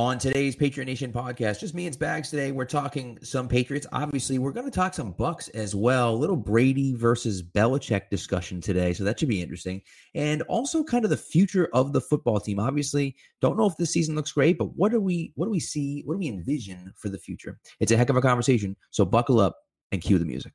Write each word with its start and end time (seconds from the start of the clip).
On 0.00 0.18
today's 0.18 0.56
Patriot 0.56 0.86
Nation 0.86 1.12
podcast, 1.12 1.60
just 1.60 1.74
me 1.74 1.84
and 1.84 1.94
Spags 1.94 2.30
today, 2.30 2.52
we're 2.52 2.64
talking 2.64 3.18
some 3.22 3.46
Patriots. 3.46 3.86
Obviously, 3.92 4.38
we're 4.38 4.50
going 4.50 4.64
to 4.64 4.72
talk 4.72 4.94
some 4.94 5.12
Bucks 5.12 5.48
as 5.48 5.74
well. 5.74 6.14
A 6.14 6.16
little 6.16 6.38
Brady 6.38 6.94
versus 6.94 7.42
Belichick 7.42 8.08
discussion 8.08 8.62
today, 8.62 8.94
so 8.94 9.04
that 9.04 9.20
should 9.20 9.28
be 9.28 9.42
interesting. 9.42 9.82
And 10.14 10.40
also, 10.48 10.82
kind 10.82 11.04
of 11.04 11.10
the 11.10 11.18
future 11.18 11.68
of 11.74 11.92
the 11.92 12.00
football 12.00 12.40
team. 12.40 12.58
Obviously, 12.58 13.14
don't 13.42 13.58
know 13.58 13.66
if 13.66 13.76
this 13.76 13.92
season 13.92 14.14
looks 14.14 14.32
great, 14.32 14.56
but 14.56 14.74
what 14.74 14.90
do 14.90 15.02
we 15.02 15.34
what 15.34 15.44
do 15.44 15.50
we 15.50 15.60
see? 15.60 16.00
What 16.06 16.14
do 16.14 16.18
we 16.20 16.28
envision 16.28 16.94
for 16.96 17.10
the 17.10 17.18
future? 17.18 17.58
It's 17.78 17.92
a 17.92 17.96
heck 17.98 18.08
of 18.08 18.16
a 18.16 18.22
conversation. 18.22 18.76
So 18.88 19.04
buckle 19.04 19.38
up 19.38 19.58
and 19.92 20.00
cue 20.00 20.18
the 20.18 20.24
music. 20.24 20.54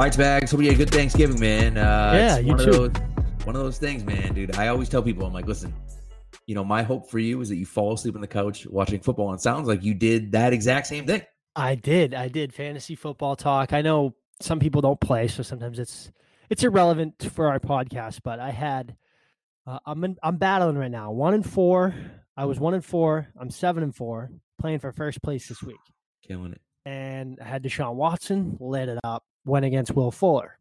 All 0.00 0.06
right, 0.06 0.14
Spags. 0.14 0.50
Hope 0.50 0.60
you 0.60 0.68
had 0.68 0.76
a 0.76 0.78
good 0.78 0.90
Thanksgiving, 0.90 1.38
man. 1.38 1.76
Uh, 1.76 2.12
Yeah, 2.14 2.38
you 2.38 2.54
one 2.54 2.58
too. 2.58 2.84
Of 2.84 2.94
those, 2.94 3.02
one 3.44 3.54
of 3.54 3.62
those 3.62 3.76
things, 3.76 4.02
man, 4.02 4.32
dude. 4.32 4.56
I 4.56 4.68
always 4.68 4.88
tell 4.88 5.02
people, 5.02 5.26
I'm 5.26 5.34
like, 5.34 5.46
listen, 5.46 5.74
you 6.46 6.54
know, 6.54 6.64
my 6.64 6.82
hope 6.82 7.10
for 7.10 7.18
you 7.18 7.38
is 7.42 7.50
that 7.50 7.56
you 7.56 7.66
fall 7.66 7.92
asleep 7.92 8.14
on 8.14 8.22
the 8.22 8.26
couch 8.26 8.66
watching 8.66 9.00
football. 9.00 9.28
And 9.28 9.38
it 9.38 9.42
sounds 9.42 9.68
like 9.68 9.82
you 9.82 9.92
did 9.92 10.32
that 10.32 10.54
exact 10.54 10.86
same 10.86 11.06
thing. 11.06 11.20
I 11.54 11.74
did. 11.74 12.14
I 12.14 12.28
did 12.28 12.54
fantasy 12.54 12.94
football 12.94 13.36
talk. 13.36 13.74
I 13.74 13.82
know 13.82 14.14
some 14.40 14.58
people 14.58 14.80
don't 14.80 14.98
play, 14.98 15.28
so 15.28 15.42
sometimes 15.42 15.78
it's 15.78 16.10
it's 16.48 16.64
irrelevant 16.64 17.22
for 17.34 17.48
our 17.48 17.60
podcast. 17.60 18.20
But 18.24 18.40
I 18.40 18.52
had 18.52 18.96
uh, 19.66 19.80
I'm 19.84 20.02
in, 20.02 20.16
I'm 20.22 20.38
battling 20.38 20.78
right 20.78 20.90
now. 20.90 21.10
One 21.10 21.34
and 21.34 21.44
four. 21.44 21.94
I 22.38 22.46
was 22.46 22.58
one 22.58 22.72
and 22.72 22.82
four. 22.82 23.28
I'm 23.38 23.50
seven 23.50 23.82
and 23.82 23.94
four, 23.94 24.30
playing 24.58 24.78
for 24.78 24.92
first 24.92 25.22
place 25.22 25.46
this 25.48 25.62
week. 25.62 25.76
Killing 26.26 26.52
it. 26.52 26.62
And 26.84 27.38
I 27.40 27.44
had 27.44 27.62
Deshaun 27.62 27.94
Watson, 27.94 28.56
lit 28.60 28.88
it 28.88 28.98
up. 29.04 29.24
Went 29.44 29.64
against 29.64 29.94
Will 29.94 30.10
Fuller. 30.10 30.58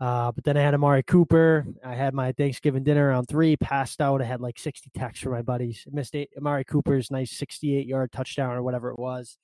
Uh, 0.00 0.32
but 0.32 0.44
then 0.44 0.56
I 0.56 0.62
had 0.62 0.74
Amari 0.74 1.02
Cooper. 1.02 1.66
I 1.84 1.94
had 1.94 2.14
my 2.14 2.32
Thanksgiving 2.32 2.82
dinner 2.82 3.08
around 3.08 3.26
three. 3.26 3.56
Passed 3.56 4.00
out. 4.00 4.22
I 4.22 4.24
had 4.24 4.40
like 4.40 4.58
60 4.58 4.90
texts 4.96 5.22
from 5.22 5.32
my 5.32 5.42
buddies. 5.42 5.84
I 5.86 5.94
missed 5.94 6.16
eight, 6.16 6.30
Amari 6.38 6.64
Cooper's 6.64 7.10
nice 7.10 7.30
68 7.32 7.86
yard 7.86 8.10
touchdown 8.10 8.52
or 8.52 8.62
whatever 8.62 8.90
it 8.90 8.98
was. 8.98 9.36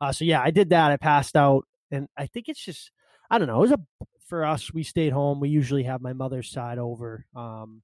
Uh, 0.00 0.12
so 0.12 0.24
yeah, 0.24 0.40
I 0.40 0.50
did 0.50 0.70
that. 0.70 0.92
I 0.92 0.96
passed 0.96 1.36
out, 1.36 1.66
and 1.90 2.08
I 2.16 2.26
think 2.26 2.48
it's 2.48 2.64
just 2.64 2.92
I 3.30 3.38
don't 3.38 3.48
know. 3.48 3.58
It 3.58 3.70
was 3.70 3.72
a 3.72 3.80
for 4.26 4.44
us. 4.44 4.72
We 4.72 4.82
stayed 4.82 5.12
home. 5.12 5.40
We 5.40 5.48
usually 5.48 5.84
have 5.84 6.00
my 6.00 6.12
mother's 6.12 6.50
side 6.50 6.78
over. 6.78 7.26
Um, 7.34 7.82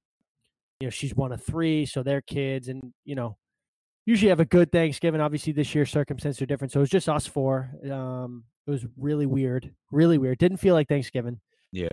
you 0.79 0.87
know, 0.87 0.91
she's 0.91 1.15
one 1.15 1.31
of 1.31 1.43
three, 1.43 1.85
so 1.85 2.03
their 2.03 2.21
kids, 2.21 2.67
and 2.67 2.93
you 3.03 3.15
know, 3.15 3.37
usually 4.05 4.29
have 4.29 4.39
a 4.39 4.45
good 4.45 4.71
Thanksgiving. 4.71 5.21
Obviously, 5.21 5.53
this 5.53 5.73
year 5.73 5.85
circumstances 5.85 6.41
are 6.41 6.45
different, 6.45 6.71
so 6.71 6.79
it 6.79 6.81
was 6.81 6.89
just 6.89 7.09
us 7.09 7.25
four. 7.27 7.71
Um, 7.89 8.43
it 8.67 8.71
was 8.71 8.85
really 8.97 9.25
weird, 9.25 9.73
really 9.91 10.17
weird. 10.17 10.37
Didn't 10.37 10.57
feel 10.57 10.73
like 10.73 10.87
Thanksgiving. 10.87 11.39
Yeah. 11.71 11.87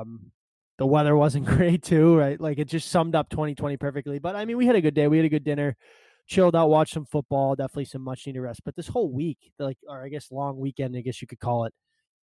Um, 0.00 0.32
the 0.78 0.86
weather 0.86 1.16
wasn't 1.16 1.46
great 1.56 1.82
too, 1.82 2.16
right? 2.16 2.40
Like 2.40 2.58
it 2.58 2.68
just 2.68 2.90
summed 2.90 3.14
up 3.14 3.28
2020 3.30 3.76
perfectly. 3.76 4.18
But 4.18 4.36
I 4.36 4.44
mean, 4.44 4.56
we 4.56 4.66
had 4.66 4.76
a 4.76 4.80
good 4.80 4.94
day. 4.94 5.08
We 5.08 5.18
had 5.18 5.26
a 5.26 5.30
good 5.30 5.44
dinner, 5.44 5.76
chilled 6.26 6.56
out, 6.56 6.68
watched 6.68 6.94
some 6.94 7.06
football. 7.06 7.54
Definitely 7.54 7.86
some 7.86 8.02
much 8.02 8.26
needed 8.26 8.40
rest. 8.40 8.60
But 8.64 8.76
this 8.76 8.88
whole 8.88 9.10
week, 9.10 9.38
like, 9.58 9.78
or 9.88 10.04
I 10.04 10.08
guess 10.08 10.30
long 10.30 10.58
weekend, 10.58 10.96
I 10.96 11.00
guess 11.00 11.20
you 11.20 11.28
could 11.28 11.40
call 11.40 11.64
it. 11.64 11.72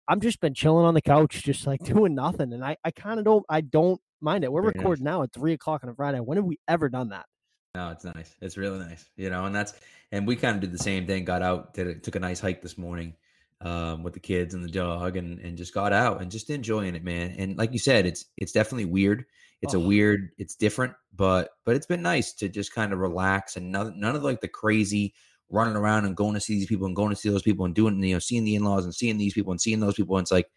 I'm 0.07 0.19
just 0.19 0.41
been 0.41 0.53
chilling 0.53 0.85
on 0.85 0.93
the 0.93 1.01
couch, 1.01 1.43
just 1.43 1.65
like 1.65 1.79
doing 1.83 2.13
nothing, 2.13 2.51
and 2.51 2.63
I, 2.63 2.75
I 2.83 2.91
kind 2.91 3.19
of 3.19 3.25
don't, 3.25 3.45
I 3.49 3.61
don't 3.61 4.01
mind 4.19 4.43
it. 4.43 4.51
We're 4.51 4.61
Very 4.61 4.73
nice. 4.75 4.81
recording 4.81 5.05
now 5.05 5.23
at 5.23 5.31
three 5.31 5.53
o'clock 5.53 5.81
on 5.83 5.89
a 5.89 5.95
Friday. 5.95 6.19
When 6.19 6.37
have 6.37 6.45
we 6.45 6.59
ever 6.67 6.89
done 6.89 7.09
that? 7.09 7.25
No, 7.75 7.89
it's 7.89 8.05
nice. 8.05 8.35
It's 8.39 8.57
really 8.57 8.77
nice. 8.79 9.09
You 9.15 9.29
know, 9.29 9.45
and 9.45 9.55
that's 9.55 9.73
and 10.11 10.27
we 10.27 10.35
kind 10.35 10.55
of 10.55 10.61
did 10.61 10.71
the 10.71 10.77
same 10.77 11.07
thing. 11.07 11.25
Got 11.25 11.41
out, 11.41 11.73
did 11.73 11.87
it, 11.87 12.03
took 12.03 12.15
a 12.15 12.19
nice 12.19 12.39
hike 12.39 12.61
this 12.61 12.77
morning 12.77 13.15
um, 13.61 14.03
with 14.03 14.13
the 14.13 14.19
kids 14.19 14.53
and 14.53 14.63
the 14.63 14.69
dog, 14.69 15.17
and 15.17 15.39
and 15.39 15.57
just 15.57 15.73
got 15.73 15.91
out 15.91 16.21
and 16.21 16.29
just 16.29 16.49
enjoying 16.51 16.93
it, 16.95 17.03
man. 17.03 17.35
And 17.37 17.57
like 17.57 17.73
you 17.73 17.79
said, 17.79 18.05
it's 18.05 18.25
it's 18.37 18.51
definitely 18.51 18.85
weird. 18.85 19.25
It's 19.61 19.73
a 19.73 19.79
Oh. 19.79 19.79
weird. 19.79 20.29
It's 20.37 20.55
different, 20.55 20.93
but 21.15 21.49
but 21.65 21.75
it's 21.75 21.87
been 21.87 22.03
nice 22.03 22.31
to 22.33 22.47
just 22.49 22.73
kind 22.75 22.93
of 22.93 22.99
relax 22.99 23.55
and 23.57 23.71
none 23.71 23.99
none 23.99 24.15
of 24.15 24.23
like 24.23 24.41
the 24.41 24.47
crazy 24.47 25.15
running 25.49 25.75
around 25.75 26.05
and 26.05 26.15
going 26.15 26.33
to 26.35 26.39
see 26.39 26.55
these 26.55 26.67
people 26.67 26.85
and 26.85 26.95
going 26.95 27.09
to 27.09 27.15
see 27.15 27.29
those 27.29 27.41
people 27.41 27.65
and 27.65 27.73
doing 27.73 28.01
you 28.03 28.13
know 28.13 28.19
seeing 28.19 28.43
the 28.43 28.53
in 28.55 28.63
laws 28.63 28.85
and 28.85 28.93
seeing 28.93 29.17
these 29.17 29.33
people 29.33 29.51
and 29.51 29.61
seeing 29.61 29.79
those 29.79 29.95
people. 29.95 30.15
And 30.17 30.25
it's 30.25 30.31
like 30.31 30.51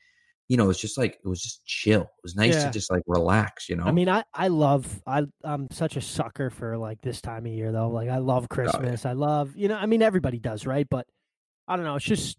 you 0.48 0.56
know, 0.56 0.70
it's 0.70 0.80
just 0.80 0.96
like 0.96 1.18
it 1.24 1.28
was 1.28 1.42
just 1.42 1.64
chill. 1.66 2.02
It 2.02 2.22
was 2.22 2.36
nice 2.36 2.54
Yeah. 2.54 2.66
to 2.66 2.70
just 2.70 2.90
like 2.90 3.02
relax. 3.06 3.68
You 3.68 3.76
know, 3.76 3.84
I 3.84 3.92
mean, 3.92 4.08
I 4.08 4.24
I 4.32 4.48
love 4.48 5.02
I 5.06 5.24
I'm 5.42 5.68
such 5.72 5.96
a 5.96 6.00
sucker 6.00 6.50
for 6.50 6.76
like 6.78 7.00
this 7.02 7.20
time 7.20 7.46
of 7.46 7.52
year 7.52 7.72
though. 7.72 7.88
Like 7.88 8.08
I 8.08 8.18
love 8.18 8.48
Christmas. 8.48 9.04
I 9.04 9.12
love 9.12 9.56
you 9.56 9.68
know. 9.68 9.76
I 9.76 9.86
mean, 9.86 10.02
everybody 10.02 10.38
does, 10.38 10.66
right? 10.66 10.86
But 10.88 11.06
I 11.66 11.76
don't 11.76 11.84
know. 11.84 11.96
It's 11.96 12.04
just 12.04 12.38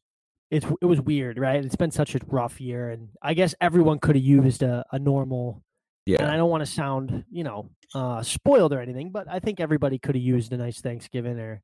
it's 0.49 0.65
it 0.81 0.85
was 0.85 1.01
weird, 1.01 1.37
right? 1.37 1.63
It's 1.63 1.75
been 1.75 1.91
such 1.91 2.15
a 2.15 2.19
rough 2.27 2.61
year, 2.61 2.89
and 2.89 3.09
I 3.21 3.33
guess 3.33 3.53
everyone 3.59 3.99
could 3.99 4.15
have 4.15 4.23
used 4.23 4.63
a, 4.63 4.85
a 4.91 4.99
normal. 4.99 5.61
Yeah. 6.05 6.21
And 6.21 6.31
I 6.31 6.37
don't 6.37 6.49
want 6.49 6.61
to 6.61 6.71
sound 6.71 7.25
you 7.29 7.43
know 7.43 7.69
uh, 7.93 8.23
spoiled 8.23 8.71
or 8.71 8.79
anything, 8.79 9.11
but 9.11 9.27
I 9.29 9.39
think 9.39 9.59
everybody 9.59 9.99
could 9.99 10.15
have 10.15 10.23
used 10.23 10.53
a 10.53 10.57
nice 10.57 10.79
Thanksgiving 10.79 11.37
or, 11.37 11.61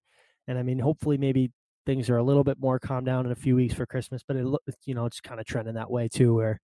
and 0.47 0.57
I 0.57 0.63
mean, 0.63 0.79
hopefully 0.79 1.17
maybe 1.17 1.51
things 1.85 2.09
are 2.09 2.17
a 2.17 2.23
little 2.23 2.43
bit 2.43 2.59
more 2.59 2.79
calmed 2.79 3.05
down 3.05 3.25
in 3.25 3.31
a 3.31 3.35
few 3.35 3.55
weeks 3.55 3.73
for 3.73 3.85
Christmas. 3.85 4.23
But 4.27 4.37
it 4.37 4.45
you 4.85 4.95
know 4.95 5.05
it's 5.05 5.21
kind 5.21 5.39
of 5.39 5.45
trending 5.45 5.75
that 5.75 5.91
way 5.91 6.07
too, 6.07 6.33
where 6.35 6.59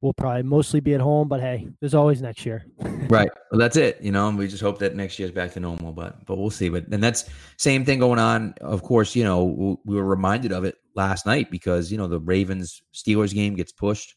we'll 0.00 0.12
probably 0.12 0.42
mostly 0.42 0.80
be 0.80 0.94
at 0.94 1.00
home. 1.00 1.28
But 1.28 1.40
hey, 1.40 1.68
there's 1.80 1.94
always 1.94 2.20
next 2.20 2.44
year. 2.44 2.64
Right. 3.08 3.30
Well, 3.50 3.58
that's 3.58 3.76
it. 3.76 4.00
You 4.00 4.12
know, 4.12 4.28
and 4.28 4.38
we 4.38 4.48
just 4.48 4.62
hope 4.62 4.78
that 4.80 4.94
next 4.94 5.18
year's 5.18 5.30
back 5.30 5.52
to 5.52 5.60
normal, 5.60 5.92
but 5.92 6.24
but 6.26 6.36
we'll 6.36 6.50
see. 6.50 6.68
But 6.68 6.86
and 6.88 7.02
that's 7.02 7.28
same 7.56 7.84
thing 7.84 7.98
going 7.98 8.18
on. 8.18 8.54
Of 8.60 8.82
course, 8.82 9.16
you 9.16 9.24
know, 9.24 9.78
we 9.84 9.96
were 9.96 10.04
reminded 10.04 10.52
of 10.52 10.64
it 10.64 10.76
last 10.94 11.26
night 11.26 11.50
because 11.50 11.90
you 11.90 11.98
know 11.98 12.06
the 12.06 12.20
Ravens 12.20 12.82
Steelers 12.94 13.34
game 13.34 13.54
gets 13.54 13.72
pushed 13.72 14.14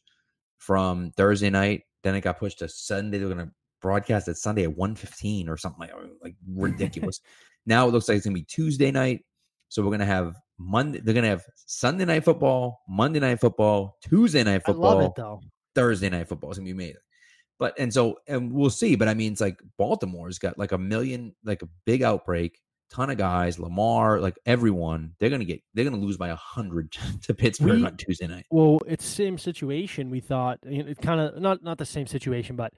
from 0.57 1.11
Thursday 1.11 1.49
night, 1.49 1.83
then 2.03 2.15
it 2.15 2.21
got 2.21 2.39
pushed 2.39 2.59
to 2.59 2.67
Sunday. 2.67 3.17
They're 3.17 3.29
going 3.29 3.45
to 3.45 3.51
broadcast 3.81 4.27
it 4.27 4.37
Sunday 4.37 4.63
at 4.63 4.75
1.15 4.75 5.49
or 5.49 5.57
something 5.57 5.79
like 5.79 5.93
like 6.21 6.35
ridiculous. 6.55 7.21
now 7.65 7.87
it 7.87 7.91
looks 7.91 8.09
like 8.09 8.17
it's 8.17 8.25
going 8.25 8.35
to 8.35 8.41
be 8.41 8.45
Tuesday 8.45 8.91
night. 8.91 9.23
So 9.69 9.81
we're 9.81 9.89
going 9.89 9.99
to 9.99 10.05
have 10.05 10.35
Monday. 10.57 10.99
They're 10.99 11.13
going 11.13 11.23
to 11.23 11.29
have 11.29 11.43
Sunday 11.55 12.05
night 12.05 12.23
football, 12.23 12.81
Monday 12.87 13.19
night 13.19 13.39
football, 13.39 13.97
Tuesday 14.01 14.43
night 14.43 14.63
football. 14.65 14.95
love 14.95 15.03
it 15.03 15.11
though. 15.15 15.41
Thursday 15.75 16.09
night 16.09 16.27
football 16.27 16.49
is 16.49 16.57
gonna 16.57 16.65
be 16.65 16.71
amazing. 16.71 16.95
But 17.59 17.75
and 17.77 17.93
so 17.93 18.17
and 18.27 18.51
we'll 18.51 18.71
see. 18.71 18.95
But 18.95 19.07
I 19.07 19.13
mean, 19.13 19.31
it's 19.31 19.41
like 19.41 19.61
Baltimore's 19.77 20.39
got 20.39 20.57
like 20.57 20.71
a 20.71 20.77
million, 20.77 21.35
like 21.43 21.61
a 21.61 21.69
big 21.85 22.01
outbreak, 22.01 22.59
ton 22.89 23.11
of 23.11 23.17
guys, 23.17 23.59
Lamar, 23.59 24.19
like 24.19 24.39
everyone. 24.47 25.13
They're 25.19 25.29
gonna 25.29 25.45
get 25.45 25.61
they're 25.75 25.85
gonna 25.85 25.97
lose 25.97 26.17
by 26.17 26.29
a 26.29 26.35
hundred 26.35 26.91
to 27.23 27.33
Pittsburgh 27.35 27.81
We- 27.81 27.85
on 27.85 27.97
Tuesday 27.97 28.25
night. 28.25 28.45
Well, 28.49 28.79
it's 28.87 29.05
same 29.05 29.37
situation. 29.37 30.09
We 30.09 30.19
thought 30.19 30.59
you 30.67 30.83
know, 30.83 30.89
it 30.89 30.99
kind 30.99 31.21
of 31.21 31.39
not 31.39 31.63
not 31.63 31.77
the 31.77 31.85
same 31.85 32.07
situation, 32.07 32.55
but 32.55 32.73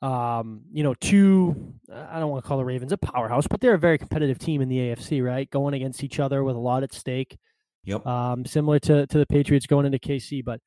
um, 0.00 0.62
you 0.72 0.82
know, 0.82 0.94
two. 0.94 1.71
I 1.92 2.18
don't 2.18 2.30
want 2.30 2.44
to 2.44 2.48
call 2.48 2.58
the 2.58 2.64
Ravens 2.64 2.92
a 2.92 2.96
powerhouse, 2.96 3.46
but 3.46 3.60
they're 3.60 3.74
a 3.74 3.78
very 3.78 3.98
competitive 3.98 4.38
team 4.38 4.60
in 4.60 4.68
the 4.68 4.78
AFC, 4.78 5.22
right? 5.24 5.48
Going 5.50 5.74
against 5.74 6.02
each 6.02 6.20
other 6.20 6.42
with 6.44 6.56
a 6.56 6.60
lot 6.60 6.82
at 6.82 6.92
stake. 6.92 7.38
Yep. 7.84 8.06
Um, 8.06 8.44
similar 8.44 8.78
to 8.80 9.06
to 9.06 9.18
the 9.18 9.26
Patriots 9.26 9.66
going 9.66 9.86
into 9.86 9.98
KC, 9.98 10.44
but 10.44 10.60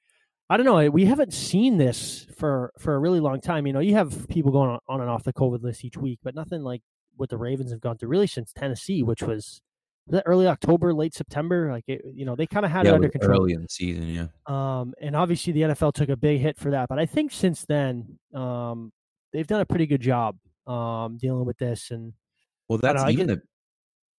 I 0.49 0.57
don't 0.57 0.65
know. 0.65 0.89
We 0.89 1.05
haven't 1.05 1.33
seen 1.33 1.77
this 1.77 2.27
for 2.37 2.71
for 2.77 2.95
a 2.95 2.99
really 2.99 3.19
long 3.19 3.41
time. 3.41 3.65
You 3.65 3.73
know, 3.73 3.79
you 3.79 3.93
have 3.95 4.27
people 4.27 4.51
going 4.51 4.69
on, 4.69 4.79
on 4.87 5.01
and 5.01 5.09
off 5.09 5.23
the 5.23 5.33
COVID 5.33 5.63
list 5.63 5.83
each 5.85 5.97
week, 5.97 6.19
but 6.23 6.35
nothing 6.35 6.61
like 6.61 6.81
what 7.15 7.29
the 7.29 7.37
Ravens 7.37 7.71
have 7.71 7.81
gone 7.81 7.97
through 7.97 8.09
really 8.09 8.27
since 8.27 8.51
Tennessee, 8.53 9.03
which 9.03 9.21
was. 9.21 9.61
Was 10.07 10.17
that 10.17 10.23
early 10.27 10.45
October, 10.45 10.93
late 10.93 11.15
September? 11.15 11.71
Like 11.71 11.85
it, 11.87 12.03
you 12.13 12.25
know, 12.25 12.35
they 12.35 12.45
kind 12.45 12.63
of 12.63 12.71
had 12.71 12.85
yeah, 12.85 12.91
it 12.91 12.93
under 12.93 13.09
control. 13.09 13.41
early 13.41 13.53
in 13.53 13.63
the 13.63 13.67
season. 13.67 14.07
Yeah. 14.07 14.27
Um, 14.45 14.93
and 15.01 15.15
obviously 15.15 15.51
the 15.51 15.61
NFL 15.61 15.93
took 15.93 16.09
a 16.09 16.15
big 16.15 16.41
hit 16.41 16.59
for 16.59 16.69
that. 16.69 16.89
But 16.89 16.99
I 16.99 17.07
think 17.07 17.31
since 17.31 17.65
then, 17.65 18.19
um, 18.31 18.91
they've 19.33 19.47
done 19.47 19.61
a 19.61 19.65
pretty 19.65 19.87
good 19.87 20.01
job 20.01 20.37
um, 20.67 21.17
dealing 21.17 21.45
with 21.45 21.57
this. 21.57 21.91
And 21.91 22.13
Well, 22.69 22.79
that's 22.79 23.03
know, 23.03 23.09
even 23.09 23.27
the 23.27 23.41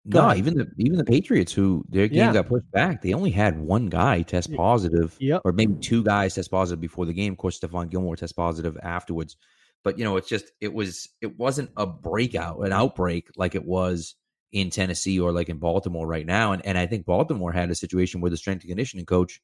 no, 0.05 0.33
even 0.35 0.55
the 0.57 0.71
even 0.79 0.99
the 0.99 1.05
Patriots 1.05 1.53
who 1.53 1.85
their 1.89 2.07
game 2.09 2.19
Yeah. 2.27 2.33
got 2.33 2.47
pushed 2.47 2.71
back, 2.71 3.03
they 3.03 3.13
only 3.13 3.31
had 3.31 3.59
one 3.61 3.87
guy 3.89 4.23
test 4.23 4.53
positive, 4.55 5.17
Yep. 5.19 5.43
or 5.45 5.53
maybe 5.53 5.75
two 5.81 6.05
guys 6.05 6.35
test 6.37 6.51
positive 6.51 6.81
before 6.81 7.07
the 7.07 7.13
game. 7.13 7.33
Of 7.33 7.39
course, 7.39 7.59
Stephon 7.59 7.91
Gilmore 7.91 8.17
test 8.17 8.37
positive 8.37 8.77
afterwards. 8.83 9.37
But 9.83 9.99
you 9.99 10.05
know, 10.05 10.17
it's 10.17 10.29
just 10.29 10.53
it 10.61 10.73
was 10.73 11.09
it 11.21 11.37
wasn't 11.39 11.71
a 11.77 11.87
breakout, 11.87 12.61
an 12.65 12.73
outbreak 12.73 13.29
like 13.37 13.55
it 13.57 13.65
was 13.65 14.15
in 14.53 14.71
Tennessee 14.71 15.19
or 15.19 15.33
like 15.33 15.49
in 15.49 15.59
Baltimore 15.59 16.07
right 16.07 16.27
now. 16.27 16.53
And 16.53 16.65
and 16.65 16.79
I 16.79 16.87
think 16.87 17.05
Baltimore 17.05 17.53
had 17.53 17.71
a 17.71 17.75
situation 17.75 18.21
where 18.21 18.31
the 18.31 18.37
strength 18.37 18.63
and 18.63 18.71
conditioning 18.71 19.07
coach 19.07 19.41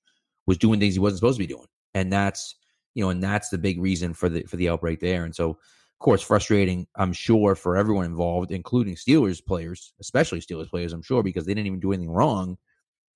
was 0.46 0.58
doing 0.58 0.78
things 0.80 0.94
he 0.94 1.00
wasn't 1.00 1.18
supposed 1.18 1.38
to 1.38 1.46
be 1.46 1.52
doing, 1.52 1.66
and 1.94 2.12
that's 2.12 2.54
you 2.94 3.02
know, 3.02 3.10
and 3.10 3.22
that's 3.22 3.48
the 3.48 3.58
big 3.58 3.80
reason 3.80 4.14
for 4.14 4.28
the 4.28 4.42
for 4.44 4.56
the 4.56 4.68
outbreak 4.68 5.00
there. 5.00 5.24
And 5.24 5.34
so 5.34 5.58
course, 6.02 6.22
frustrating, 6.22 6.86
I'm 6.96 7.12
sure, 7.12 7.54
for 7.54 7.76
everyone 7.76 8.04
involved, 8.04 8.50
including 8.50 8.94
Steelers 8.94 9.44
players, 9.44 9.94
especially 10.00 10.40
Steelers 10.40 10.68
players, 10.68 10.92
I'm 10.92 11.02
sure, 11.02 11.22
because 11.22 11.46
they 11.46 11.54
didn't 11.54 11.66
even 11.66 11.80
do 11.80 11.92
anything 11.92 12.10
wrong. 12.10 12.58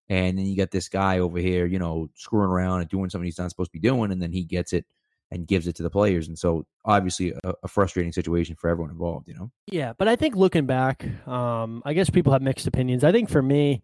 And 0.09 0.38
then 0.38 0.47
you 0.47 0.56
got 0.56 0.71
this 0.71 0.88
guy 0.88 1.19
over 1.19 1.38
here, 1.38 1.67
you 1.67 1.79
know, 1.79 2.09
screwing 2.15 2.49
around 2.49 2.81
and 2.81 2.88
doing 2.88 3.11
something 3.11 3.25
he's 3.25 3.38
not 3.38 3.50
supposed 3.50 3.73
to 3.73 3.79
be 3.79 3.87
doing, 3.87 4.12
and 4.12 4.23
then 4.23 4.33
he 4.33 4.44
gets 4.44 4.73
it 4.73 4.87
and 5.33 5.47
gives 5.47 5.67
it 5.67 5.75
to 5.77 5.83
the 5.83 5.91
players. 5.91 6.29
And 6.29 6.38
so, 6.38 6.65
obviously, 6.85 7.35
a, 7.43 7.55
a 7.65 7.69
frustrating 7.69 8.12
situation 8.12 8.55
for 8.55 8.71
everyone 8.71 8.93
involved, 8.93 9.27
you 9.29 9.35
know? 9.35 9.50
Yeah, 9.67 9.93
but 9.99 10.06
I 10.06 10.15
think 10.15 10.37
looking 10.37 10.67
back, 10.67 11.05
um, 11.27 11.82
I 11.85 11.93
guess 11.93 12.09
people 12.09 12.32
have 12.32 12.43
mixed 12.43 12.69
opinions. 12.69 13.03
I 13.03 13.11
think 13.11 13.29
for 13.29 13.43
me, 13.43 13.82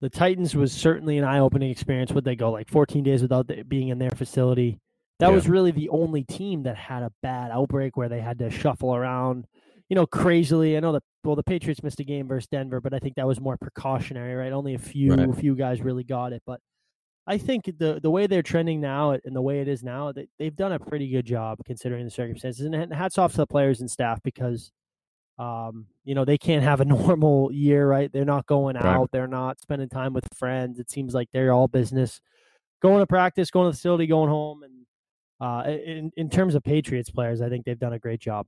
the 0.00 0.10
Titans 0.10 0.56
was 0.56 0.72
certainly 0.72 1.18
an 1.18 1.24
eye-opening 1.24 1.70
experience. 1.70 2.12
Would 2.12 2.24
they 2.24 2.36
go 2.36 2.50
like 2.50 2.68
14 2.68 3.04
days 3.04 3.22
without 3.22 3.48
th- 3.48 3.68
being 3.68 3.88
in 3.88 3.98
their 3.98 4.10
facility? 4.10 4.80
That 5.18 5.28
Yeah. 5.28 5.34
was 5.34 5.48
really 5.48 5.70
the 5.70 5.88
only 5.88 6.24
team 6.24 6.64
that 6.64 6.76
had 6.76 7.02
a 7.02 7.12
bad 7.22 7.50
outbreak 7.50 7.96
where 7.96 8.08
they 8.08 8.20
had 8.20 8.38
to 8.40 8.50
shuffle 8.50 8.94
around, 8.94 9.46
you 9.88 9.94
know, 9.94 10.06
crazily. 10.06 10.76
I 10.76 10.80
know 10.80 10.92
that 10.92 11.02
well, 11.24 11.36
the 11.36 11.42
Patriots 11.42 11.82
missed 11.82 12.00
a 12.00 12.04
game 12.04 12.28
versus 12.28 12.46
Denver, 12.48 12.80
but 12.80 12.94
I 12.94 12.98
think 13.00 13.16
that 13.16 13.26
was 13.26 13.40
more 13.40 13.56
precautionary, 13.56 14.34
right? 14.34 14.52
Only 14.52 14.74
a 14.74 14.78
few 14.78 15.16
Right. 15.16 15.34
few 15.34 15.56
guys 15.56 15.80
really 15.82 16.04
got 16.04 16.32
it, 16.32 16.42
but 16.46 16.60
I 17.26 17.38
think 17.38 17.64
the 17.78 18.00
the 18.02 18.10
way 18.10 18.26
they're 18.28 18.42
trending 18.42 18.80
now 18.80 19.12
and 19.12 19.34
the 19.36 19.42
way 19.42 19.60
it 19.60 19.68
is 19.68 19.82
now, 19.82 20.12
they, 20.12 20.28
they've 20.38 20.54
done 20.56 20.72
a 20.72 20.78
pretty 20.80 21.08
good 21.10 21.26
job 21.26 21.58
considering 21.64 22.04
the 22.04 22.10
circumstances. 22.10 22.64
And 22.66 22.92
hats 22.94 23.18
off 23.18 23.32
to 23.32 23.38
the 23.38 23.46
players 23.46 23.80
and 23.80 23.90
staff 23.90 24.20
because, 24.22 24.70
um, 25.38 25.86
you 26.04 26.14
know, 26.14 26.24
they 26.24 26.38
can't 26.38 26.62
have 26.64 26.80
a 26.80 26.84
normal 26.86 27.52
year, 27.52 27.88
right? 27.88 28.12
They're 28.12 28.24
not 28.24 28.46
going 28.46 28.76
Right. 28.80 29.02
out, 29.02 29.10
they're 29.12 29.26
not 29.28 29.60
spending 29.60 29.88
time 29.88 30.12
with 30.12 30.28
friends. 30.34 30.78
It 30.80 30.90
seems 30.90 31.14
like 31.14 31.28
they're 31.32 31.52
all 31.52 31.68
business, 31.68 32.20
going 32.82 33.00
to 33.00 33.06
practice, 33.06 33.50
going 33.50 33.66
to 33.66 33.70
the 33.72 33.76
facility, 33.76 34.06
going 34.06 34.30
home. 34.30 34.62
And 34.62 34.75
uh, 35.40 35.64
in 35.66 36.10
in 36.16 36.30
terms 36.30 36.54
of 36.54 36.62
Patriots 36.62 37.10
players, 37.10 37.40
I 37.40 37.48
think 37.48 37.64
they've 37.64 37.78
done 37.78 37.92
a 37.92 37.98
great 37.98 38.20
job. 38.20 38.46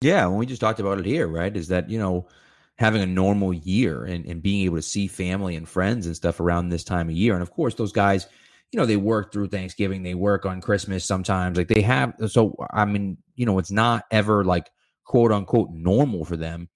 Yeah, 0.00 0.26
when 0.26 0.36
we 0.36 0.46
just 0.46 0.60
talked 0.60 0.80
about 0.80 0.98
it 0.98 1.06
here, 1.06 1.28
right? 1.28 1.56
Is 1.56 1.68
that, 1.68 1.88
you 1.88 1.98
know, 1.98 2.28
having 2.76 3.02
a 3.02 3.06
normal 3.06 3.54
year 3.54 4.04
and, 4.04 4.26
and 4.26 4.42
being 4.42 4.64
able 4.64 4.76
to 4.76 4.82
see 4.82 5.06
family 5.06 5.56
and 5.56 5.68
friends 5.68 6.06
and 6.06 6.16
stuff 6.16 6.40
around 6.40 6.68
this 6.68 6.84
time 6.84 7.08
of 7.08 7.14
year. 7.14 7.34
And 7.34 7.42
of 7.42 7.50
course, 7.50 7.74
those 7.74 7.92
guys, 7.92 8.26
you 8.72 8.78
know, 8.78 8.86
they 8.86 8.96
work 8.96 9.32
through 9.32 9.48
Thanksgiving, 9.48 10.02
they 10.02 10.14
work 10.14 10.44
on 10.44 10.60
Christmas 10.60 11.04
sometimes. 11.04 11.56
Like 11.56 11.68
they 11.68 11.82
have, 11.82 12.14
so 12.26 12.56
I 12.70 12.84
mean, 12.84 13.16
you 13.36 13.46
know, 13.46 13.58
it's 13.58 13.70
not 13.70 14.04
ever 14.10 14.44
like 14.44 14.68
quote 15.04 15.32
unquote 15.32 15.70
normal 15.70 16.24
for 16.24 16.36
them, 16.36 16.68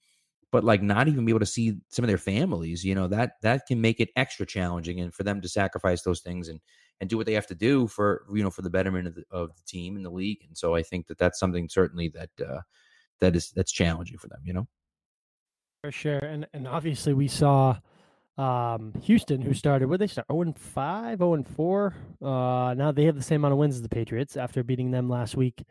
but 0.52 0.64
like 0.64 0.82
not 0.82 1.08
even 1.08 1.25
be 1.25 1.32
able 1.32 1.40
to 1.40 1.46
see 1.46 1.76
some 1.88 2.05
of 2.05 2.08
their 2.08 2.16
families, 2.16 2.84
you 2.84 2.94
know, 2.94 3.08
that 3.08 3.32
that 3.43 3.66
can 3.66 3.81
make 3.81 4.00
it 4.00 4.10
extra 4.16 4.46
challenging 4.46 5.00
and 5.00 5.12
for 5.12 5.25
them 5.25 5.40
to 5.40 5.49
sacrifice 5.49 6.02
those 6.02 6.20
things 6.20 6.49
and 6.49 6.60
and 7.00 7.09
do 7.09 7.17
what 7.17 7.27
they 7.27 7.35
have 7.35 7.47
to 7.47 7.55
do 7.55 7.87
for 7.87 8.25
you 8.33 8.43
know 8.43 8.50
for 8.50 8.62
the 8.62 8.71
betterment 8.71 9.06
of 9.06 9.15
the, 9.15 9.25
of 9.31 9.55
the 9.56 9.62
team 9.62 9.97
and 9.97 10.05
the 10.05 10.11
league. 10.11 10.45
And 10.47 10.56
so 10.56 10.75
I 10.75 10.83
think 10.83 11.06
that 11.06 11.19
that's 11.19 11.39
something 11.39 11.69
certainly 11.69 12.09
that 12.09 12.31
uh, 12.47 12.61
that 13.21 13.37
is 13.37 13.50
that's 13.50 13.73
challenging 13.73 14.19
for 14.19 14.29
them. 14.29 14.41
You 14.45 14.55
know. 14.55 14.69
For 15.83 15.93
sure. 15.93 16.19
And 16.19 16.47
and 16.53 16.67
obviously 16.67 17.15
we 17.15 17.29
saw 17.29 17.79
um 18.37 18.93
Houston 19.03 19.43
who 19.43 19.53
started 19.53 19.89
where 19.89 19.99
they 19.99 20.06
start 20.06 20.27
0 20.31 20.43
and 20.43 20.59
5, 20.59 21.19
0 21.19 21.35
and 21.35 21.47
4. 21.47 21.95
Uh 22.21 22.75
now 22.77 22.93
they 22.93 23.05
have 23.05 23.17
the 23.17 23.23
same 23.23 23.41
amount 23.43 23.53
of 23.53 23.59
wins 23.59 23.77
as 23.77 23.83
the 23.83 23.89
Patriots 23.89 24.37
after 24.37 24.62
beating 24.65 24.91
them 24.91 25.09
last 25.09 25.37
week. 25.37 25.65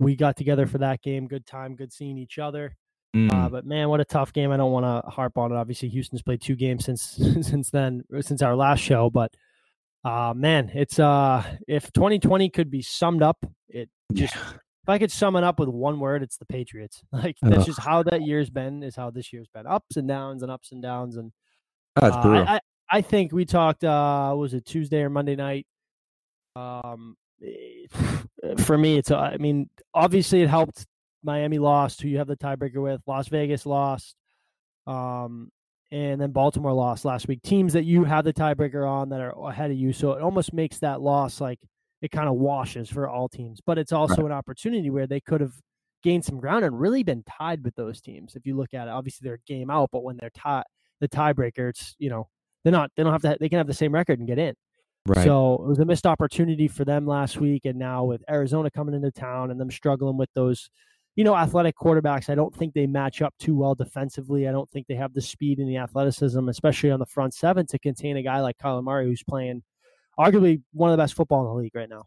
We 0.00 0.16
got 0.16 0.36
together 0.36 0.66
for 0.66 0.78
that 0.78 1.02
game. 1.02 1.28
Good 1.28 1.46
time, 1.46 1.76
good 1.76 1.92
seeing 1.92 2.18
each 2.18 2.38
other. 2.38 2.76
Uh, 3.14 3.18
Mm, 3.18 3.50
but 3.52 3.64
man, 3.64 3.88
what 3.88 4.00
a 4.00 4.04
tough 4.04 4.32
game. 4.32 4.50
I 4.50 4.56
don't 4.56 4.72
want 4.72 4.84
to 4.84 5.08
harp 5.08 5.38
on 5.38 5.52
it. 5.52 5.54
Obviously, 5.54 5.88
Houston's 5.88 6.22
played 6.22 6.42
two 6.42 6.56
games 6.56 6.84
since 6.84 7.02
since 7.42 7.70
then, 7.70 8.02
since 8.20 8.42
our 8.42 8.56
last 8.56 8.80
show. 8.80 9.08
But 9.08 9.32
uh 10.04 10.34
man, 10.36 10.70
it's 10.74 10.98
uh 10.98 11.42
if 11.66 11.92
2020 11.92 12.50
could 12.50 12.70
be 12.70 12.82
summed 12.82 13.22
up, 13.22 13.44
it 13.68 13.88
just 14.12 14.34
if 14.84 14.88
I 14.88 14.98
could 14.98 15.10
sum 15.10 15.34
it 15.36 15.44
up 15.44 15.58
with 15.58 15.70
one 15.70 15.98
word, 15.98 16.22
it's 16.22 16.36
the 16.36 16.44
Patriots. 16.44 17.02
Like 17.12 17.36
that's 17.40 17.60
Ugh. 17.60 17.66
just 17.66 17.80
how 17.80 18.02
that 18.02 18.22
year's 18.22 18.50
been. 18.50 18.82
Is 18.82 18.96
how 18.96 19.10
this 19.10 19.32
year's 19.32 19.48
been. 19.48 19.66
Ups 19.66 19.96
and 19.96 20.06
downs 20.06 20.42
and 20.42 20.52
ups 20.52 20.72
and 20.72 20.82
downs. 20.82 21.16
And 21.16 21.32
that's 21.96 22.16
uh, 22.16 22.22
brutal. 22.22 22.44
I, 22.46 22.56
I 22.56 22.60
I 22.90 23.00
think 23.00 23.32
we 23.32 23.46
talked. 23.46 23.82
uh 23.82 24.34
Was 24.36 24.52
it 24.52 24.66
Tuesday 24.66 25.00
or 25.00 25.08
Monday 25.10 25.36
night? 25.36 25.66
Um, 26.54 27.16
eh, 27.42 27.86
for 28.58 28.76
me, 28.76 28.98
it's. 28.98 29.10
uh, 29.10 29.18
I 29.18 29.38
mean, 29.38 29.70
obviously 29.94 30.42
it 30.42 30.50
helped. 30.50 30.86
Miami 31.22 31.58
lost. 31.58 32.02
Who 32.02 32.08
you 32.08 32.18
have 32.18 32.26
the 32.26 32.36
tiebreaker 32.36 32.82
with? 32.82 33.00
Las 33.06 33.28
Vegas 33.28 33.64
lost. 33.64 34.14
Um, 34.86 35.50
and 35.90 36.20
then 36.20 36.32
Baltimore 36.32 36.72
lost 36.72 37.04
last 37.04 37.28
week. 37.28 37.42
Teams 37.42 37.72
that 37.72 37.84
you 37.84 38.04
have 38.04 38.24
the 38.24 38.32
tiebreaker 38.32 38.88
on 38.88 39.10
that 39.10 39.20
are 39.20 39.48
ahead 39.48 39.70
of 39.70 39.76
you, 39.76 39.92
so 39.92 40.12
it 40.12 40.22
almost 40.22 40.52
makes 40.52 40.78
that 40.78 41.00
loss 41.00 41.40
like 41.40 41.60
it 42.02 42.10
kind 42.10 42.28
of 42.28 42.34
washes 42.34 42.88
for 42.90 43.08
all 43.08 43.28
teams. 43.28 43.60
But 43.64 43.78
it's 43.78 43.92
also 43.92 44.26
an 44.26 44.32
opportunity 44.32 44.90
where 44.90 45.06
they 45.06 45.20
could 45.20 45.40
have 45.40 45.54
gained 46.02 46.24
some 46.24 46.38
ground 46.38 46.64
and 46.64 46.78
really 46.78 47.02
been 47.02 47.24
tied 47.24 47.64
with 47.64 47.74
those 47.76 48.00
teams. 48.00 48.36
If 48.36 48.44
you 48.46 48.56
look 48.56 48.74
at 48.74 48.88
it, 48.88 48.90
obviously 48.90 49.26
they're 49.26 49.40
game 49.46 49.70
out, 49.70 49.90
but 49.90 50.04
when 50.04 50.16
they're 50.18 50.30
tied, 50.30 50.64
the 51.00 51.08
tiebreaker, 51.08 51.70
it's 51.70 51.94
you 51.98 52.10
know 52.10 52.28
they're 52.62 52.72
not. 52.72 52.90
They 52.96 53.02
don't 53.02 53.12
have 53.12 53.22
to. 53.22 53.36
They 53.38 53.48
can 53.48 53.58
have 53.58 53.66
the 53.66 53.74
same 53.74 53.92
record 53.92 54.18
and 54.18 54.28
get 54.28 54.38
in. 54.38 54.54
right. 55.06 55.24
So 55.24 55.54
it 55.54 55.68
was 55.68 55.78
a 55.78 55.84
missed 55.84 56.06
opportunity 56.06 56.68
for 56.68 56.84
them 56.84 57.06
last 57.06 57.38
week, 57.38 57.64
and 57.64 57.78
now 57.78 58.04
with 58.04 58.22
Arizona 58.28 58.70
coming 58.70 58.94
into 58.94 59.10
town 59.10 59.50
and 59.50 59.60
them 59.60 59.70
struggling 59.70 60.16
with 60.16 60.30
those, 60.34 60.70
you 61.16 61.24
know, 61.24 61.36
athletic 61.36 61.76
quarterbacks, 61.76 62.28
I 62.28 62.34
don't 62.34 62.54
think 62.54 62.74
they 62.74 62.86
match 62.86 63.22
up 63.22 63.34
too 63.38 63.56
well 63.56 63.74
defensively. 63.74 64.48
I 64.48 64.52
don't 64.52 64.70
think 64.70 64.86
they 64.86 64.94
have 64.96 65.14
the 65.14 65.20
speed 65.20 65.58
and 65.58 65.68
the 65.68 65.76
athleticism, 65.76 66.48
especially 66.48 66.90
on 66.90 66.98
the 66.98 67.06
front 67.06 67.34
seven, 67.34 67.66
to 67.66 67.78
contain 67.78 68.16
a 68.16 68.22
guy 68.22 68.40
like 68.40 68.58
Kyler 68.58 68.82
Murray, 68.82 69.06
who's 69.06 69.22
playing 69.22 69.62
arguably 70.18 70.62
one 70.72 70.90
of 70.90 70.96
the 70.96 71.02
best 71.02 71.14
football 71.14 71.40
in 71.40 71.46
the 71.46 71.54
league 71.54 71.74
right 71.74 71.88
now. 71.88 72.04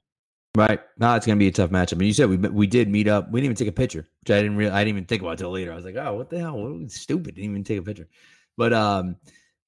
Right. 0.55 0.79
No, 0.97 1.13
it's 1.13 1.25
going 1.25 1.37
to 1.37 1.39
be 1.39 1.47
a 1.47 1.51
tough 1.51 1.69
matchup. 1.69 1.93
And 1.93 2.01
you 2.03 2.13
said 2.13 2.29
we 2.29 2.37
we 2.37 2.65
did 2.65 2.89
meet 2.89 3.07
up. 3.07 3.31
We 3.31 3.39
didn't 3.39 3.45
even 3.45 3.55
take 3.57 3.67
a 3.67 3.71
picture, 3.71 4.07
which 4.21 4.31
I 4.31 4.41
didn't 4.41 4.57
really 4.57 4.71
I 4.71 4.79
didn't 4.79 4.97
even 4.97 5.05
think 5.05 5.21
about 5.21 5.33
until 5.33 5.51
later. 5.51 5.71
I 5.71 5.75
was 5.75 5.85
like, 5.85 5.97
oh, 5.97 6.15
what 6.15 6.29
the 6.31 6.39
hell? 6.39 6.57
What, 6.57 6.91
stupid. 6.91 7.35
Didn't 7.35 7.51
even 7.51 7.63
take 7.63 7.77
a 7.77 7.83
picture. 7.83 8.07
But 8.57 8.73
um, 8.73 9.17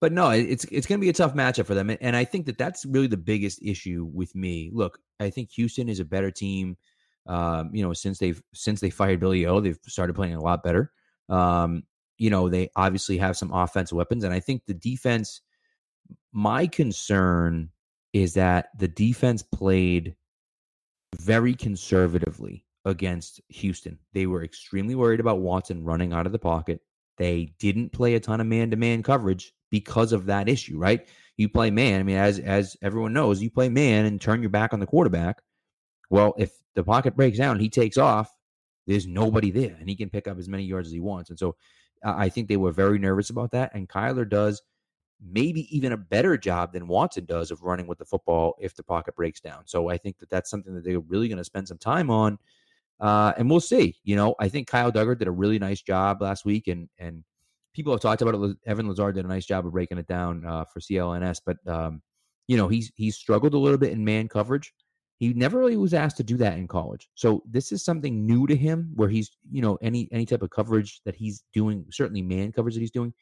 but 0.02 0.14
no, 0.14 0.32
it's 0.32 0.66
it's 0.66 0.88
going 0.88 1.00
to 1.00 1.06
be 1.06 1.10
a 1.10 1.14
tough 1.14 1.36
matchup 1.36 1.68
for 1.68 1.76
them. 1.76 1.92
And, 1.92 2.00
and 2.02 2.16
I 2.16 2.26
think 2.26 2.48
that 2.48 2.58
that's 2.58 2.86
really 2.86 3.08
the 3.08 3.18
biggest 3.18 3.62
issue 3.62 4.10
with 4.12 4.34
me. 4.34 4.72
Look, 4.74 5.00
I 5.20 5.30
think 5.30 5.52
Houston 5.52 5.90
is 5.90 6.00
a 6.00 6.06
better 6.06 6.32
team. 6.32 6.76
Um, 7.30 7.70
you 7.74 7.84
know, 7.84 7.94
since 7.94 8.18
they've 8.18 8.42
since 8.54 8.82
they 8.82 8.90
fired 8.90 9.20
Billy 9.20 9.46
O, 9.46 9.60
they've 9.62 9.80
started 9.88 10.16
playing 10.16 10.34
a 10.34 10.42
lot 10.42 10.64
better. 10.64 10.92
Um, 11.30 11.84
you 12.18 12.32
know, 12.32 12.50
they 12.50 12.70
obviously 12.76 13.18
have 13.18 13.38
some 13.38 13.54
offensive 13.54 13.96
weapons, 13.96 14.24
and 14.24 14.34
I 14.34 14.40
think 14.42 14.64
the 14.66 14.74
defense. 14.74 15.42
My 16.34 16.66
concern 16.68 17.70
is 18.14 18.34
that 18.34 18.70
the 18.78 18.88
defense 18.88 19.44
played 19.44 20.16
very 21.20 21.54
conservatively 21.54 22.66
against 22.86 23.42
Houston. 23.50 24.00
They 24.14 24.26
were 24.26 24.44
extremely 24.44 24.96
worried 24.96 25.20
about 25.20 25.40
Watson 25.40 25.84
running 25.84 26.14
out 26.14 26.26
of 26.26 26.32
the 26.32 26.40
pocket. 26.40 26.82
They 27.18 27.54
didn't 27.60 27.92
play 27.92 28.16
a 28.16 28.20
ton 28.20 28.42
of 28.42 28.48
man-to-man 28.48 29.04
coverage 29.04 29.54
because 29.70 30.14
of 30.14 30.26
that 30.28 30.50
issue, 30.50 30.78
right? 30.78 31.08
You 31.38 31.50
play 31.50 31.70
man, 31.70 32.00
I 32.00 32.04
mean 32.04 32.18
as 32.18 32.40
as 32.40 32.76
everyone 32.82 33.14
knows, 33.14 33.42
you 33.42 33.50
play 33.50 33.70
man 33.70 34.06
and 34.06 34.20
turn 34.20 34.42
your 34.42 34.50
back 34.50 34.74
on 34.74 34.80
the 34.80 34.86
quarterback. 34.86 35.42
Well, 36.10 36.34
if 36.38 36.52
the 36.76 36.84
pocket 36.84 37.16
breaks 37.16 37.38
down 37.38 37.60
he 37.60 37.70
takes 37.70 37.98
off, 37.98 38.32
there's 38.88 39.08
nobody 39.08 39.52
there 39.52 39.76
and 39.80 39.90
he 39.90 39.96
can 39.96 40.10
pick 40.10 40.28
up 40.28 40.38
as 40.38 40.50
many 40.50 40.64
yards 40.64 40.88
as 40.88 40.94
he 40.94 41.00
wants. 41.00 41.30
And 41.30 41.38
so 41.38 41.56
uh, 42.04 42.16
I 42.18 42.30
think 42.30 42.48
they 42.48 42.58
were 42.58 42.72
very 42.72 43.00
nervous 43.00 43.30
about 43.30 43.52
that 43.52 43.74
and 43.76 43.88
Kyler 43.88 44.28
does 44.28 44.62
maybe 45.22 45.76
even 45.76 45.92
a 45.92 45.98
better 45.98 46.38
job 46.38 46.74
than 46.74 46.88
Watson 46.88 47.26
does 47.26 47.52
of 47.52 47.62
running 47.62 47.88
with 47.88 47.98
the 47.98 48.06
football 48.06 48.56
if 48.60 48.76
the 48.76 48.84
pocket 48.84 49.16
breaks 49.16 49.42
down. 49.42 49.64
So 49.66 49.90
I 49.90 49.98
think 49.98 50.18
that 50.20 50.30
that's 50.30 50.50
something 50.50 50.74
that 50.74 50.84
they're 50.84 51.00
really 51.00 51.28
going 51.28 51.38
to 51.38 51.44
spend 51.44 51.68
some 51.68 51.78
time 51.78 52.10
on. 52.10 52.38
Uh, 53.00 53.34
and 53.38 53.50
we'll 53.50 53.60
see. 53.60 53.98
You 54.04 54.16
know, 54.16 54.36
I 54.40 54.50
think 54.50 54.68
Kyle 54.68 54.92
Dugger 54.92 55.18
did 55.18 55.28
a 55.28 55.32
really 55.32 55.60
nice 55.60 55.82
job 55.82 56.22
last 56.22 56.46
week, 56.46 56.68
and 56.68 56.90
and 56.98 57.24
people 57.74 57.94
have 57.94 58.02
talked 58.02 58.22
about 58.22 58.36
it. 58.36 58.58
Evan 58.66 58.88
Lazar 58.88 59.14
did 59.14 59.24
a 59.24 59.28
nice 59.28 59.46
job 59.46 59.66
of 59.66 59.72
breaking 59.72 59.98
it 59.98 60.08
down 60.08 60.46
uh, 60.46 60.66
for 60.66 60.82
CLNS, 60.82 61.42
but 61.46 61.58
um, 61.66 62.02
you 62.48 62.58
know 62.58 62.68
he's 62.68 62.92
he's 62.96 63.16
struggled 63.16 63.54
a 63.54 63.58
little 63.58 63.78
bit 63.78 63.94
in 63.94 64.04
man 64.04 64.28
coverage. 64.28 64.74
He 65.20 65.34
never 65.34 65.60
really 65.60 65.78
was 65.78 65.94
asked 65.94 66.18
to 66.18 66.24
do 66.24 66.38
that 66.38 66.58
in 66.58 66.68
college, 66.68 67.10
so 67.14 67.44
this 67.46 67.72
is 67.72 67.84
something 67.84 68.26
new 68.26 68.48
to 68.48 68.56
him. 68.56 68.92
Where 68.96 69.10
he's 69.10 69.32
you 69.52 69.62
know 69.62 69.78
any 69.82 70.08
any 70.12 70.26
type 70.26 70.42
of 70.42 70.50
coverage 70.50 71.02
that 71.06 71.16
he's 71.16 71.44
doing, 71.54 71.86
certainly 71.92 72.22
man 72.22 72.52
coverage 72.54 72.76
that 72.76 72.82
he's 72.82 72.92
doing, 72.92 73.14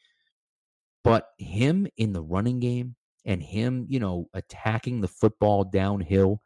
but 1.04 1.30
him 1.38 1.88
in 1.98 2.14
the 2.14 2.22
running 2.22 2.60
game 2.60 2.96
and 3.26 3.44
him, 3.44 3.86
you 3.90 4.00
know, 4.00 4.30
attacking 4.34 5.02
the 5.02 5.08
football 5.08 5.64
downhill, 5.64 6.42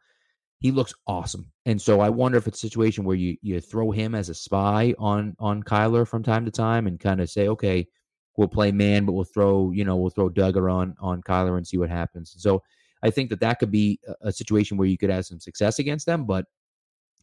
he 0.58 0.70
looks 0.70 0.94
awesome. 1.06 1.50
And 1.66 1.80
so 1.80 2.00
I 2.00 2.10
wonder 2.10 2.38
if 2.38 2.46
it's 2.46 2.58
a 2.58 2.68
situation 2.68 3.04
where 3.04 3.16
you 3.16 3.36
you 3.42 3.60
throw 3.60 3.90
him 3.90 4.14
as 4.14 4.28
a 4.28 4.34
spy 4.34 4.94
on 4.98 5.36
on 5.38 5.62
Kyler 5.62 6.06
from 6.06 6.22
time 6.22 6.44
to 6.44 6.50
time 6.50 6.86
and 6.86 6.98
kind 6.98 7.20
of 7.20 7.30
say, 7.30 7.48
okay, 7.48 7.86
we'll 8.36 8.48
play 8.48 8.72
man, 8.72 9.04
but 9.04 9.12
we'll 9.12 9.24
throw, 9.24 9.70
you 9.72 9.84
know, 9.84 9.96
we'll 9.96 10.10
throw 10.10 10.30
Dugger 10.30 10.72
on 10.72 10.94
on 11.00 11.22
Kyler 11.22 11.56
and 11.56 11.66
see 11.66 11.78
what 11.78 11.90
happens. 11.90 12.34
So 12.38 12.62
I 13.02 13.10
think 13.10 13.30
that 13.30 13.40
that 13.40 13.58
could 13.58 13.70
be 13.70 14.00
a, 14.20 14.32
situation 14.32 14.76
where 14.76 14.88
you 14.88 14.96
could 14.96 15.10
have 15.10 15.26
some 15.26 15.40
success 15.40 15.78
against 15.78 16.06
them. 16.06 16.24
But 16.24 16.46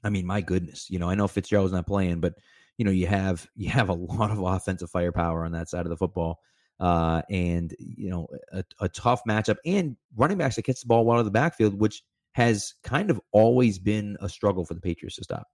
I 0.04 0.10
mean, 0.10 0.26
my 0.26 0.42
goodness, 0.42 0.90
you 0.90 1.00
know, 1.00 1.10
I 1.10 1.16
know 1.16 1.28
Fitzgerald's 1.28 1.74
not 1.74 1.88
playing, 1.88 2.20
but 2.20 2.36
you 2.78 2.86
know, 2.86 2.92
you 2.92 3.08
have 3.08 3.48
you 3.56 3.70
have 3.70 3.90
a 3.90 3.94
lot 3.94 4.32
of 4.32 4.40
offensive 4.40 4.90
firepower 4.90 5.46
on 5.46 5.52
that 5.54 5.70
side 5.70 5.86
of 5.86 5.90
the 5.90 5.98
football. 5.98 6.40
Uh, 6.80 7.22
and 7.30 7.76
you 7.80 8.10
know, 8.10 8.28
a, 8.54 8.64
a 8.80 8.88
tough 8.90 9.22
matchup 9.28 9.58
and 9.66 9.98
running 10.16 10.38
backs 10.38 10.56
that 10.56 10.62
catch 10.62 10.80
the 10.80 10.88
ball 10.88 11.12
out 11.12 11.20
of 11.20 11.26
the 11.26 11.32
backfield, 11.32 11.78
which 11.78 12.04
has 12.34 12.74
kind 12.84 13.10
of 13.10 13.20
always 13.34 13.80
been 13.80 14.16
a 14.22 14.30
struggle 14.30 14.64
for 14.64 14.74
the 14.74 14.80
Patriots 14.80 15.18
to 15.18 15.24
stop. 15.24 15.48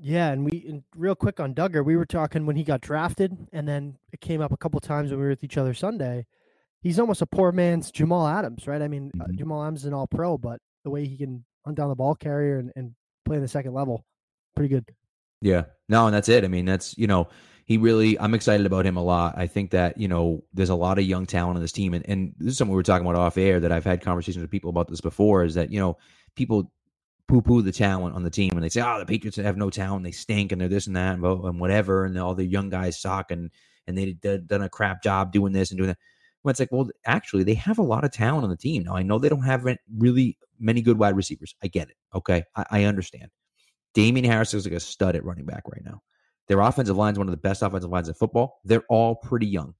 Yeah, 0.00 0.30
and 0.30 0.44
we 0.44 0.64
and 0.68 0.82
real 0.96 1.14
quick 1.14 1.40
on 1.40 1.54
Dugger, 1.54 1.84
we 1.84 1.96
were 1.96 2.04
talking 2.04 2.46
when 2.46 2.56
he 2.56 2.64
got 2.64 2.80
drafted, 2.80 3.36
and 3.52 3.66
then 3.66 3.96
it 4.12 4.20
came 4.20 4.40
up 4.40 4.52
a 4.52 4.56
couple 4.56 4.80
times 4.80 5.10
when 5.10 5.18
we 5.20 5.24
were 5.24 5.30
with 5.30 5.44
each 5.44 5.56
other 5.56 5.72
Sunday. 5.72 6.26
He's 6.82 6.98
almost 6.98 7.22
a 7.22 7.26
poor 7.26 7.52
man's 7.52 7.90
Jamal 7.90 8.26
Adams, 8.26 8.66
right? 8.66 8.80
I 8.80 8.88
mean, 8.88 9.10
uh, 9.14 9.24
mm-hmm. 9.24 9.32
uh, 9.32 9.36
Jamal 9.36 9.62
Adams 9.62 9.80
is 9.80 9.86
an 9.86 9.94
All 9.94 10.06
Pro, 10.06 10.38
but 10.38 10.60
the 10.84 10.90
way 10.90 11.06
he 11.06 11.16
can 11.16 11.44
hunt 11.64 11.76
down 11.76 11.88
the 11.88 11.94
ball 11.94 12.14
carrier 12.14 12.58
and, 12.58 12.72
and 12.76 12.94
play 13.24 13.36
in 13.36 13.42
the 13.42 13.48
second 13.48 13.74
level, 13.74 14.04
pretty 14.54 14.68
good. 14.68 14.84
Yeah, 15.40 15.64
no, 15.88 16.06
and 16.06 16.14
that's 16.14 16.28
it. 16.28 16.44
I 16.44 16.48
mean, 16.48 16.64
that's 16.64 16.96
you 16.96 17.06
know, 17.06 17.28
he 17.64 17.76
really. 17.76 18.18
I'm 18.18 18.34
excited 18.34 18.66
about 18.66 18.86
him 18.86 18.96
a 18.96 19.02
lot. 19.02 19.34
I 19.36 19.46
think 19.46 19.70
that 19.72 19.98
you 19.98 20.08
know, 20.08 20.44
there's 20.54 20.70
a 20.70 20.74
lot 20.74 20.98
of 20.98 21.04
young 21.04 21.26
talent 21.26 21.56
on 21.56 21.62
this 21.62 21.72
team, 21.72 21.94
and, 21.94 22.08
and 22.08 22.34
this 22.38 22.52
is 22.52 22.58
something 22.58 22.72
we 22.72 22.76
were 22.76 22.82
talking 22.82 23.06
about 23.06 23.18
off 23.18 23.36
air 23.36 23.60
that 23.60 23.72
I've 23.72 23.84
had 23.84 24.00
conversations 24.00 24.42
with 24.42 24.50
people 24.50 24.70
about 24.70 24.88
this 24.88 25.00
before. 25.00 25.44
Is 25.44 25.54
that 25.54 25.72
you 25.72 25.80
know, 25.80 25.98
people 26.36 26.70
poo 27.28 27.42
poo 27.42 27.62
the 27.62 27.72
talent 27.72 28.14
on 28.14 28.22
the 28.22 28.30
team 28.30 28.52
and 28.52 28.62
they 28.62 28.68
say, 28.68 28.82
oh, 28.82 28.98
the 28.98 29.06
Patriots 29.06 29.36
have 29.36 29.56
no 29.56 29.70
talent. 29.70 30.04
They 30.04 30.12
stink 30.12 30.52
and 30.52 30.60
they're 30.60 30.68
this 30.68 30.86
and 30.86 30.96
that 30.96 31.18
and, 31.18 31.60
whatever. 31.60 32.04
And 32.04 32.16
all 32.18 32.34
the 32.34 32.44
young 32.44 32.70
guys 32.70 33.00
suck 33.00 33.30
and, 33.30 33.50
and 33.86 33.96
they 33.96 34.12
did 34.12 34.46
done 34.46 34.62
a 34.62 34.68
crap 34.68 35.02
job 35.02 35.32
doing 35.32 35.52
this 35.52 35.70
and 35.70 35.78
doing 35.78 35.88
that. 35.88 35.98
Well, 36.46 36.52
it's 36.52 36.60
like, 36.60 36.70
well, 36.70 36.88
actually, 37.06 37.42
they 37.42 37.54
have 37.54 37.78
a 37.78 37.82
lot 37.82 38.04
of 38.04 38.12
talent 38.12 38.44
on 38.44 38.50
the 38.50 38.56
team. 38.56 38.84
Now, 38.84 38.94
I 38.94 39.02
know 39.02 39.18
they 39.18 39.28
don't 39.28 39.42
have 39.42 39.66
really 39.98 40.38
many 40.60 40.80
good 40.80 40.96
wide 40.96 41.16
receivers. 41.16 41.56
I 41.60 41.66
get 41.66 41.90
it. 41.90 41.96
Okay. 42.14 42.44
I, 42.54 42.66
I 42.70 42.84
understand. 42.84 43.32
Damien 43.94 44.24
Harris 44.24 44.54
is 44.54 44.64
like 44.64 44.72
a 44.72 44.78
stud 44.78 45.16
at 45.16 45.24
running 45.24 45.44
back 45.44 45.64
right 45.66 45.82
now. 45.84 46.02
Their 46.46 46.60
offensive 46.60 46.96
line 46.96 47.14
is 47.14 47.18
one 47.18 47.26
of 47.26 47.32
the 47.32 47.36
best 47.36 47.62
offensive 47.62 47.90
lines 47.90 48.06
in 48.06 48.14
football. 48.14 48.60
They're 48.64 48.84
all 48.88 49.16
pretty 49.16 49.48
young, 49.48 49.74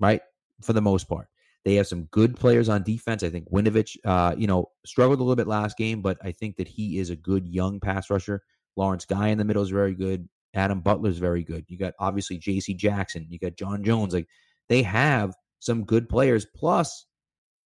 right? 0.00 0.20
For 0.62 0.72
the 0.72 0.82
most 0.82 1.08
part. 1.08 1.28
They 1.64 1.76
have 1.76 1.86
some 1.86 2.06
good 2.06 2.34
players 2.34 2.68
on 2.68 2.82
defense. 2.82 3.22
I 3.22 3.30
think 3.30 3.48
Winovich, 3.52 3.96
uh, 4.04 4.34
you 4.36 4.48
know, 4.48 4.72
struggled 4.84 5.20
a 5.20 5.22
little 5.22 5.36
bit 5.36 5.46
last 5.46 5.76
game, 5.76 6.02
but 6.02 6.18
I 6.24 6.32
think 6.32 6.56
that 6.56 6.66
he 6.66 6.98
is 6.98 7.10
a 7.10 7.16
good 7.16 7.46
young 7.46 7.78
pass 7.78 8.10
rusher. 8.10 8.42
Lawrence 8.74 9.04
Guy 9.04 9.28
in 9.28 9.38
the 9.38 9.44
middle 9.44 9.62
is 9.62 9.70
very 9.70 9.94
good. 9.94 10.28
Adam 10.54 10.80
Butler 10.80 11.10
is 11.10 11.18
very 11.20 11.44
good. 11.44 11.64
You 11.68 11.78
got 11.78 11.94
obviously 12.00 12.36
J.C. 12.36 12.74
Jackson. 12.74 13.26
You 13.30 13.38
got 13.38 13.54
John 13.54 13.84
Jones. 13.84 14.12
Like 14.12 14.26
they 14.68 14.82
have 14.82 15.34
some 15.64 15.84
good 15.84 16.08
players. 16.08 16.46
Plus, 16.54 17.06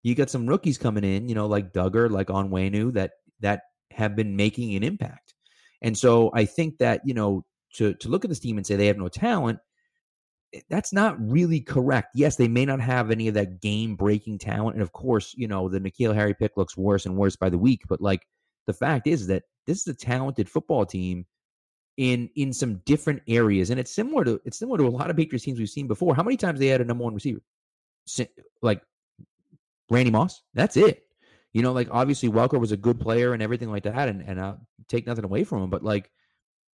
you 0.02 0.14
got 0.14 0.30
some 0.30 0.46
rookies 0.46 0.78
coming 0.78 1.04
in. 1.04 1.28
You 1.28 1.34
know, 1.34 1.46
like 1.46 1.72
Dugger, 1.72 2.10
like 2.10 2.28
Onwenu, 2.28 2.92
that 2.94 3.12
that 3.40 3.62
have 3.92 4.16
been 4.16 4.36
making 4.36 4.74
an 4.74 4.82
impact. 4.82 5.34
And 5.82 5.96
so 5.96 6.30
I 6.34 6.44
think 6.44 6.78
that 6.78 7.00
you 7.04 7.14
know 7.14 7.44
to 7.74 7.94
to 7.94 8.08
look 8.08 8.24
at 8.24 8.28
this 8.28 8.40
team 8.40 8.56
and 8.56 8.66
say 8.66 8.76
they 8.76 8.86
have 8.86 8.98
no 8.98 9.08
talent 9.08 9.58
Eh, 10.54 10.60
that's 10.68 10.92
not 10.92 11.16
really 11.20 11.60
correct. 11.60 12.08
Yes, 12.14 12.36
they 12.36 12.48
may 12.48 12.64
not 12.64 12.80
have 12.80 13.10
any 13.10 13.28
of 13.28 13.34
that 13.34 13.60
game 13.60 13.96
breaking 13.96 14.38
talent. 14.38 14.74
And 14.76 14.82
of 14.82 14.92
course, 14.92 15.34
you 15.36 15.48
know, 15.48 15.68
the 15.68 15.80
N'Keal 15.80 16.14
Harry 16.14 16.34
pick 16.34 16.56
looks 16.56 16.76
worse 16.76 17.06
and 17.06 17.16
worse 17.16 17.36
by 17.36 17.50
the 17.50 17.58
week. 17.58 17.82
But 17.88 18.00
like 18.00 18.26
the 18.66 18.72
fact 18.72 19.06
is 19.06 19.26
that 19.28 19.44
this 19.66 19.80
is 19.80 19.86
a 19.88 19.94
talented 19.94 20.48
football 20.48 20.86
team 20.86 21.26
in 21.96 22.28
in 22.36 22.52
some 22.52 22.76
different 22.86 23.22
areas. 23.28 23.70
And 23.70 23.80
it's 23.80 23.94
similar 23.94 24.24
to 24.24 24.40
it's 24.44 24.58
similar 24.58 24.78
to 24.78 24.86
a 24.86 24.90
lot 24.90 25.10
of 25.10 25.16
Patriots 25.16 25.44
teams 25.44 25.58
we've 25.58 25.68
seen 25.68 25.88
before. 25.88 26.14
How 26.14 26.22
many 26.22 26.36
times 26.36 26.60
they 26.60 26.68
had 26.68 26.80
a 26.80 26.84
number 26.84 27.04
one 27.04 27.14
receiver? 27.14 27.40
Like 28.62 28.82
Randy 29.90 30.10
Moss? 30.10 30.42
That's 30.54 30.76
it. 30.76 31.02
You 31.52 31.62
know, 31.62 31.72
like 31.72 31.88
obviously 31.90 32.28
Welker 32.28 32.60
was 32.60 32.72
a 32.72 32.76
good 32.76 33.00
player 33.00 33.32
and 33.32 33.42
everything 33.42 33.70
like 33.70 33.84
that, 33.84 34.08
and 34.08 34.22
and 34.22 34.40
I'll 34.40 34.60
take 34.88 35.06
nothing 35.06 35.24
away 35.24 35.44
from 35.44 35.62
him, 35.62 35.70
but 35.70 35.82
like 35.82 36.10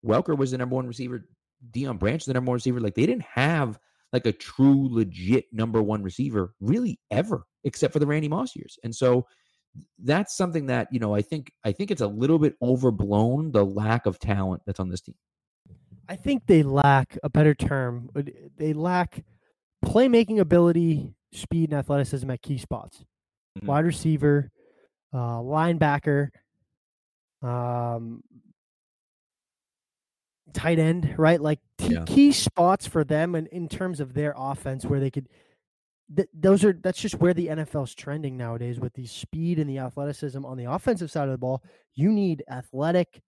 Welker 0.05 0.37
was 0.37 0.51
the 0.51 0.59
number 0.59 0.75
one 0.75 0.87
receiver 0.87 1.27
Deion 1.71 1.99
Branch, 1.99 2.25
the 2.25 2.35
number 2.35 2.51
one 2.51 2.57
receiver. 2.57 2.81
Like 2.81 2.95
they 2.95 3.07
didn't 3.07 3.23
have 3.23 3.79
like 4.13 4.27
a 4.27 4.33
true 4.33 4.89
legit 4.91 5.47
number 5.53 5.83
one 5.83 6.03
receiver 6.03 6.55
really 6.61 6.99
ever, 7.11 7.47
except 7.65 7.93
for 7.93 7.99
the 7.99 8.07
Randy 8.07 8.29
Moss 8.29 8.55
years. 8.57 8.79
And 8.85 8.95
so 8.95 9.27
that's 10.03 10.37
something 10.37 10.67
that, 10.67 10.89
you 10.91 11.01
know, 11.01 11.15
I 11.15 11.23
think 11.23 11.53
I 11.65 11.73
think 11.73 11.91
it's 11.91 12.03
a 12.03 12.07
little 12.07 12.39
bit 12.39 12.57
overblown, 12.61 13.53
the 13.53 13.65
lack 13.65 14.07
of 14.07 14.19
talent 14.19 14.63
that's 14.67 14.81
on 14.81 14.91
this 14.91 15.01
team. 15.01 15.15
I 16.09 16.17
think 16.17 16.47
they 16.47 16.63
lack 16.63 17.19
a 17.23 17.31
better 17.31 17.55
term. 17.55 18.11
Uh, 18.15 18.23
they 18.57 18.73
lack 18.75 19.25
playmaking 19.85 20.41
ability, 20.41 21.15
speed, 21.33 21.71
and 21.71 21.79
athleticism 21.79 22.31
at 22.31 22.43
key 22.43 22.59
spots. 22.59 23.05
Mm-hmm. 23.59 23.67
Wide 23.67 23.85
receiver, 23.85 24.51
uh, 25.13 25.39
linebacker, 25.39 26.29
um, 27.43 28.23
tight 30.53 30.79
end, 30.79 31.15
right? 31.19 31.41
Like 31.41 31.61
t- 31.79 31.95
yeah. 31.95 32.05
key 32.07 32.33
spots 32.33 32.87
for 32.87 33.05
them 33.05 33.35
and 33.35 33.47
in, 33.49 33.63
in 33.63 33.69
terms 33.69 34.01
of 34.01 34.15
their 34.15 34.35
offense 34.37 34.85
where 34.85 35.01
they 35.01 35.11
could 35.11 35.29
th- 36.15 36.29
those 36.35 36.65
are 36.65 36.73
that's 36.73 37.01
just 37.01 37.17
where 37.17 37.35
the 37.35 37.49
NFL's 37.49 37.95
trending 37.95 38.37
nowadays 38.37 38.79
with 38.79 38.95
the 38.95 39.07
speed 39.07 39.59
and 39.59 39.69
the 39.69 39.79
athleticism 39.79 40.45
on 40.45 40.57
the 40.57 40.71
offensive 40.71 41.11
side 41.11 41.25
of 41.25 41.33
the 41.33 41.39
ball. 41.39 41.63
You 41.95 42.11
need 42.11 42.43
athletic, 42.51 43.23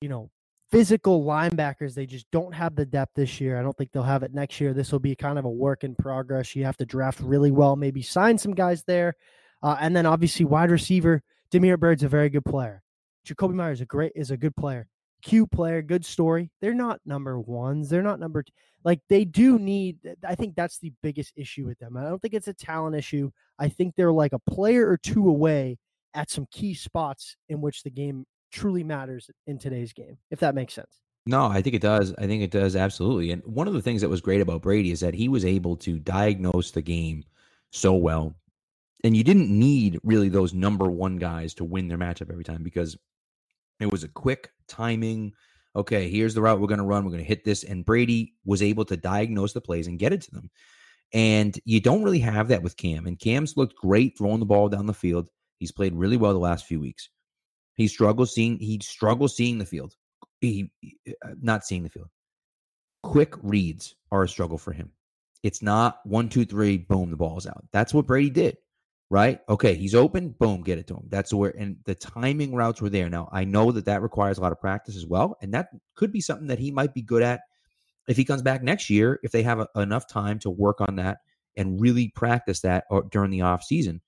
you 0.00 0.08
know, 0.08 0.30
physical 0.70 1.24
linebackers. 1.24 1.94
They 1.94 2.06
just 2.06 2.30
don't 2.30 2.54
have 2.54 2.76
the 2.76 2.86
depth 2.86 3.12
this 3.14 3.40
year. 3.40 3.58
I 3.58 3.62
don't 3.62 3.76
think 3.76 3.92
they'll 3.92 4.02
have 4.02 4.22
it 4.22 4.34
next 4.34 4.60
year. 4.60 4.72
This 4.72 4.92
will 4.92 5.00
be 5.00 5.14
kind 5.14 5.38
of 5.38 5.44
a 5.44 5.50
work 5.50 5.84
in 5.84 5.94
progress. 5.94 6.54
You 6.54 6.64
have 6.64 6.76
to 6.78 6.86
draft 6.86 7.20
really 7.20 7.50
well, 7.50 7.76
maybe 7.76 8.02
sign 8.02 8.38
some 8.38 8.54
guys 8.54 8.84
there. 8.84 9.14
Uh, 9.62 9.76
and 9.80 9.94
then 9.94 10.06
obviously 10.06 10.44
wide 10.44 10.70
receiver, 10.70 11.22
Damiere 11.50 11.76
Byrd's 11.76 12.02
a 12.02 12.08
very 12.08 12.30
good 12.30 12.44
player. 12.44 12.82
Jakobi 13.26 13.54
Meyers 13.54 13.80
a 13.80 13.84
great 13.84 14.12
is 14.14 14.30
a 14.30 14.36
good 14.36 14.56
player 14.56 14.88
cute 15.22 15.50
player, 15.50 15.82
good 15.82 16.04
story. 16.04 16.50
They're 16.60 16.74
not 16.74 17.00
number 17.04 17.38
ones. 17.38 17.88
They're 17.88 18.02
not 18.02 18.20
number 18.20 18.42
two. 18.42 18.52
Like 18.84 19.00
they 19.08 19.24
do 19.24 19.58
need. 19.58 19.98
I 20.26 20.34
think 20.34 20.54
that's 20.54 20.78
the 20.78 20.92
biggest 21.02 21.34
issue 21.36 21.66
with 21.66 21.78
them. 21.78 21.96
I 21.96 22.02
don't 22.04 22.20
think 22.20 22.34
it's 22.34 22.48
a 22.48 22.54
talent 22.54 22.96
issue. 22.96 23.30
I 23.58 23.68
think 23.68 23.94
they're 23.94 24.12
like 24.12 24.32
a 24.32 24.38
player 24.38 24.88
or 24.88 24.96
two 24.96 25.28
away 25.28 25.78
at 26.14 26.30
some 26.30 26.46
key 26.50 26.74
spots 26.74 27.36
in 27.48 27.60
which 27.60 27.82
the 27.82 27.90
game 27.90 28.24
truly 28.50 28.84
matters 28.84 29.30
in 29.46 29.58
today's 29.58 29.92
game. 29.92 30.18
If 30.30 30.40
that 30.40 30.54
makes 30.54 30.74
sense. 30.74 31.00
No, 31.26 31.46
I 31.46 31.60
think 31.60 31.76
it 31.76 31.82
does. 31.82 32.14
I 32.18 32.26
think 32.26 32.42
it 32.42 32.50
does 32.50 32.74
absolutely. 32.74 33.30
And 33.30 33.42
one 33.44 33.68
of 33.68 33.74
the 33.74 33.82
things 33.82 34.00
that 34.00 34.08
was 34.08 34.20
great 34.20 34.40
about 34.40 34.62
Brady 34.62 34.90
is 34.90 35.00
that 35.00 35.14
he 35.14 35.28
was 35.28 35.44
able 35.44 35.76
to 35.76 35.98
diagnose 35.98 36.70
the 36.70 36.82
game 36.82 37.24
so 37.70 37.94
well. 37.94 38.34
And 39.04 39.16
you 39.16 39.24
didn't 39.24 39.50
need 39.50 39.98
really 40.02 40.28
those 40.28 40.54
number 40.54 40.90
one 40.90 41.16
guys 41.16 41.54
to 41.54 41.64
win 41.64 41.88
their 41.88 41.98
matchup 41.98 42.30
every 42.30 42.44
time 42.44 42.62
because 42.62 42.96
it 43.80 43.90
was 43.90 44.04
a 44.04 44.08
quick 44.08 44.50
timing. 44.66 45.32
Okay, 45.76 46.10
here's 46.10 46.34
the 46.34 46.42
route 46.42 46.60
we're 46.60 46.66
going 46.66 46.78
to 46.78 46.84
run. 46.84 47.04
We're 47.04 47.12
going 47.12 47.22
to 47.22 47.28
hit 47.28 47.44
this. 47.44 47.64
And 47.64 47.84
Brady 47.84 48.34
was 48.44 48.62
able 48.62 48.84
to 48.86 48.96
diagnose 48.96 49.52
the 49.52 49.60
plays 49.60 49.86
and 49.86 49.98
get 49.98 50.12
it 50.12 50.22
to 50.22 50.30
them. 50.32 50.50
And 51.12 51.58
you 51.64 51.80
don't 51.80 52.02
really 52.02 52.18
have 52.20 52.48
that 52.48 52.62
with 52.62 52.76
Cam. 52.76 53.06
And 53.06 53.18
Cam's 53.18 53.56
looked 53.56 53.76
great 53.76 54.16
throwing 54.16 54.40
the 54.40 54.46
ball 54.46 54.68
down 54.68 54.86
the 54.86 54.94
field. 54.94 55.28
He's 55.58 55.72
played 55.72 55.94
really 55.94 56.16
well 56.16 56.32
the 56.32 56.38
last 56.38 56.66
few 56.66 56.80
weeks. 56.80 57.08
He 57.74 57.88
struggles 57.88 58.34
seeing 58.34 58.58
he 58.58 58.80
struggles 58.82 59.36
seeing 59.36 59.58
the 59.58 59.66
field. 59.66 59.94
He 60.40 60.70
uh, 61.08 61.34
not 61.40 61.64
seeing 61.64 61.82
the 61.82 61.88
field. 61.88 62.08
Quick 63.02 63.34
reads 63.42 63.94
are 64.10 64.24
a 64.24 64.28
struggle 64.28 64.58
for 64.58 64.72
him. 64.72 64.90
It's 65.42 65.62
not 65.62 66.00
one, 66.04 66.28
two, 66.28 66.44
three, 66.44 66.76
boom, 66.76 67.10
the 67.10 67.16
ball's 67.16 67.46
out. 67.46 67.64
That's 67.72 67.94
what 67.94 68.06
Brady 68.06 68.30
did 68.30 68.56
right? 69.10 69.40
Okay, 69.48 69.74
he's 69.74 69.94
open, 69.94 70.30
boom, 70.38 70.62
get 70.62 70.78
it 70.78 70.86
to 70.86 70.94
him. 70.94 71.06
That's 71.08 71.34
where, 71.34 71.50
and 71.58 71.76
the 71.84 71.96
timing 71.96 72.54
routes 72.54 72.80
were 72.80 72.88
there. 72.88 73.10
Now, 73.10 73.28
I 73.32 73.44
know 73.44 73.72
that 73.72 73.84
that 73.86 74.02
requires 74.02 74.38
a 74.38 74.40
lot 74.40 74.52
of 74.52 74.60
practice 74.60 74.96
as 74.96 75.06
well, 75.06 75.36
and 75.42 75.52
that 75.52 75.68
could 75.96 76.12
be 76.12 76.20
something 76.20 76.46
that 76.46 76.60
he 76.60 76.70
might 76.70 76.94
be 76.94 77.02
good 77.02 77.22
at 77.22 77.40
if 78.06 78.16
he 78.16 78.24
comes 78.24 78.42
back 78.42 78.62
next 78.62 78.88
year, 78.88 79.18
if 79.22 79.32
they 79.32 79.42
have 79.42 79.60
a, 79.60 79.68
enough 79.76 80.08
time 80.08 80.38
to 80.40 80.50
work 80.50 80.80
on 80.80 80.96
that 80.96 81.18
and 81.56 81.80
really 81.80 82.08
practice 82.14 82.60
that 82.60 82.84
uh, 82.90 83.00
during 83.10 83.30
the 83.30 83.42
off 83.42 83.64
season. 83.64 84.00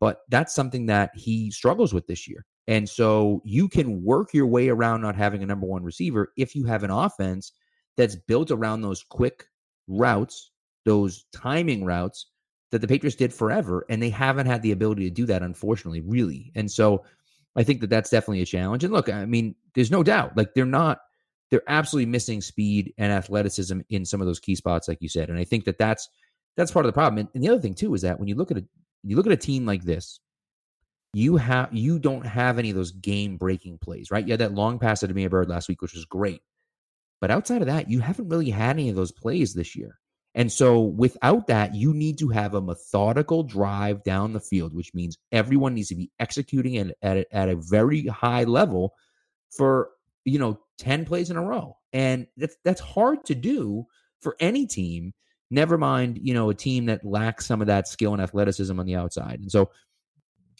But 0.00 0.20
that's 0.28 0.54
something 0.54 0.86
that 0.86 1.12
he 1.14 1.50
struggles 1.50 1.94
with 1.94 2.06
this 2.06 2.26
year. 2.28 2.44
And 2.70 2.88
so 2.88 3.42
you 3.44 3.68
can 3.68 4.04
work 4.04 4.32
your 4.32 4.46
way 4.46 4.68
around 4.68 5.02
not 5.02 5.16
having 5.16 5.42
a 5.42 5.46
number 5.46 5.66
one 5.66 5.82
receiver 5.82 6.32
if 6.36 6.54
you 6.54 6.64
have 6.66 6.84
an 6.84 6.90
offense 6.90 7.50
that's 7.96 8.14
built 8.14 8.52
around 8.52 8.80
those 8.80 9.02
quick 9.02 9.46
routes, 9.88 10.52
those 10.84 11.24
timing 11.32 11.84
routes 11.84 12.26
that 12.70 12.80
the 12.80 12.86
Patriots 12.86 13.16
did 13.16 13.34
forever, 13.34 13.84
and 13.90 14.00
they 14.00 14.08
haven't 14.08 14.46
had 14.46 14.62
the 14.62 14.70
ability 14.70 15.02
to 15.02 15.10
do 15.10 15.26
that, 15.26 15.42
unfortunately, 15.42 16.00
really. 16.00 16.52
And 16.54 16.70
so 16.70 17.04
I 17.56 17.64
think 17.64 17.80
that 17.80 17.90
that's 17.90 18.10
definitely 18.10 18.42
a 18.42 18.46
challenge. 18.46 18.84
And 18.84 18.92
look, 18.92 19.08
I 19.08 19.26
mean, 19.26 19.56
there's 19.74 19.90
no 19.90 20.04
doubt, 20.04 20.36
like 20.36 20.54
they're 20.54 20.64
not, 20.64 21.00
they're 21.50 21.64
absolutely 21.66 22.06
missing 22.06 22.40
speed 22.40 22.94
and 22.96 23.12
athleticism 23.12 23.80
in 23.88 24.04
some 24.04 24.20
of 24.20 24.28
those 24.28 24.38
key 24.38 24.54
spots, 24.54 24.86
like 24.86 25.02
you 25.02 25.08
said. 25.08 25.28
And 25.28 25.40
I 25.40 25.42
think 25.42 25.64
that 25.64 25.78
that's 25.78 26.08
that's 26.56 26.70
part 26.70 26.86
of 26.86 26.88
the 26.88 26.92
problem. 26.92 27.18
And, 27.18 27.28
and 27.34 27.42
the 27.42 27.48
other 27.48 27.60
thing 27.60 27.74
too 27.74 27.92
is 27.94 28.02
that 28.02 28.20
when 28.20 28.28
you 28.28 28.36
look 28.36 28.52
at 28.52 28.58
a 28.58 28.64
you 29.02 29.16
look 29.16 29.26
at 29.26 29.32
a 29.32 29.36
team 29.36 29.66
like 29.66 29.82
this, 29.82 30.20
you 31.12 31.36
have 31.36 31.68
you 31.72 31.98
don't 31.98 32.26
have 32.26 32.58
any 32.58 32.70
of 32.70 32.76
those 32.76 32.92
game 32.92 33.36
breaking 33.36 33.78
plays, 33.78 34.10
right? 34.10 34.24
You 34.24 34.32
had 34.32 34.40
that 34.40 34.54
long 34.54 34.78
pass 34.78 35.00
to 35.00 35.08
Damiere 35.08 35.28
Byrd 35.28 35.48
last 35.48 35.68
week, 35.68 35.82
which 35.82 35.94
was 35.94 36.04
great. 36.04 36.42
But 37.20 37.30
outside 37.30 37.60
of 37.60 37.66
that, 37.66 37.90
you 37.90 38.00
haven't 38.00 38.28
really 38.28 38.50
had 38.50 38.70
any 38.70 38.88
of 38.88 38.96
those 38.96 39.12
plays 39.12 39.54
this 39.54 39.76
year. 39.76 39.98
And 40.34 40.50
so 40.50 40.80
without 40.80 41.48
that, 41.48 41.74
you 41.74 41.92
need 41.92 42.18
to 42.18 42.28
have 42.28 42.54
a 42.54 42.60
methodical 42.60 43.42
drive 43.42 44.04
down 44.04 44.32
the 44.32 44.40
field, 44.40 44.74
which 44.74 44.94
means 44.94 45.18
everyone 45.32 45.74
needs 45.74 45.88
to 45.88 45.96
be 45.96 46.10
executing 46.20 46.78
at, 46.78 46.96
at, 47.02 47.16
a, 47.16 47.36
at 47.36 47.48
a 47.48 47.56
very 47.56 48.06
high 48.06 48.44
level 48.44 48.94
for, 49.50 49.90
you 50.24 50.38
know, 50.38 50.60
10 50.78 51.04
plays 51.04 51.30
in 51.30 51.36
a 51.36 51.42
row. 51.42 51.76
And 51.92 52.28
that's 52.36 52.56
that's 52.64 52.80
hard 52.80 53.24
to 53.24 53.34
do 53.34 53.86
for 54.20 54.36
any 54.38 54.66
team, 54.66 55.12
never 55.50 55.76
mind, 55.76 56.20
you 56.22 56.32
know, 56.32 56.50
a 56.50 56.54
team 56.54 56.86
that 56.86 57.04
lacks 57.04 57.46
some 57.46 57.60
of 57.60 57.66
that 57.66 57.88
skill 57.88 58.12
and 58.12 58.22
athleticism 58.22 58.78
on 58.78 58.86
the 58.86 58.94
outside. 58.94 59.40
And 59.40 59.50
so 59.50 59.70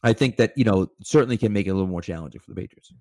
I 0.03 0.13
think 0.13 0.37
that, 0.37 0.57
you 0.57 0.65
know, 0.65 0.89
certainly 1.03 1.37
can 1.37 1.53
make 1.53 1.67
it 1.67 1.71
a 1.71 1.75
little 1.75 1.89
more 1.89 2.03
challenging 2.03 2.41
for 2.41 2.51
the 2.51 2.61
Patriots. 2.61 2.93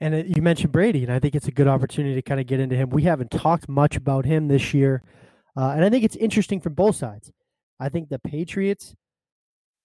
And 0.00 0.14
it, 0.14 0.36
you 0.36 0.42
mentioned 0.42 0.72
Brady, 0.72 1.02
and 1.02 1.12
I 1.12 1.18
think 1.18 1.34
it's 1.34 1.48
a 1.48 1.52
good 1.52 1.68
opportunity 1.68 2.14
to 2.14 2.22
kind 2.22 2.40
of 2.40 2.46
get 2.46 2.60
into 2.60 2.76
him. 2.76 2.90
We 2.90 3.02
haven't 3.02 3.30
talked 3.30 3.68
much 3.68 3.96
about 3.96 4.24
him 4.24 4.48
this 4.48 4.72
year. 4.72 5.02
Uh, 5.56 5.72
and 5.74 5.84
I 5.84 5.90
think 5.90 6.04
it's 6.04 6.16
interesting 6.16 6.60
from 6.60 6.74
both 6.74 6.96
sides. 6.96 7.32
I 7.80 7.88
think 7.88 8.08
the 8.08 8.18
Patriots, 8.18 8.94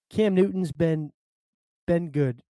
Cam 0.10 0.36
Newton's 0.36 0.72
been 0.72 1.12
been 1.86 2.12
good, 2.12 2.42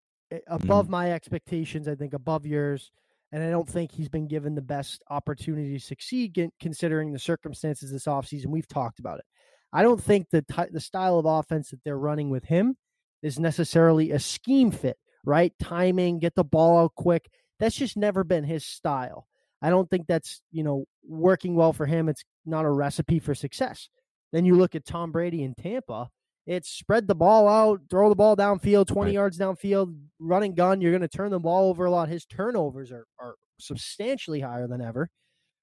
above 0.47 0.87
mm. 0.87 0.91
my 0.91 1.11
expectations. 1.11 1.87
I 1.87 1.95
think 1.95 2.13
above 2.13 2.45
yours, 2.45 2.91
and 3.31 3.41
I 3.41 3.49
don't 3.49 3.67
think 3.67 3.91
he's 3.91 4.09
been 4.09 4.27
given 4.27 4.55
the 4.55 4.61
best 4.61 5.01
opportunity 5.09 5.73
to 5.73 5.79
succeed 5.79 6.49
considering 6.59 7.11
the 7.11 7.19
circumstances 7.19 7.91
this 7.91 8.05
offseason. 8.05 8.47
We've 8.47 8.67
talked 8.67 8.99
about 8.99 9.19
it. 9.19 9.25
I 9.71 9.83
don't 9.83 10.01
think 10.01 10.29
the 10.29 10.41
t- 10.41 10.71
the 10.71 10.79
style 10.79 11.17
of 11.17 11.25
offense 11.25 11.71
that 11.71 11.83
they're 11.83 11.97
running 11.97 12.29
with 12.29 12.45
him 12.45 12.75
is 13.23 13.39
necessarily 13.39 14.11
a 14.11 14.19
scheme 14.19 14.69
fit. 14.69 14.97
Right, 15.25 15.53
timing, 15.57 16.19
get 16.19 16.35
the 16.35 16.43
ball 16.43 16.77
out 16.77 16.95
quick. 16.95 17.29
That's 17.59 17.77
just 17.77 17.95
never 17.95 18.25
been 18.25 18.43
his 18.43 18.65
style. 18.65 19.27
I 19.61 19.69
don't 19.69 19.89
think 19.89 20.05
that's, 20.05 20.41
you 20.51 20.63
know, 20.63 20.83
working 21.07 21.55
well 21.55 21.71
for 21.71 21.85
him. 21.85 22.09
It's 22.09 22.25
not 22.45 22.65
a 22.65 22.69
recipe 22.69 23.19
for 23.19 23.33
success. 23.33 23.87
Then 24.33 24.43
you 24.43 24.55
look 24.55 24.75
at 24.75 24.85
Tom 24.85 25.13
Brady 25.13 25.43
in 25.43 25.53
Tampa, 25.55 26.09
it's 26.45 26.69
spread 26.69 27.07
the 27.07 27.15
ball 27.15 27.47
out, 27.47 27.81
throw 27.89 28.09
the 28.09 28.15
ball 28.15 28.35
downfield, 28.35 28.87
20 28.87 29.09
right. 29.09 29.13
yards 29.13 29.37
downfield, 29.37 29.95
running 30.19 30.55
gun. 30.55 30.81
You're 30.81 30.91
going 30.91 31.01
to 31.01 31.07
turn 31.07 31.31
the 31.31 31.39
ball 31.39 31.69
over 31.69 31.85
a 31.85 31.91
lot. 31.91 32.09
His 32.09 32.25
turnovers 32.25 32.91
are, 32.91 33.05
are 33.19 33.35
substantially 33.59 34.41
higher 34.41 34.67
than 34.67 34.81
ever. 34.81 35.09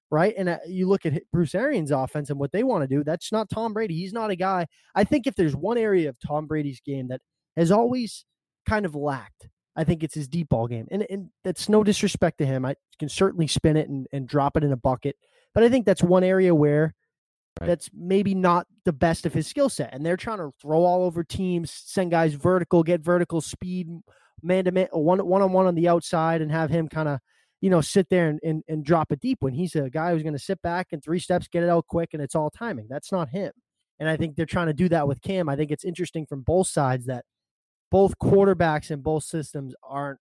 Right. 0.09 0.33
And 0.37 0.49
uh, 0.49 0.57
you 0.67 0.89
look 0.89 1.05
at 1.05 1.21
Bruce 1.31 1.55
Arians' 1.55 1.91
offense 1.91 2.29
and 2.29 2.39
what 2.39 2.51
they 2.51 2.63
want 2.63 2.81
to 2.81 2.87
do. 2.87 3.03
That's 3.03 3.31
not 3.31 3.49
Tom 3.49 3.73
Brady. 3.73 3.95
He's 3.95 4.11
not 4.11 4.31
a 4.31 4.35
guy. 4.35 4.67
I 4.95 5.03
think 5.03 5.27
if 5.27 5.35
there's 5.35 5.55
one 5.55 5.77
area 5.77 6.09
of 6.09 6.17
Tom 6.19 6.47
Brady's 6.47 6.81
game 6.81 7.07
that 7.09 7.21
has 7.61 7.71
always 7.71 8.25
kind 8.67 8.85
of 8.85 8.95
lacked, 8.95 9.47
I 9.75 9.83
think 9.83 10.03
it's 10.03 10.15
his 10.15 10.27
deep 10.27 10.49
ball 10.49 10.67
game. 10.67 10.87
And, 10.91 11.05
and 11.09 11.29
that's 11.43 11.69
no 11.69 11.83
disrespect 11.83 12.39
to 12.39 12.45
him. 12.45 12.65
I 12.65 12.75
can 12.99 13.07
certainly 13.07 13.47
spin 13.47 13.77
it 13.77 13.87
and, 13.87 14.07
and 14.11 14.27
drop 14.27 14.57
it 14.57 14.63
in 14.63 14.71
a 14.71 14.77
bucket. 14.77 15.15
But 15.53 15.63
I 15.63 15.69
think 15.69 15.85
that's 15.85 16.03
one 16.03 16.23
area 16.23 16.53
where 16.53 16.93
right. 17.59 17.67
that's 17.67 17.89
maybe 17.93 18.35
not 18.35 18.67
the 18.83 18.93
best 18.93 19.25
of 19.25 19.33
his 19.33 19.47
skill 19.47 19.69
set. 19.69 19.93
And 19.93 20.05
they're 20.05 20.17
trying 20.17 20.39
to 20.39 20.51
throw 20.61 20.83
all 20.83 21.03
over 21.03 21.23
teams, 21.23 21.71
send 21.71 22.11
guys 22.11 22.33
vertical, 22.33 22.83
get 22.83 23.01
vertical 23.01 23.41
speed, 23.41 23.87
man 24.41 24.65
to 24.65 24.71
man, 24.71 24.87
one 24.91 25.25
one 25.25 25.41
on 25.41 25.53
one 25.53 25.67
on 25.67 25.75
the 25.75 25.87
outside, 25.87 26.41
and 26.41 26.51
have 26.51 26.69
him 26.69 26.87
kind 26.87 27.07
of, 27.07 27.19
you 27.61 27.69
know, 27.69 27.81
sit 27.81 28.09
there 28.09 28.27
and, 28.27 28.39
and, 28.43 28.63
and 28.67 28.83
drop 28.83 29.11
it 29.11 29.19
deep 29.19 29.37
when 29.41 29.53
he's 29.53 29.75
a 29.75 29.89
guy 29.89 30.11
who's 30.11 30.23
going 30.23 30.33
to 30.33 30.39
sit 30.39 30.61
back 30.61 30.87
and 30.91 31.03
three 31.03 31.19
steps, 31.19 31.47
get 31.47 31.63
it 31.63 31.69
out 31.69 31.85
quick, 31.87 32.09
and 32.13 32.21
it's 32.21 32.35
all 32.35 32.49
timing. 32.49 32.87
That's 32.89 33.11
not 33.11 33.29
him. 33.29 33.51
And 33.99 34.09
I 34.09 34.17
think 34.17 34.35
they're 34.35 34.47
trying 34.47 34.67
to 34.67 34.73
do 34.73 34.89
that 34.89 35.07
with 35.07 35.21
Cam. 35.21 35.47
I 35.47 35.55
think 35.55 35.69
it's 35.69 35.85
interesting 35.85 36.25
from 36.25 36.41
both 36.41 36.67
sides 36.67 37.05
that 37.05 37.23
both 37.91 38.17
quarterbacks 38.17 38.89
in 38.89 39.01
both 39.01 39.23
systems 39.23 39.75
aren't 39.83 40.19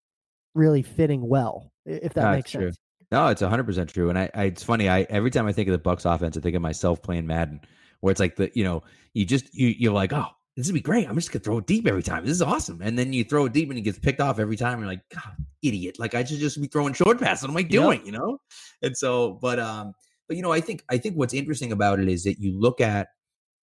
really 0.55 0.83
fitting 0.83 1.27
well, 1.27 1.73
if 1.87 2.13
that 2.15 2.33
makes 2.33 2.51
true. 2.51 2.67
sense. 2.67 2.79
No, 3.11 3.29
it's 3.29 3.43
100% 3.43 3.93
true. 3.93 4.11
And 4.11 4.19
I, 4.19 4.31
I, 4.35 4.45
it's 4.45 4.63
funny. 4.63 4.89
I 4.89 5.03
every 5.03 5.31
time 5.31 5.47
I 5.47 5.53
think 5.53 5.69
of 5.69 5.73
the 5.73 5.79
Bucks 5.79 6.05
offense, 6.05 6.37
I 6.37 6.41
think 6.41 6.55
of 6.55 6.63
myself 6.63 7.03
playing 7.03 7.27
Madden, 7.27 7.61
where 8.01 8.11
it's 8.11 8.21
like 8.21 8.37
the, 8.37 8.51
you 8.55 8.63
know, 8.63 8.83
you 9.15 9.25
just 9.25 9.53
you 9.55 9.69
you're 9.69 9.93
like, 9.93 10.13
oh, 10.13 10.27
this 10.57 10.67
would 10.67 10.75
be 10.75 10.81
great. 10.81 11.09
I'm 11.09 11.17
just 11.17 11.33
gonna 11.33 11.43
throw 11.43 11.59
it 11.59 11.67
deep 11.67 11.89
every 11.89 12.03
time. 12.03 12.25
This 12.25 12.35
is 12.35 12.43
awesome. 12.43 12.81
And 12.83 12.99
then 12.99 13.13
you 13.13 13.25
throw 13.25 13.47
it 13.47 13.53
deep 13.53 13.69
and 13.71 13.79
it 13.79 13.83
gets 13.83 13.99
picked 13.99 14.21
off 14.21 14.39
every 14.39 14.57
time. 14.57 14.75
And 14.75 14.83
you're 14.83 14.91
like, 14.91 15.09
God, 15.13 15.35
idiot! 15.63 15.99
Like 15.99 16.15
I 16.15 16.23
should 16.23 16.39
just 16.39 16.61
be 16.61 16.69
throwing 16.69 16.93
short 16.93 17.19
passes. 17.21 17.43
What 17.43 17.51
am 17.51 17.57
I 17.57 17.63
doing? 17.63 18.05
You 18.07 18.13
know? 18.13 18.39
And 18.83 18.97
so, 18.97 19.39
but 19.43 19.59
um, 19.59 19.93
but 20.29 20.37
you 20.37 20.43
know, 20.43 20.53
I 20.53 20.61
think 20.61 20.85
I 20.89 20.99
think 20.99 21.17
what's 21.17 21.35
interesting 21.35 21.73
about 21.73 21.99
it 21.99 22.09
is 22.09 22.23
that 22.25 22.39
you 22.39 22.59
look 22.59 22.81
at 22.81 23.09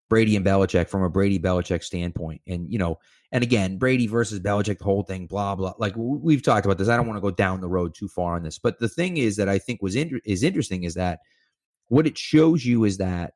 Brady 0.09 0.35
and 0.35 0.45
Belichick 0.45 0.89
from 0.89 1.03
a 1.03 1.09
Brady 1.09 1.39
Belichick 1.39 1.83
standpoint. 1.83 2.41
And, 2.47 2.71
you 2.71 2.79
know, 2.79 2.99
and 3.31 3.43
again, 3.43 3.77
Brady 3.77 4.07
versus 4.07 4.39
Belichick, 4.39 4.77
the 4.77 4.85
whole 4.85 5.03
thing, 5.03 5.27
blah, 5.27 5.55
blah. 5.55 5.73
Like 5.77 5.93
we've 5.97 6.41
talked 6.41 6.65
about 6.65 6.77
this. 6.77 6.87
I 6.87 6.95
don't 6.95 7.07
want 7.07 7.17
to 7.17 7.21
go 7.21 7.31
down 7.31 7.61
the 7.61 7.67
road 7.67 7.93
too 7.93 8.07
far 8.07 8.35
on 8.35 8.43
this. 8.43 8.57
But 8.57 8.79
the 8.79 8.87
thing 8.87 9.17
is 9.17 9.35
that 9.35 9.49
I 9.49 9.59
think 9.59 9.81
was 9.81 9.95
in, 9.95 10.21
is 10.23 10.43
interesting 10.43 10.83
is 10.83 10.93
that 10.93 11.19
what 11.87 12.07
it 12.07 12.17
shows 12.17 12.65
you 12.65 12.85
is 12.85 12.97
that, 12.97 13.33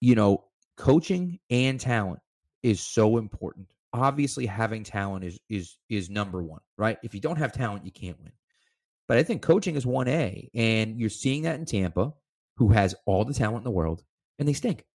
you 0.00 0.14
know, 0.14 0.44
coaching 0.76 1.38
and 1.50 1.80
talent 1.80 2.20
is 2.62 2.80
so 2.80 3.18
important. 3.18 3.68
Obviously, 3.92 4.46
having 4.46 4.84
talent 4.84 5.24
is 5.24 5.38
is 5.50 5.76
is 5.90 6.08
number 6.08 6.42
one, 6.42 6.60
right? 6.78 6.98
If 7.02 7.14
you 7.14 7.20
don't 7.20 7.36
have 7.36 7.52
talent, 7.52 7.84
you 7.84 7.92
can't 7.92 8.18
win. 8.20 8.32
But 9.06 9.18
I 9.18 9.22
think 9.22 9.42
coaching 9.42 9.76
is 9.76 9.84
one 9.84 10.08
A, 10.08 10.48
and 10.54 10.98
you're 10.98 11.10
seeing 11.10 11.42
that 11.42 11.56
in 11.56 11.66
Tampa, 11.66 12.14
who 12.56 12.68
has 12.68 12.94
all 13.04 13.24
the 13.24 13.34
talent 13.34 13.58
in 13.58 13.64
the 13.64 13.70
world, 13.70 14.02
and 14.38 14.48
they 14.48 14.54
stink. 14.54 14.86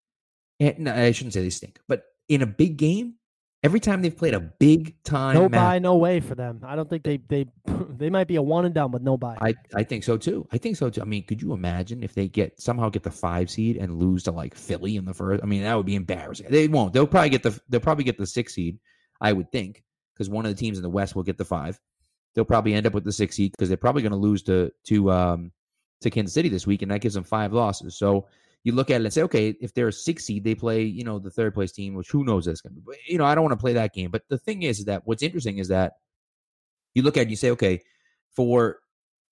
And, 0.59 0.79
no, 0.79 0.93
I 0.93 1.11
shouldn't 1.11 1.33
say 1.33 1.41
they 1.41 1.49
stink, 1.49 1.79
but 1.87 2.03
in 2.27 2.41
a 2.41 2.47
big 2.47 2.77
game, 2.77 3.15
every 3.63 3.79
time 3.79 4.01
they've 4.01 4.15
played 4.15 4.33
a 4.33 4.39
big 4.39 5.01
time, 5.03 5.35
no 5.35 5.49
bye, 5.49 5.79
no 5.79 5.95
way 5.97 6.19
for 6.19 6.35
them. 6.35 6.61
I 6.63 6.75
don't 6.75 6.89
think 6.89 7.03
they 7.03 7.17
they 7.17 7.45
they 7.97 8.09
might 8.09 8.27
be 8.27 8.35
a 8.35 8.41
one 8.41 8.65
and 8.65 8.73
done 8.73 8.91
with 8.91 9.01
no 9.01 9.17
bye. 9.17 9.37
I 9.41 9.55
I 9.75 9.83
think 9.83 10.03
so 10.03 10.17
too. 10.17 10.47
I 10.51 10.57
think 10.57 10.77
so 10.77 10.89
too. 10.89 11.01
I 11.01 11.05
mean, 11.05 11.25
could 11.25 11.41
you 11.41 11.53
imagine 11.53 12.03
if 12.03 12.13
they 12.13 12.27
get 12.27 12.59
somehow 12.59 12.89
get 12.89 13.03
the 13.03 13.11
five 13.11 13.49
seed 13.49 13.77
and 13.77 13.99
lose 13.99 14.23
to 14.23 14.31
like 14.31 14.55
Philly 14.55 14.95
in 14.95 15.05
the 15.05 15.13
first? 15.13 15.43
I 15.43 15.47
mean, 15.47 15.63
that 15.63 15.75
would 15.75 15.85
be 15.85 15.95
embarrassing. 15.95 16.47
They 16.49 16.67
won't. 16.67 16.93
They'll 16.93 17.07
probably 17.07 17.29
get 17.29 17.43
the 17.43 17.59
they'll 17.69 17.79
probably 17.79 18.03
get 18.03 18.17
the 18.17 18.27
six 18.27 18.53
seed. 18.53 18.79
I 19.19 19.33
would 19.33 19.51
think 19.51 19.83
because 20.13 20.29
one 20.29 20.45
of 20.45 20.55
the 20.55 20.59
teams 20.59 20.77
in 20.77 20.83
the 20.83 20.89
West 20.89 21.15
will 21.15 21.23
get 21.23 21.37
the 21.37 21.45
five. 21.45 21.79
They'll 22.35 22.45
probably 22.45 22.73
end 22.73 22.85
up 22.85 22.93
with 22.93 23.03
the 23.03 23.11
six 23.11 23.35
seed 23.35 23.51
because 23.51 23.67
they're 23.67 23.77
probably 23.77 24.03
going 24.03 24.11
to 24.11 24.17
lose 24.17 24.43
to 24.43 24.71
to 24.85 25.11
um 25.11 25.51
to 26.01 26.09
Kansas 26.09 26.33
City 26.33 26.49
this 26.49 26.67
week, 26.67 26.83
and 26.83 26.91
that 26.91 27.01
gives 27.01 27.15
them 27.15 27.23
five 27.23 27.53
losses. 27.53 27.97
So 27.97 28.27
you 28.67 28.73
look 28.73 28.89
at 28.89 28.99
it 28.99 29.05
and 29.05 29.13
say, 29.13 29.21
okay, 29.21 29.55
if 29.61 29.73
they're 29.73 29.87
a 29.87 29.93
six 29.93 30.25
seed, 30.25 30.43
they 30.43 30.53
play, 30.53 30.83
you 30.83 31.05
know, 31.05 31.19
the 31.19 31.31
third 31.31 31.53
place 31.53 31.71
team, 31.71 31.95
which 31.95 32.11
who 32.11 32.25
knows 32.25 32.43
that's 32.43 32.59
going 32.59 32.75
to 32.75 32.81
be. 32.81 32.97
You 33.07 33.17
know, 33.17 33.23
I 33.23 33.33
don't 33.33 33.45
want 33.45 33.53
to 33.53 33.63
play 33.63 33.71
that 33.71 33.93
game. 33.93 34.11
But 34.11 34.23
the 34.27 34.37
thing 34.37 34.63
is, 34.63 34.79
is 34.79 34.85
that 34.85 35.03
what's 35.05 35.23
interesting 35.23 35.59
is 35.59 35.69
that 35.69 35.93
you 36.93 37.01
look 37.01 37.15
at 37.15 37.21
it 37.21 37.23
and 37.23 37.31
you 37.31 37.37
say, 37.37 37.51
okay, 37.51 37.81
for 38.35 38.79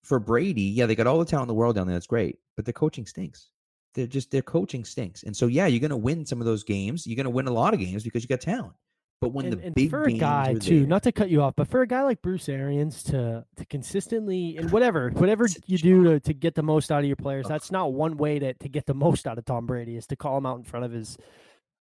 for 0.04 0.18
Brady, 0.18 0.62
yeah, 0.62 0.86
they 0.86 0.94
got 0.94 1.06
all 1.06 1.18
the 1.18 1.26
talent 1.26 1.44
in 1.44 1.48
the 1.48 1.54
world 1.54 1.76
down 1.76 1.86
there. 1.86 1.94
That's 1.94 2.06
great, 2.06 2.38
but 2.56 2.64
their 2.64 2.72
coaching 2.72 3.04
stinks. 3.04 3.50
They're 3.94 4.06
just 4.06 4.30
their 4.30 4.40
coaching 4.40 4.86
stinks, 4.86 5.22
and 5.22 5.36
so 5.36 5.48
yeah, 5.48 5.66
you're 5.66 5.80
going 5.80 5.90
to 5.90 5.98
win 5.98 6.24
some 6.24 6.40
of 6.40 6.46
those 6.46 6.64
games. 6.64 7.06
You're 7.06 7.16
going 7.16 7.24
to 7.24 7.30
win 7.30 7.46
a 7.46 7.52
lot 7.52 7.74
of 7.74 7.80
games 7.80 8.04
because 8.04 8.22
you 8.22 8.28
got 8.28 8.40
talent. 8.40 8.72
But 9.20 9.32
when 9.32 9.46
and, 9.46 9.54
the 9.54 9.66
and 9.66 9.74
big 9.74 9.88
for 9.88 10.04
a 10.04 10.12
guy 10.12 10.54
too, 10.54 10.80
there, 10.80 10.88
not 10.88 11.02
to 11.04 11.12
cut 11.12 11.30
you 11.30 11.42
off, 11.42 11.54
but 11.56 11.68
for 11.68 11.80
a 11.80 11.86
guy 11.86 12.02
like 12.02 12.20
Bruce 12.20 12.48
Arians 12.50 13.02
to 13.04 13.44
to 13.56 13.64
consistently 13.64 14.58
and 14.58 14.70
whatever 14.70 15.10
whatever 15.10 15.46
you 15.66 15.78
do 15.78 16.04
to, 16.04 16.20
to 16.20 16.34
get 16.34 16.54
the 16.54 16.62
most 16.62 16.92
out 16.92 17.00
of 17.00 17.06
your 17.06 17.16
players, 17.16 17.46
that's 17.48 17.72
not 17.72 17.94
one 17.94 18.18
way 18.18 18.38
to 18.38 18.52
to 18.52 18.68
get 18.68 18.84
the 18.84 18.94
most 18.94 19.26
out 19.26 19.38
of 19.38 19.44
Tom 19.46 19.66
Brady 19.66 19.96
is 19.96 20.06
to 20.08 20.16
call 20.16 20.36
him 20.36 20.44
out 20.44 20.58
in 20.58 20.64
front 20.64 20.84
of 20.84 20.92
his 20.92 21.16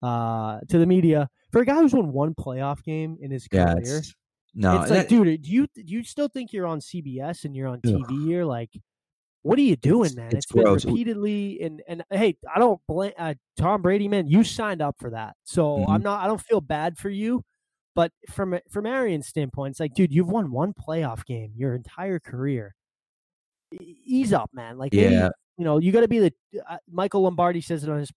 uh 0.03 0.61
to 0.69 0.79
the 0.79 0.87
media. 0.87 1.29
For 1.51 1.61
a 1.61 1.65
guy 1.65 1.81
who's 1.81 1.93
won 1.93 2.13
one 2.13 2.35
playoff 2.35 2.85
game 2.85 3.17
in 3.21 3.33
his 3.33 3.49
career, 3.49 3.83
yeah, 3.83 4.01
no, 4.55 4.83
it's 4.83 4.91
like, 4.91 5.09
dude, 5.09 5.43
do 5.43 5.51
you 5.51 5.67
do 5.75 5.83
you 5.85 6.05
still 6.05 6.29
think 6.29 6.53
you're 6.53 6.67
on 6.67 6.79
CBS 6.79 7.45
and 7.45 7.57
you're 7.57 7.69
on 7.69 7.81
TV? 7.81 8.05
Ugh. 8.05 8.29
You're 8.29 8.45
like, 8.45 8.71
what 9.45 9.59
are 9.59 9.63
you 9.63 9.77
doing, 9.77 10.15
man? 10.15 10.29
it's, 10.29 10.47
it's 10.47 10.53
been 10.53 10.65
repeatedly 10.65 11.61
and 11.61 11.83
and 11.87 12.03
hey, 12.11 12.37
I 12.53 12.59
don't 12.59 12.81
blame 12.89 13.13
uh, 13.19 13.35
Tom 13.59 13.83
Brady, 13.83 14.09
man. 14.09 14.27
You 14.27 14.43
signed 14.43 14.81
up 14.81 14.97
for 14.99 15.11
that, 15.11 15.37
so 15.45 15.79
mm-hmm. 15.79 15.91
I'm 15.91 16.03
not. 16.03 16.25
I 16.25 16.27
don't 16.27 16.41
feel 16.41 16.63
bad 16.63 16.97
for 16.97 17.11
you. 17.11 17.43
But 17.95 18.11
from 18.31 18.59
from 18.71 18.87
Arians' 18.87 19.29
standpoint, 19.29 19.73
it's 19.73 19.81
like, 19.81 19.93
dude, 19.93 20.13
you've 20.13 20.31
won 20.31 20.51
one 20.51 20.73
playoff 20.73 21.27
game 21.27 21.53
your 21.55 21.75
entire 21.75 22.19
career. 22.19 22.75
Ease 23.81 24.33
up, 24.33 24.49
man. 24.55 24.79
Like, 24.79 24.95
yeah, 24.95 25.09
maybe, 25.11 25.31
you 25.59 25.65
know, 25.65 25.79
you 25.79 25.93
got 25.93 26.01
to 26.01 26.09
be 26.09 26.21
the. 26.21 26.33
Uh, 26.67 26.79
Michael 26.91 27.23
Lombardi 27.23 27.61
says 27.61 27.85
it 27.85 27.91
on 27.91 27.99
his 27.99 28.11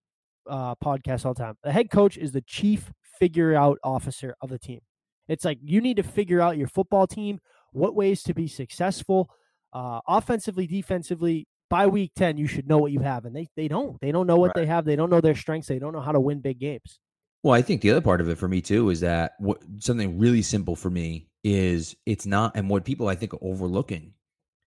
uh, 0.50 0.76
podcast 0.76 1.26
all 1.26 1.34
the 1.34 1.44
time. 1.44 1.58
The 1.62 1.74
head 1.74 1.92
coach 1.92 2.18
is 2.18 2.32
the 2.32 2.42
chief 2.42 2.90
figure 3.20 3.54
out 3.54 3.80
officer 3.84 4.34
of 4.42 4.50
the 4.50 4.60
team. 4.60 4.80
It's 5.28 5.44
like 5.44 5.60
you 5.62 5.82
need 5.82 5.98
to 5.98 6.04
figure 6.04 6.40
out 6.40 6.58
your 6.58 6.70
football 6.70 7.06
team, 7.06 7.40
what 7.74 7.96
ways 7.96 8.24
to 8.24 8.34
be 8.34 8.48
successful, 8.48 9.30
uh, 9.74 10.02
offensively, 10.08 10.68
defensively. 10.68 11.48
By 11.70 11.88
week 11.88 12.14
ten, 12.16 12.38
you 12.38 12.48
should 12.48 12.68
know 12.68 12.78
what 12.78 12.94
you 12.94 13.02
have, 13.02 13.26
and 13.26 13.36
they 13.36 13.50
they 13.58 13.68
don't. 13.68 14.00
They 14.00 14.14
don't 14.14 14.26
know 14.26 14.38
what 14.38 14.48
right. 14.56 14.56
they 14.56 14.66
have. 14.68 14.86
They 14.86 14.96
don't 14.96 15.10
know 15.10 15.20
their 15.20 15.36
strengths. 15.36 15.68
They 15.68 15.80
don't 15.80 15.92
know 15.92 16.00
how 16.00 16.14
to 16.14 16.20
win 16.20 16.40
big 16.40 16.60
games. 16.60 17.00
Well, 17.44 17.54
I 17.54 17.62
think 17.62 17.82
the 17.82 17.92
other 17.92 18.02
part 18.02 18.22
of 18.22 18.30
it 18.30 18.38
for 18.38 18.48
me 18.48 18.62
too 18.62 18.90
is 18.90 19.02
that 19.02 19.34
what 19.40 19.62
something 19.80 20.18
really 20.18 20.42
simple 20.42 20.76
for 20.76 20.90
me 20.90 21.28
is 21.44 21.96
it's 22.06 22.26
not, 22.26 22.56
and 22.56 22.70
what 22.70 22.86
people 22.86 23.10
I 23.10 23.16
think 23.16 23.34
are 23.34 23.40
overlooking. 23.42 24.14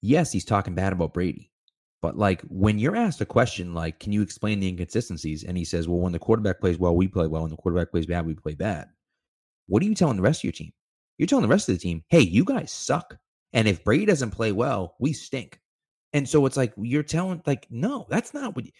Yes, 0.02 0.30
he's 0.32 0.44
talking 0.44 0.74
bad 0.74 0.92
about 0.92 1.14
Brady, 1.14 1.50
but 2.02 2.16
like 2.16 2.42
when 2.42 2.78
you're 2.78 2.96
asked 2.96 3.20
a 3.20 3.26
question 3.26 3.74
like, 3.74 3.98
"Can 3.98 4.12
you 4.12 4.22
explain 4.22 4.60
the 4.60 4.68
inconsistencies?" 4.68 5.42
and 5.42 5.56
he 5.56 5.64
says, 5.64 5.88
"Well, 5.88 6.00
when 6.00 6.12
the 6.12 6.18
quarterback 6.18 6.60
plays 6.60 6.78
well, 6.78 6.94
we 6.94 7.08
play 7.08 7.26
well. 7.26 7.42
When 7.42 7.50
the 7.50 7.56
quarterback 7.56 7.90
plays 7.90 8.06
bad, 8.06 8.26
we 8.26 8.34
play 8.34 8.54
bad." 8.54 8.88
What 9.66 9.82
are 9.82 9.86
you 9.86 9.94
telling 9.94 10.16
the 10.16 10.22
rest 10.22 10.40
of 10.40 10.44
your 10.44 10.52
team? 10.52 10.72
You're 11.16 11.26
telling 11.26 11.42
the 11.42 11.48
rest 11.48 11.68
of 11.68 11.74
the 11.74 11.80
team, 11.80 12.04
"Hey, 12.08 12.20
you 12.20 12.44
guys 12.44 12.72
suck." 12.72 13.16
And 13.52 13.66
if 13.66 13.84
Brady 13.84 14.06
doesn't 14.06 14.30
play 14.30 14.52
well, 14.52 14.94
we 14.98 15.12
stink. 15.12 15.60
And 16.12 16.28
so 16.28 16.46
it's 16.46 16.56
like 16.56 16.72
you're 16.76 17.02
telling 17.02 17.42
like 17.46 17.66
no, 17.70 18.06
that's 18.08 18.34
not 18.34 18.56
what 18.56 18.66
you, 18.66 18.72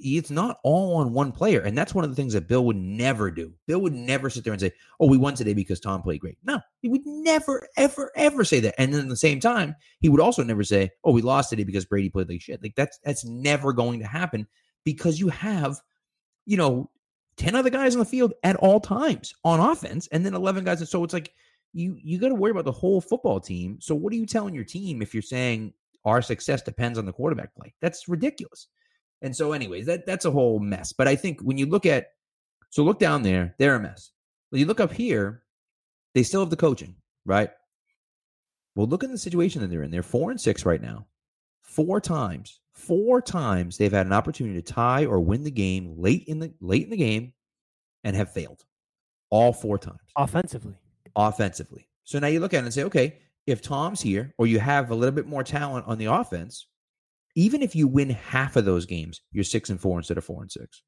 you 0.00 0.18
it's 0.18 0.30
not 0.30 0.58
all 0.64 0.96
on 0.96 1.12
one 1.12 1.30
player. 1.30 1.60
And 1.60 1.78
that's 1.78 1.94
one 1.94 2.04
of 2.04 2.10
the 2.10 2.16
things 2.16 2.32
that 2.32 2.48
Bill 2.48 2.64
would 2.64 2.76
never 2.76 3.30
do. 3.30 3.52
Bill 3.66 3.80
would 3.80 3.92
never 3.92 4.30
sit 4.30 4.42
there 4.42 4.52
and 4.52 4.60
say, 4.60 4.72
"Oh, 4.98 5.06
we 5.06 5.16
won 5.16 5.34
today 5.34 5.54
because 5.54 5.78
Tom 5.78 6.02
played 6.02 6.20
great." 6.20 6.38
No, 6.44 6.60
he 6.80 6.88
would 6.88 7.06
never 7.06 7.68
ever 7.76 8.10
ever 8.16 8.44
say 8.44 8.58
that. 8.60 8.74
And 8.78 8.92
then 8.92 9.02
at 9.02 9.08
the 9.08 9.16
same 9.16 9.38
time, 9.38 9.76
he 10.00 10.08
would 10.08 10.20
also 10.20 10.42
never 10.42 10.64
say, 10.64 10.90
"Oh, 11.04 11.12
we 11.12 11.22
lost 11.22 11.50
today 11.50 11.64
because 11.64 11.84
Brady 11.84 12.10
played 12.10 12.28
like 12.28 12.40
shit." 12.40 12.62
Like 12.62 12.74
that's 12.74 12.98
that's 13.04 13.24
never 13.24 13.72
going 13.72 14.00
to 14.00 14.06
happen 14.06 14.48
because 14.84 15.20
you 15.20 15.28
have 15.28 15.80
you 16.46 16.56
know 16.56 16.90
10 17.36 17.54
other 17.54 17.70
guys 17.70 17.94
on 17.94 18.00
the 18.00 18.04
field 18.04 18.32
at 18.42 18.56
all 18.56 18.80
times 18.80 19.34
on 19.44 19.60
offense 19.60 20.06
and 20.12 20.26
then 20.26 20.34
11 20.34 20.64
guys 20.64 20.80
and 20.80 20.88
so 20.88 21.02
it's 21.02 21.14
like 21.14 21.32
you 21.72 21.98
you 22.02 22.18
got 22.18 22.28
to 22.28 22.34
worry 22.34 22.50
about 22.50 22.64
the 22.64 22.72
whole 22.72 23.00
football 23.00 23.40
team. 23.40 23.78
So 23.80 23.94
what 23.94 24.12
are 24.12 24.16
you 24.16 24.26
telling 24.26 24.54
your 24.54 24.64
team 24.64 25.02
if 25.02 25.14
you're 25.14 25.22
saying 25.22 25.72
our 26.04 26.22
success 26.22 26.62
depends 26.62 26.98
on 26.98 27.06
the 27.06 27.12
quarterback 27.12 27.54
play? 27.54 27.74
That's 27.80 28.08
ridiculous. 28.08 28.68
And 29.22 29.34
so 29.34 29.52
anyways 29.52 29.86
that 29.86 30.06
that's 30.06 30.24
a 30.24 30.30
whole 30.30 30.58
mess. 30.58 30.92
But 30.92 31.08
i 31.08 31.16
think 31.16 31.40
when 31.40 31.58
you 31.58 31.66
look 31.66 31.86
at 31.86 32.08
so 32.70 32.82
look 32.82 32.98
down 32.98 33.22
there 33.22 33.54
they're 33.58 33.76
a 33.76 33.80
mess. 33.80 34.10
When 34.50 34.60
you 34.60 34.66
look 34.66 34.80
up 34.80 34.92
here 34.92 35.42
they 36.14 36.22
still 36.22 36.40
have 36.40 36.50
the 36.50 36.56
coaching 36.56 36.96
right? 37.24 37.50
Well 38.74 38.86
look 38.86 39.04
at 39.04 39.10
the 39.10 39.18
situation 39.18 39.62
that 39.62 39.68
they're 39.68 39.82
in. 39.82 39.90
They're 39.90 40.02
four 40.02 40.30
and 40.30 40.40
six 40.40 40.66
right 40.66 40.82
now. 40.82 41.06
Four 41.62 42.00
times 42.00 42.60
four 42.72 43.22
times 43.22 43.76
they've 43.76 43.92
had 43.92 44.06
an 44.06 44.12
opportunity 44.12 44.60
to 44.60 44.72
tie 44.72 45.04
or 45.04 45.20
win 45.20 45.44
the 45.44 45.50
game 45.50 45.94
late 45.96 46.24
in 46.26 46.38
the 46.38 46.52
late 46.60 46.84
in 46.84 46.90
the 46.90 46.96
game 46.96 47.32
and 48.04 48.16
have 48.16 48.32
failed 48.32 48.64
all 49.30 49.52
four 49.52 49.78
times. 49.78 50.00
Offensively 50.16 50.74
offensively 51.16 51.88
so 52.04 52.18
now 52.18 52.26
you 52.26 52.40
look 52.40 52.54
at 52.54 52.58
it 52.58 52.64
and 52.64 52.74
say 52.74 52.84
okay 52.84 53.18
if 53.46 53.60
tom's 53.60 54.00
here 54.00 54.34
or 54.38 54.46
you 54.46 54.58
have 54.58 54.90
a 54.90 54.94
little 54.94 55.14
bit 55.14 55.26
more 55.26 55.44
talent 55.44 55.86
on 55.86 55.98
the 55.98 56.06
offense 56.06 56.66
even 57.34 57.62
if 57.62 57.74
you 57.74 57.88
win 57.88 58.10
half 58.10 58.56
of 58.56 58.64
those 58.64 58.86
games 58.86 59.20
you're 59.32 59.44
six 59.44 59.70
and 59.70 59.80
four 59.80 59.98
instead 59.98 60.18
of 60.18 60.24
four 60.24 60.42
and 60.42 60.52
six 60.52 60.82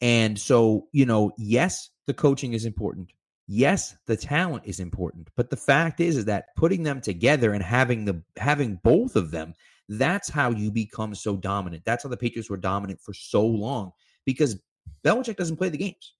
and 0.00 0.38
so 0.38 0.86
you 0.92 1.06
know 1.06 1.30
yes 1.36 1.90
the 2.06 2.14
coaching 2.14 2.52
is 2.52 2.64
important 2.64 3.12
yes 3.46 3.96
the 4.06 4.16
talent 4.16 4.62
is 4.64 4.80
important 4.80 5.28
but 5.36 5.50
the 5.50 5.56
fact 5.56 6.00
is 6.00 6.16
is 6.16 6.24
that 6.24 6.46
putting 6.56 6.82
them 6.82 7.00
together 7.00 7.52
and 7.52 7.64
having 7.64 8.04
the 8.04 8.22
having 8.36 8.78
both 8.82 9.16
of 9.16 9.30
them 9.30 9.54
that's 9.90 10.28
how 10.28 10.50
you 10.50 10.70
become 10.70 11.16
so 11.16 11.36
dominant. 11.36 11.82
That's 11.84 12.04
how 12.04 12.08
the 12.08 12.16
Patriots 12.16 12.48
were 12.48 12.56
dominant 12.56 13.00
for 13.00 13.12
so 13.12 13.44
long 13.44 13.90
because 14.24 14.60
Belichick 15.04 15.36
doesn't 15.36 15.56
play 15.56 15.68
the 15.68 15.78
games. 15.78 16.14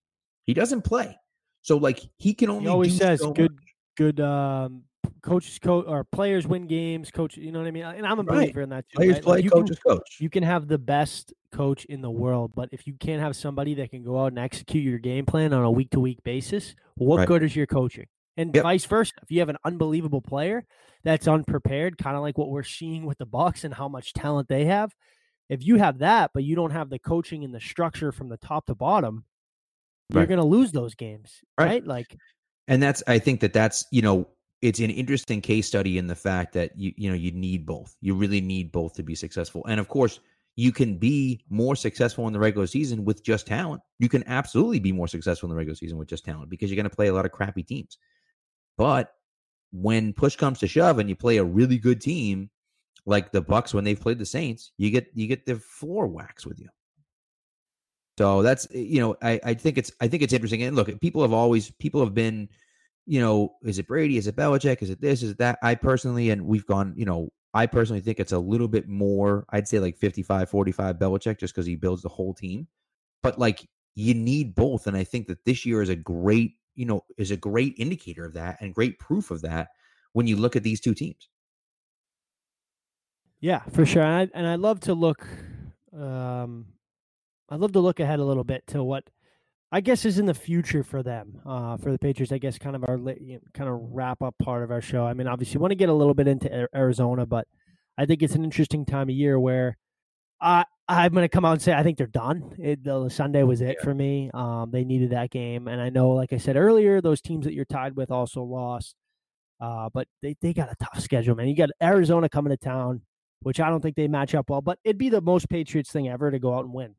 He 0.44 0.54
doesn't 0.54 0.82
play. 0.82 1.16
So 1.62 1.77
like 1.77 2.01
he 2.18 2.35
can 2.35 2.51
only 2.51 2.68
he 2.68 2.70
always 2.70 2.94
says 2.96 3.20
so 3.20 3.35
good 3.35 3.53
much. 3.53 3.75
good 3.96 4.20
um 4.20 4.85
coaches 5.23 5.59
coach 5.59 5.85
or 5.87 6.05
players 6.05 6.46
win 6.46 6.66
games, 6.66 7.11
coach, 7.11 7.37
you 7.37 7.53
know 7.53 7.59
what 7.61 7.68
I 7.68 7.70
mean? 7.70 7.85
And 7.85 8.07
I'm 8.07 8.18
a 8.18 8.25
Right. 8.25 8.55
believer 8.55 8.61
in 8.62 8.70
that 8.70 8.88
too. 8.88 8.99
players 8.99 9.16
right? 9.16 9.25
play, 9.25 9.38
Like, 9.38 9.44
you 9.44 9.51
coaches 9.51 9.79
can, 9.79 9.79
coach. 9.87 10.18
you 10.18 10.31
can 10.31 10.42
have 10.42 10.68
the 10.68 10.79
best 10.79 11.33
coach 11.53 11.85
in 11.87 12.01
the 12.01 12.11
world, 12.11 12.53
but 12.55 12.68
if 12.73 12.87
you 12.87 12.94
can't 12.94 13.20
have 13.20 13.37
somebody 13.37 13.75
that 13.75 13.90
can 13.90 14.03
go 14.03 14.18
out 14.23 14.29
and 14.29 14.38
execute 14.38 14.85
your 14.85 14.99
game 14.99 15.27
plan 15.27 15.53
on 15.53 15.64
a 15.64 15.70
week 15.70 15.90
to 15.90 16.01
week 16.01 16.23
basis, 16.23 16.75
what 16.96 17.16
Right. 17.16 17.27
good 17.27 17.42
is 17.42 17.55
your 17.57 17.66
coaching? 17.66 18.07
And 18.37 18.55
Yep. 18.55 18.62
vice 18.62 18.85
versa. 18.87 19.12
If 19.23 19.31
you 19.31 19.40
have 19.40 19.49
an 19.51 19.59
unbelievable 19.64 20.23
player 20.23 20.64
that's 21.05 21.29
unprepared, 21.29 21.99
kind 21.99 22.16
of 22.16 22.23
like 22.23 22.38
what 22.38 22.49
we're 22.51 22.62
seeing 22.62 23.05
with 23.05 23.18
the 23.18 23.27
Bucks 23.27 23.64
and 23.64 23.75
how 23.75 23.88
much 23.88 24.12
talent 24.14 24.49
they 24.49 24.64
have, 24.66 24.94
if 25.49 25.64
you 25.66 25.77
have 25.77 25.99
that, 25.99 26.31
but 26.35 26.44
you 26.44 26.57
don't 26.57 26.70
have 26.73 26.90
the 26.90 26.99
coaching 26.99 27.44
and 27.44 27.55
the 27.55 27.61
structure 27.61 28.12
from 28.12 28.29
the 28.29 28.37
top 28.38 28.66
to 28.66 28.75
bottom, 28.75 29.25
you're 30.12 30.27
going 30.27 30.38
to 30.40 30.44
lose 30.44 30.73
those 30.73 30.94
games, 30.94 31.40
Right. 31.59 31.66
right? 31.66 31.87
Like 31.87 32.16
And 32.68 32.83
that's 32.83 33.03
I 33.07 33.18
think 33.18 33.40
that 33.40 33.53
that's, 33.53 33.87
you 33.90 34.03
know, 34.03 34.29
it's 34.62 34.79
an 34.81 34.90
interesting 34.90 35.40
case 35.40 35.66
study 35.66 35.96
in 35.99 36.07
the 36.07 36.14
fact 36.14 36.53
that 36.55 36.77
you 36.79 36.92
you 36.96 37.09
know, 37.09 37.16
you 37.16 37.33
need 37.33 37.66
both. 37.66 37.96
You 38.01 38.14
really 38.14 38.40
need 38.40 38.73
both 38.73 38.94
to 38.94 39.03
be 39.03 39.14
successful. 39.14 39.64
And 39.66 39.81
of 39.81 39.88
course, 39.88 40.20
you 40.57 40.73
can 40.73 40.99
be 40.99 41.42
more 41.49 41.77
successful 41.77 42.27
in 42.27 42.33
the 42.33 42.38
regular 42.38 42.66
season 42.66 43.05
with 43.05 43.23
just 43.23 43.46
talent. 43.46 43.81
You 43.99 44.09
can 44.09 44.27
absolutely 44.27 44.81
be 44.81 44.92
more 44.92 45.09
successful 45.09 45.46
in 45.46 45.51
the 45.51 45.57
regular 45.57 45.77
season 45.77 45.96
with 45.96 46.09
just 46.09 46.25
talent 46.25 46.51
because 46.51 46.70
you're 46.70 46.77
going 46.77 46.90
to 46.90 46.94
play 46.94 47.07
a 47.09 47.14
lot 47.14 47.25
of 47.25 47.33
crappy 47.33 47.62
teams. 47.62 47.96
But 48.77 49.14
when 49.73 50.12
push 50.12 50.37
comes 50.37 50.59
to 50.59 50.66
shove 50.66 50.99
and 50.99 51.09
you 51.09 51.16
play 51.16 51.38
a 51.38 51.44
really 51.44 51.79
good 51.79 52.01
team 52.01 52.51
like 53.07 53.33
the 53.33 53.40
Bucks 53.40 53.73
when 53.73 53.85
they've 53.85 53.99
played 53.99 54.18
the 54.18 54.27
Saints, 54.27 54.73
you 54.77 54.90
get 54.90 55.11
you 55.14 55.27
get 55.27 55.46
the 55.46 55.57
floor 55.57 56.07
wax 56.07 56.44
with 56.44 56.61
you. 56.61 56.68
So 58.20 58.42
that's 58.42 58.68
you 58.70 59.00
know 59.00 59.16
I, 59.22 59.40
I 59.42 59.54
think 59.54 59.78
it's 59.78 59.90
I 59.98 60.06
think 60.06 60.22
it's 60.22 60.35
interesting. 60.35 60.62
And 60.62 60.76
look 60.76 61.00
people 61.00 61.22
have 61.22 61.33
always 61.33 61.70
people 61.70 62.04
have 62.04 62.12
been 62.12 62.50
you 63.06 63.18
know 63.18 63.54
is 63.62 63.78
it 63.78 63.87
Brady? 63.87 64.18
Is 64.18 64.26
it 64.26 64.37
Belichick? 64.37 64.83
Is 64.83 64.90
it 64.90 65.00
this? 65.00 65.22
Is 65.22 65.30
it 65.30 65.38
that? 65.38 65.59
I 65.62 65.74
personally 65.74 66.28
and 66.28 66.44
we've 66.44 66.66
gone 66.66 66.92
you 66.98 67.06
know 67.06 67.30
I 67.54 67.64
personally 67.64 68.02
think 68.02 68.20
it's 68.20 68.33
a 68.33 68.38
little 68.38 68.68
bit 68.68 68.87
more 68.87 69.46
I'd 69.48 69.66
say 69.66 69.78
like 69.78 69.96
55 69.96 70.50
45 70.50 70.96
Belichick 70.96 71.38
just 71.38 71.54
because 71.54 71.64
he 71.64 71.76
builds 71.76 72.02
the 72.02 72.11
whole 72.11 72.35
team. 72.35 72.68
But 73.22 73.38
like 73.38 73.66
you 73.94 74.12
need 74.12 74.54
both 74.54 74.87
and 74.87 74.98
I 74.98 75.04
think 75.04 75.26
that 75.28 75.42
this 75.46 75.64
year 75.64 75.80
is 75.80 75.88
a 75.88 75.96
great 75.96 76.56
you 76.74 76.85
know 76.85 77.02
is 77.16 77.30
a 77.30 77.38
great 77.38 77.72
indicator 77.78 78.26
of 78.26 78.35
that 78.35 78.59
and 78.61 78.74
great 78.74 78.98
proof 78.98 79.30
of 79.30 79.40
that 79.42 79.68
when 80.12 80.26
you 80.26 80.37
look 80.37 80.56
at 80.56 80.62
these 80.62 80.83
two 80.83 80.92
teams. 80.92 81.30
Yeah, 83.40 83.62
for 83.72 83.87
sure. 83.87 84.02
And 84.02 84.30
I, 84.35 84.38
and 84.38 84.46
I 84.46 84.56
love 84.56 84.80
to 84.80 84.92
look, 84.92 85.26
um, 85.98 86.66
I 87.50 87.56
love 87.56 87.72
to 87.72 87.80
look 87.80 88.00
ahead 88.00 88.20
a 88.20 88.24
little 88.24 88.44
bit 88.44 88.66
to 88.68 88.82
what 88.82 89.04
I 89.72 89.80
guess 89.80 90.04
is 90.04 90.18
in 90.18 90.26
the 90.26 90.34
future 90.34 90.82
for 90.82 91.02
them, 91.02 91.40
uh, 91.46 91.76
for 91.76 91.92
the 91.92 91.98
Patriots. 91.98 92.32
I 92.32 92.38
guess 92.38 92.58
kind 92.58 92.74
of 92.74 92.84
our 92.88 92.98
you 93.20 93.34
know, 93.34 93.40
kind 93.54 93.68
of 93.68 93.78
wrap 93.92 94.22
up 94.22 94.34
part 94.42 94.62
of 94.62 94.70
our 94.70 94.80
show. 94.80 95.04
I 95.04 95.14
mean, 95.14 95.28
obviously, 95.28 95.58
want 95.58 95.70
to 95.70 95.76
get 95.76 95.88
a 95.88 95.94
little 95.94 96.14
bit 96.14 96.28
into 96.28 96.68
Arizona, 96.74 97.26
but 97.26 97.46
I 97.96 98.06
think 98.06 98.22
it's 98.22 98.34
an 98.34 98.44
interesting 98.44 98.84
time 98.84 99.08
of 99.08 99.14
year 99.14 99.38
where 99.38 99.76
I 100.40 100.64
I'm 100.88 101.12
going 101.12 101.24
to 101.24 101.28
come 101.28 101.44
out 101.44 101.52
and 101.52 101.62
say 101.62 101.72
I 101.72 101.84
think 101.84 101.98
they're 101.98 102.08
done. 102.08 102.56
It, 102.58 102.82
the 102.82 103.08
Sunday 103.08 103.44
was 103.44 103.60
it 103.60 103.80
for 103.80 103.94
me. 103.94 104.30
Um, 104.34 104.70
they 104.72 104.84
needed 104.84 105.10
that 105.10 105.30
game, 105.30 105.68
and 105.68 105.80
I 105.80 105.88
know, 105.90 106.10
like 106.10 106.32
I 106.32 106.38
said 106.38 106.56
earlier, 106.56 107.00
those 107.00 107.20
teams 107.20 107.44
that 107.44 107.54
you're 107.54 107.64
tied 107.64 107.94
with 107.94 108.10
also 108.10 108.42
lost. 108.42 108.96
Uh, 109.60 109.90
but 109.92 110.08
they, 110.22 110.34
they 110.40 110.52
got 110.52 110.72
a 110.72 110.76
tough 110.76 111.00
schedule, 111.00 111.36
man. 111.36 111.46
You 111.46 111.54
got 111.54 111.68
Arizona 111.82 112.28
coming 112.28 112.50
to 112.50 112.56
town, 112.56 113.02
which 113.42 113.60
I 113.60 113.68
don't 113.68 113.82
think 113.82 113.94
they 113.94 114.08
match 114.08 114.34
up 114.34 114.50
well, 114.50 114.62
but 114.62 114.78
it'd 114.84 114.98
be 114.98 115.10
the 115.10 115.20
most 115.20 115.48
Patriots 115.48 115.92
thing 115.92 116.08
ever 116.08 116.30
to 116.30 116.38
go 116.38 116.54
out 116.54 116.64
and 116.64 116.72
win. 116.72 116.94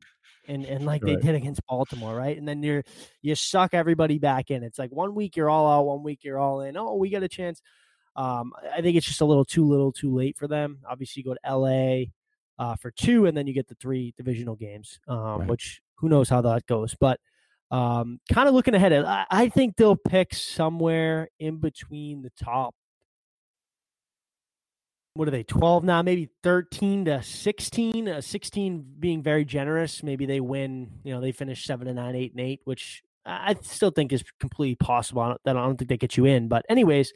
And 0.48 0.64
and 0.64 0.84
like 0.84 1.02
they 1.02 1.14
did 1.16 1.34
against 1.36 1.60
Baltimore, 1.68 2.14
right? 2.16 2.36
And 2.36 2.46
then 2.48 2.62
you're 2.62 2.82
you 3.20 3.34
suck 3.34 3.74
everybody 3.74 4.18
back 4.18 4.50
in. 4.50 4.62
It's 4.64 4.78
like 4.78 4.90
one 4.90 5.14
week 5.14 5.36
you're 5.36 5.48
all 5.50 5.70
out, 5.70 5.82
one 5.86 6.02
week 6.02 6.20
you're 6.24 6.38
all 6.38 6.62
in. 6.62 6.76
Oh, 6.76 6.94
we 6.96 7.10
got 7.10 7.22
a 7.22 7.28
chance. 7.28 7.62
Um, 8.16 8.52
I 8.74 8.82
think 8.82 8.96
it's 8.96 9.06
just 9.06 9.20
a 9.20 9.24
little 9.24 9.44
too 9.44 9.64
little, 9.66 9.92
too 9.92 10.12
late 10.14 10.36
for 10.36 10.46
them. 10.48 10.80
Obviously, 10.88 11.20
you 11.20 11.24
go 11.24 11.34
to 11.34 11.56
LA 11.56 12.04
uh, 12.58 12.76
for 12.76 12.90
two, 12.90 13.26
and 13.26 13.36
then 13.36 13.46
you 13.46 13.54
get 13.54 13.68
the 13.68 13.74
three 13.76 14.12
divisional 14.16 14.56
games, 14.56 14.98
um, 15.08 15.16
Right. 15.40 15.48
which 15.48 15.80
who 15.96 16.08
knows 16.08 16.28
how 16.28 16.40
that 16.42 16.66
goes. 16.66 16.94
But 16.98 17.20
um, 17.70 18.20
kind 18.30 18.48
of 18.48 18.54
looking 18.54 18.74
ahead, 18.74 18.92
I, 18.92 19.24
I 19.30 19.48
think 19.48 19.76
they'll 19.76 19.96
pick 19.96 20.34
somewhere 20.34 21.28
in 21.38 21.56
between 21.58 22.20
the 22.22 22.30
top. 22.42 22.74
What 25.14 25.28
are 25.28 25.30
they? 25.30 25.42
Twelve 25.42 25.84
now, 25.84 26.00
maybe 26.02 26.30
thirteen 26.42 27.04
to 27.04 27.22
sixteen. 27.22 28.08
Uh, 28.08 28.20
sixteen 28.22 28.84
being 28.98 29.22
very 29.22 29.44
generous. 29.44 30.02
Maybe 30.02 30.24
they 30.24 30.40
win. 30.40 30.90
You 31.04 31.12
know, 31.14 31.20
they 31.20 31.32
finish 31.32 31.64
seven 31.66 31.86
and 31.86 31.96
nine, 31.96 32.14
eight 32.16 32.32
and 32.32 32.40
eight, 32.40 32.60
which 32.64 33.02
I 33.26 33.54
still 33.60 33.90
think 33.90 34.12
is 34.12 34.24
completely 34.40 34.74
possible. 34.76 35.22
I 35.22 35.28
don't, 35.28 35.40
that 35.44 35.56
I 35.56 35.62
don't 35.64 35.76
think 35.76 35.90
they 35.90 35.98
get 35.98 36.16
you 36.16 36.24
in. 36.24 36.48
But 36.48 36.64
anyways, 36.68 37.12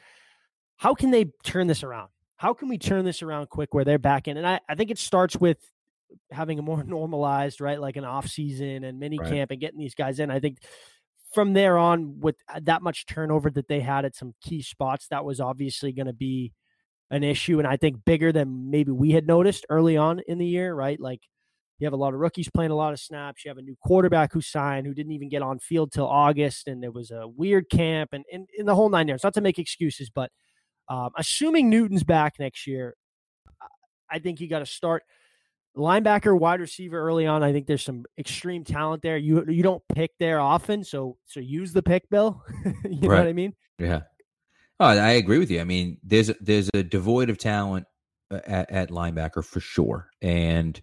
how 0.76 0.94
can 0.94 1.10
they 1.10 1.26
turn 1.42 1.66
this 1.68 1.82
around? 1.82 2.10
How 2.36 2.52
can 2.52 2.68
we 2.68 2.76
turn 2.76 3.06
this 3.06 3.22
around 3.22 3.48
quick 3.48 3.72
where 3.72 3.84
they're 3.84 3.98
back 3.98 4.28
in? 4.28 4.36
And 4.36 4.46
I, 4.46 4.60
I 4.68 4.74
think 4.74 4.90
it 4.90 4.98
starts 4.98 5.34
with 5.36 5.58
having 6.30 6.58
a 6.58 6.62
more 6.62 6.84
normalized, 6.86 7.62
right, 7.62 7.80
like 7.80 7.96
an 7.96 8.04
off 8.04 8.28
season 8.28 8.84
and 8.84 9.00
mini 9.00 9.18
Right. 9.18 9.30
camp 9.32 9.50
and 9.52 9.60
getting 9.60 9.78
these 9.78 9.94
guys 9.94 10.20
in. 10.20 10.30
I 10.30 10.38
think 10.38 10.58
from 11.32 11.54
there 11.54 11.78
on, 11.78 12.20
with 12.20 12.36
that 12.60 12.82
much 12.82 13.06
turnover 13.06 13.50
that 13.50 13.68
they 13.68 13.80
had 13.80 14.04
at 14.04 14.14
some 14.14 14.34
key 14.42 14.60
spots, 14.60 15.08
that 15.08 15.24
was 15.24 15.40
obviously 15.40 15.92
going 15.92 16.06
to 16.06 16.12
be 16.12 16.52
an 17.10 17.22
issue. 17.22 17.58
And 17.58 17.68
I 17.68 17.76
think 17.76 18.04
bigger 18.04 18.32
than 18.32 18.70
maybe 18.70 18.90
we 18.90 19.12
had 19.12 19.26
noticed 19.26 19.66
early 19.70 19.96
on 19.96 20.20
in 20.26 20.38
the 20.38 20.46
year, 20.46 20.74
right? 20.74 20.98
Like 20.98 21.20
you 21.78 21.86
have 21.86 21.92
a 21.92 21.96
lot 21.96 22.14
of 22.14 22.20
rookies 22.20 22.48
playing 22.48 22.70
a 22.70 22.76
lot 22.76 22.92
of 22.92 23.00
snaps. 23.00 23.44
You 23.44 23.50
have 23.50 23.58
a 23.58 23.62
new 23.62 23.76
quarterback 23.84 24.32
who 24.32 24.40
signed 24.40 24.86
who 24.86 24.94
didn't 24.94 25.12
even 25.12 25.28
get 25.28 25.42
on 25.42 25.58
field 25.58 25.92
till 25.92 26.06
August, 26.06 26.68
and 26.68 26.82
there 26.82 26.90
was 26.90 27.10
a 27.10 27.28
weird 27.28 27.68
camp 27.70 28.10
and 28.12 28.24
in 28.30 28.66
the 28.66 28.74
whole 28.74 28.88
nine 28.88 29.08
yards. 29.08 29.24
Not 29.24 29.34
to 29.34 29.40
make 29.40 29.58
excuses, 29.58 30.10
but 30.10 30.30
um, 30.88 31.10
assuming 31.16 31.68
Newton's 31.68 32.04
back 32.04 32.34
next 32.38 32.66
year, 32.66 32.94
I 34.10 34.18
think 34.20 34.40
you 34.40 34.48
got 34.48 34.60
to 34.60 34.66
start 34.66 35.02
linebacker, 35.76 36.38
wide 36.38 36.60
receiver 36.60 36.98
early 36.98 37.26
on. 37.26 37.42
I 37.42 37.52
think 37.52 37.66
there's 37.66 37.84
some 37.84 38.04
extreme 38.18 38.64
talent 38.64 39.02
there. 39.02 39.18
You 39.18 39.44
you 39.48 39.62
don't 39.62 39.82
pick 39.94 40.12
there 40.18 40.40
often, 40.40 40.82
so 40.82 41.18
so 41.26 41.40
use 41.40 41.72
the 41.72 41.82
pick, 41.82 42.08
Bill. 42.08 42.42
you 42.84 43.08
know 43.08 43.08
what 43.08 43.26
I 43.26 43.32
mean? 43.32 43.54
Yeah. 43.78 44.02
Oh, 44.78 44.86
I 44.86 45.12
agree 45.12 45.38
with 45.38 45.50
you. 45.50 45.60
I 45.60 45.64
mean, 45.64 45.98
there's 46.02 46.30
there's 46.40 46.70
a 46.74 46.82
devoid 46.82 47.30
of 47.30 47.38
talent 47.38 47.86
uh, 48.30 48.40
at, 48.46 48.70
at 48.70 48.90
linebacker 48.90 49.44
for 49.44 49.60
sure. 49.60 50.08
And 50.20 50.80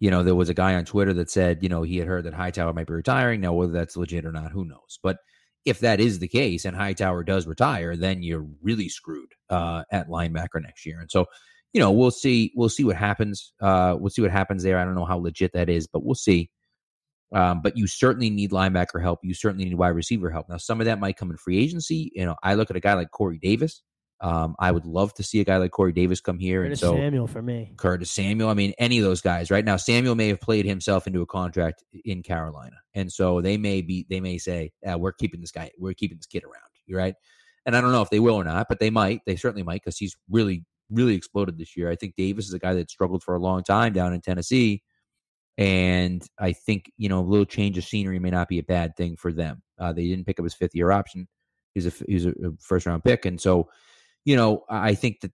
you 0.00 0.10
know, 0.10 0.22
there 0.22 0.34
was 0.34 0.48
a 0.48 0.54
guy 0.54 0.74
on 0.74 0.84
Twitter 0.84 1.14
that 1.14 1.30
said, 1.30 1.62
you 1.62 1.68
know, 1.68 1.82
he 1.82 1.96
had 1.98 2.08
heard 2.08 2.24
that 2.24 2.34
Hightower 2.34 2.72
might 2.74 2.86
be 2.86 2.92
retiring. 2.92 3.40
Now, 3.40 3.54
whether 3.54 3.72
that's 3.72 3.96
legit 3.96 4.26
or 4.26 4.32
not, 4.32 4.52
who 4.52 4.64
knows? 4.64 4.98
But 5.02 5.18
if 5.64 5.80
that 5.80 6.00
is 6.00 6.18
the 6.18 6.28
case 6.28 6.64
and 6.64 6.76
Hightower 6.76 7.24
does 7.24 7.46
retire, 7.46 7.96
then 7.96 8.22
you're 8.22 8.46
really 8.62 8.88
screwed 8.88 9.32
uh, 9.50 9.84
at 9.90 10.08
linebacker 10.08 10.62
next 10.62 10.84
year. 10.86 11.00
And 11.00 11.10
so, 11.10 11.26
you 11.72 11.80
know, 11.80 11.90
we'll 11.90 12.10
see. 12.10 12.52
We'll 12.54 12.68
see 12.68 12.84
what 12.84 12.96
happens. 12.96 13.52
Uh, 13.60 13.96
we'll 13.98 14.10
see 14.10 14.22
what 14.22 14.30
happens 14.30 14.62
there. 14.62 14.78
I 14.78 14.84
don't 14.84 14.94
know 14.94 15.04
how 15.06 15.18
legit 15.18 15.52
that 15.54 15.68
is, 15.68 15.86
but 15.86 16.04
we'll 16.04 16.14
see. 16.14 16.50
Um, 17.36 17.60
but 17.60 17.76
you 17.76 17.86
certainly 17.86 18.30
need 18.30 18.50
linebacker 18.50 19.02
help. 19.02 19.18
You 19.22 19.34
certainly 19.34 19.66
need 19.66 19.74
wide 19.74 19.88
receiver 19.88 20.30
help. 20.30 20.48
Now, 20.48 20.56
some 20.56 20.80
of 20.80 20.86
that 20.86 20.98
might 20.98 21.18
come 21.18 21.30
in 21.30 21.36
free 21.36 21.58
agency. 21.58 22.10
You 22.14 22.24
know, 22.24 22.34
I 22.42 22.54
look 22.54 22.70
at 22.70 22.76
a 22.76 22.80
guy 22.80 22.94
like 22.94 23.10
Corey 23.10 23.38
Davis. 23.38 23.82
Um, 24.22 24.56
I 24.58 24.70
would 24.70 24.86
love 24.86 25.12
to 25.14 25.22
see 25.22 25.40
a 25.40 25.44
guy 25.44 25.58
like 25.58 25.70
Corey 25.70 25.92
Davis 25.92 26.22
come 26.22 26.38
here. 26.38 26.62
Curtis 26.62 26.82
and 26.82 26.90
so 26.92 26.96
Samuel 26.96 27.26
for 27.26 27.42
me. 27.42 27.74
Curtis 27.76 28.10
Samuel. 28.10 28.48
I 28.48 28.54
mean, 28.54 28.72
any 28.78 28.96
of 28.96 29.04
those 29.04 29.20
guys 29.20 29.50
right 29.50 29.66
now. 29.66 29.76
Samuel 29.76 30.14
may 30.14 30.28
have 30.28 30.40
played 30.40 30.64
himself 30.64 31.06
into 31.06 31.20
a 31.20 31.26
contract 31.26 31.84
in 32.06 32.22
Carolina, 32.22 32.76
and 32.94 33.12
so 33.12 33.42
they 33.42 33.58
may 33.58 33.82
be. 33.82 34.06
They 34.08 34.20
may 34.20 34.38
say, 34.38 34.72
"We're 34.82 35.12
keeping 35.12 35.42
this 35.42 35.50
guy. 35.50 35.70
We're 35.78 35.92
keeping 35.92 36.16
this 36.16 36.26
kid 36.26 36.42
around." 36.44 36.62
You 36.86 36.96
right? 36.96 37.14
And 37.66 37.76
I 37.76 37.82
don't 37.82 37.92
know 37.92 38.00
if 38.00 38.08
they 38.08 38.20
will 38.20 38.36
or 38.36 38.44
not, 38.44 38.68
but 38.70 38.78
they 38.78 38.88
might. 38.88 39.20
They 39.26 39.36
certainly 39.36 39.62
might 39.62 39.82
because 39.84 39.98
he's 39.98 40.16
really, 40.30 40.64
really 40.88 41.14
exploded 41.14 41.58
this 41.58 41.76
year. 41.76 41.90
I 41.90 41.96
think 41.96 42.14
Davis 42.16 42.46
is 42.46 42.54
a 42.54 42.58
guy 42.58 42.72
that 42.72 42.90
struggled 42.90 43.22
for 43.22 43.34
a 43.34 43.40
long 43.40 43.62
time 43.62 43.92
down 43.92 44.14
in 44.14 44.22
Tennessee, 44.22 44.82
and 45.58 46.26
I 46.38 46.52
think 46.52 46.90
you 46.96 47.08
know 47.08 47.20
a 47.20 47.22
little 47.22 47.46
change 47.46 47.78
of 47.78 47.84
scenery 47.84 48.18
may 48.18 48.30
not 48.30 48.48
be 48.48 48.58
a 48.58 48.64
bad 48.64 48.96
thing 48.96 49.16
for 49.16 49.32
them. 49.32 49.62
Uh, 49.78 49.92
they 49.92 50.06
didn't 50.06 50.26
pick 50.26 50.38
up 50.38 50.44
his 50.44 50.54
fifth 50.54 50.74
year 50.74 50.90
option. 50.90 51.28
He's 51.74 51.86
a 51.86 52.04
he's 52.06 52.26
a 52.26 52.32
first 52.60 52.86
round 52.86 53.04
pick, 53.04 53.24
and 53.24 53.40
so 53.40 53.68
you 54.26 54.36
know, 54.36 54.64
I 54.68 54.94
think 54.94 55.20
that 55.22 55.32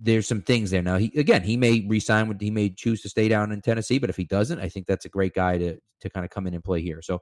there's 0.00 0.26
some 0.26 0.42
things 0.42 0.70
there. 0.72 0.82
Now, 0.82 0.96
he 0.96 1.12
again, 1.16 1.42
he 1.42 1.56
may 1.56 1.84
resign 1.86 2.26
with, 2.26 2.40
he 2.40 2.50
may 2.50 2.70
choose 2.70 3.02
to 3.02 3.08
stay 3.08 3.28
down 3.28 3.52
in 3.52 3.60
Tennessee, 3.60 3.98
but 3.98 4.10
if 4.10 4.16
he 4.16 4.24
doesn't, 4.24 4.58
I 4.58 4.68
think 4.68 4.86
that's 4.86 5.04
a 5.04 5.10
great 5.10 5.34
guy 5.34 5.58
to 5.58 5.78
to 6.00 6.10
kind 6.10 6.24
of 6.24 6.30
come 6.30 6.48
in 6.48 6.54
and 6.54 6.64
play 6.64 6.82
here. 6.82 7.00
So 7.02 7.20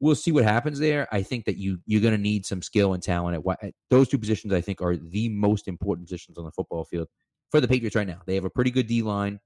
we'll 0.00 0.14
see 0.14 0.32
what 0.32 0.44
happens 0.44 0.78
there. 0.78 1.06
I 1.12 1.22
think 1.22 1.44
that 1.44 1.58
you 1.58 1.78
you're 1.84 2.00
going 2.00 2.14
to 2.14 2.20
need 2.20 2.46
some 2.46 2.62
skill 2.62 2.94
and 2.94 3.02
talent 3.02 3.36
at, 3.36 3.66
at 3.66 3.74
those 3.90 4.08
two 4.08 4.18
positions. 4.18 4.54
I 4.54 4.62
think 4.62 4.80
are 4.80 4.96
the 4.96 5.28
most 5.28 5.68
important 5.68 6.08
positions 6.08 6.38
on 6.38 6.44
the 6.44 6.52
football 6.52 6.84
field 6.84 7.08
for 7.50 7.60
the 7.60 7.68
Patriots 7.68 7.96
right 7.96 8.06
now. 8.06 8.22
They 8.24 8.36
have 8.36 8.46
a 8.46 8.50
pretty 8.50 8.70
good 8.70 8.86
D 8.86 9.02
line. 9.02 9.40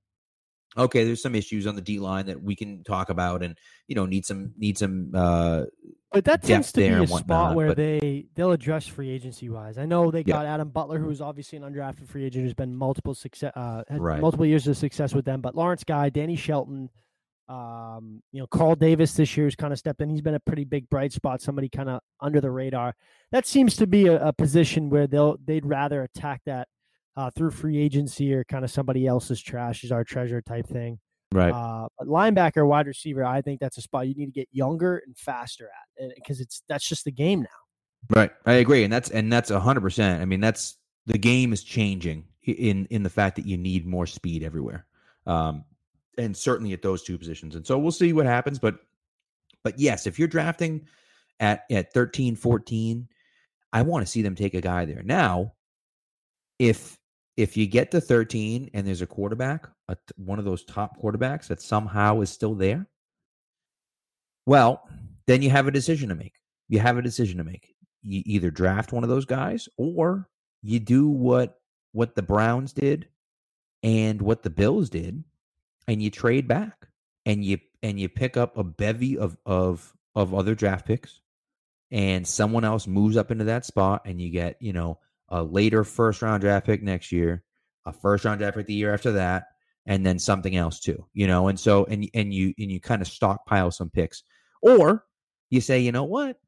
Okay, 0.77 1.05
there's 1.05 1.23
some 1.23 1.35
issues 1.35 1.67
on 1.67 1.75
the 1.75 1.81
D 1.81 1.99
line 1.99 2.27
that 2.27 2.43
we 2.43 2.55
can 2.55 2.85
talk 2.85 3.09
about, 3.09 3.43
and 3.43 3.57
you 3.89 3.95
know 3.95 4.07
need 4.07 4.27
some 4.27 4.53
need 4.59 4.77
some 4.79 5.11
uh, 5.15 5.65
but 6.12 6.25
that 6.25 6.43
tends 6.43 6.73
to 6.73 6.81
be 6.81 6.87
a 6.87 7.01
whatnot, 7.01 7.21
spot 7.21 7.55
where 7.55 7.69
but, 7.69 7.77
they 7.77 8.27
they'll 8.35 8.53
address 8.53 8.87
free 8.87 9.11
agency 9.11 9.49
wise. 9.49 9.77
I 9.77 9.85
know 9.85 10.11
they 10.11 10.23
got 10.23 10.45
yeah. 10.45 10.55
Adam 10.55 10.71
Butler, 10.71 10.99
who's 10.99 11.21
obviously 11.21 11.59
an 11.59 11.65
undrafted 11.65 12.09
free 12.09 12.25
agent, 12.25 12.45
who's 12.45 12.55
been 12.55 12.75
multiple 12.75 13.15
success, 13.15 13.53
uh, 13.55 13.83
right. 13.91 14.21
multiple 14.21 14.47
years 14.47 14.67
of 14.67 14.79
success 14.79 15.12
with 15.12 15.25
them. 15.25 15.43
But 15.43 15.55
Lawrence 15.55 15.85
Guy, 15.85 16.09
Danny 16.09 16.37
Shelton, 16.37 16.89
um, 17.49 18.23
you 18.33 18.41
know, 18.41 18.47
Carl 18.47 18.77
Davis 18.77 19.12
this 19.12 19.37
year 19.37 19.47
has 19.47 19.57
kind 19.57 19.73
of 19.73 19.79
stepped 19.79 20.01
in. 20.01 20.09
He's 20.09 20.23
been 20.23 20.35
a 20.35 20.41
pretty 20.41 20.65
big 20.65 20.89
bright 20.89 21.12
spot, 21.12 21.43
somebody 21.43 21.69
kind 21.69 21.91
of 21.91 22.01
under 22.21 22.41
the 22.41 22.51
radar. 22.51 22.95
That 23.31 23.45
seems 23.45 23.77
to 23.77 23.87
be 23.87 24.07
a, 24.07 24.29
a 24.29 24.33
position 24.33 24.89
where 24.89 25.07
they'll 25.07 25.37
they'd 25.45 25.67
rather 25.67 26.03
attack 26.03 26.41
that 26.47 26.69
uh, 27.16 27.31
through 27.31 27.50
free 27.50 27.79
agency 27.79 28.35
or 28.35 28.44
kind 28.44 28.64
of 28.64 28.70
somebody 28.70 29.07
else's 29.07 29.40
trash 29.40 29.85
is 29.85 29.92
our 29.92 30.05
treasure 30.05 30.42
type 30.42 30.66
thing. 30.66 30.98
Right. 31.33 31.52
Uh, 31.52 31.88
linebacker, 32.02 32.66
wide 32.66 32.87
receiver, 32.87 33.24
I 33.24 33.42
think 33.42 33.61
that's 33.61 33.79
a 33.79 33.83
spot 33.83 34.07
you 34.07 34.14
need 34.14 34.26
to 34.26 34.33
get 34.33 34.48
younger 34.52 35.02
and 35.05 35.16
faster 35.16 35.68
at 36.00 36.14
because 36.14 36.40
it's 36.40 36.62
that's 36.68 36.88
just 36.88 37.05
the 37.05 37.11
game 37.11 37.40
now. 37.40 38.16
Right. 38.16 38.31
I 38.44 38.55
agree, 38.55 38.85
and 38.85 38.92
that's 38.92 39.11
and 39.11 39.33
that's 39.33 39.50
hundred 39.50 39.81
percent. 39.81 40.22
I 40.22 40.24
mean, 40.24 40.40
that's 40.40 40.76
the 41.07 41.18
game 41.18 41.52
is 41.52 41.64
changing 41.64 42.24
in 42.42 42.87
in 42.87 43.02
the 43.02 43.11
fact 43.11 43.37
that 43.37 43.46
you 43.46 43.57
need 43.57 43.87
more 43.87 44.07
speed 44.07 44.44
everywhere, 44.44 44.87
um, 45.26 45.64
and 46.16 46.37
certainly 46.37 46.72
at 46.72 46.83
those 46.83 47.02
two 47.02 47.18
positions. 47.18 47.57
And 47.57 47.66
so 47.66 47.76
we'll 47.79 47.90
see 47.90 48.12
what 48.12 48.26
happens. 48.26 48.61
But 48.61 48.76
but 49.64 49.79
yes, 49.81 50.07
if 50.07 50.18
you're 50.18 50.29
drafting 50.29 50.87
at 51.40 51.64
at 51.72 51.92
13, 51.92 52.37
14, 52.37 53.09
I 53.72 53.83
want 53.83 54.07
to 54.07 54.11
see 54.11 54.22
them 54.22 54.37
take 54.37 54.55
a 54.55 54.61
guy 54.61 54.85
there 54.85 55.02
now. 55.02 55.55
If 56.61 56.98
if 57.37 57.57
you 57.57 57.66
get 57.66 57.90
to 57.90 58.01
13 58.01 58.70
and 58.72 58.87
there's 58.87 59.03
a 59.03 59.07
quarterback, 59.07 59.66
a, 59.88 59.96
one 60.16 60.38
of 60.38 60.44
those 60.44 60.64
top 60.64 61.01
quarterbacks 61.01 61.49
that 61.49 61.61
somehow 61.61 62.20
is 62.20 62.31
still 62.31 62.55
there, 62.55 62.87
well, 64.46 64.88
then 65.27 65.42
you 65.42 65.51
have 65.51 65.66
a 65.66 65.72
decision 65.72 66.09
to 66.09 66.14
make. 66.14 66.35
You 66.68 66.79
have 66.79 66.99
a 66.99 67.03
decision 67.03 67.38
to 67.38 67.44
make. 67.44 67.75
You 68.03 68.22
either 68.25 68.51
draft 68.51 68.92
one 68.92 69.03
of 69.03 69.11
those 69.11 69.25
guys 69.25 69.68
or 69.77 70.29
you 70.62 70.81
do 70.81 71.09
what 71.09 71.59
what 71.92 72.14
the 72.14 72.22
Browns 72.22 72.72
did 72.72 73.09
and 73.83 74.20
what 74.20 74.42
the 74.42 74.51
Bills 74.51 74.90
did 74.90 75.25
and 75.88 76.03
you 76.03 76.11
trade 76.11 76.46
back 76.46 76.88
and 77.25 77.44
you 77.44 77.59
and 77.83 77.99
you 77.99 78.09
pick 78.09 78.37
up 78.37 78.57
a 78.57 78.64
bevy 78.64 79.18
of 79.18 79.37
of 79.46 79.92
of 80.14 80.35
other 80.35 80.55
draft 80.55 80.87
picks 80.87 81.20
and 81.90 82.27
someone 82.27 82.64
else 82.64 82.87
moves 82.87 83.16
up 83.16 83.31
into 83.31 83.44
that 83.44 83.64
spot 83.64 84.03
and 84.07 84.20
you 84.20 84.31
get, 84.31 84.57
you 84.61 84.72
know, 84.72 84.99
a 85.29 85.43
later 85.43 85.85
first 85.85 86.23
round 86.23 86.41
draft 86.41 86.67
pick 86.67 86.83
next 86.83 87.12
year, 87.12 87.43
a 87.85 87.93
first 87.93 88.25
round 88.25 88.39
draft 88.39 88.57
pick 88.57 88.67
the 88.67 88.75
year 88.75 88.93
after 88.93 89.12
that, 89.12 89.45
and 89.87 90.05
then 90.05 90.19
something 90.19 90.57
else 90.57 90.81
too. 90.81 91.07
You 91.12 91.27
know, 91.27 91.49
and 91.49 91.59
so 91.59 91.85
and 91.87 92.09
and 92.15 92.33
you 92.33 92.55
and 92.59 92.71
you 92.71 92.81
kind 92.81 93.03
of 93.03 93.09
stockpile 93.09 93.71
some 93.71 93.91
picks, 93.91 94.23
or 94.62 95.05
you 95.51 95.61
say, 95.61 95.81
you 95.81 95.93
know 95.93 96.05
what, 96.05 96.39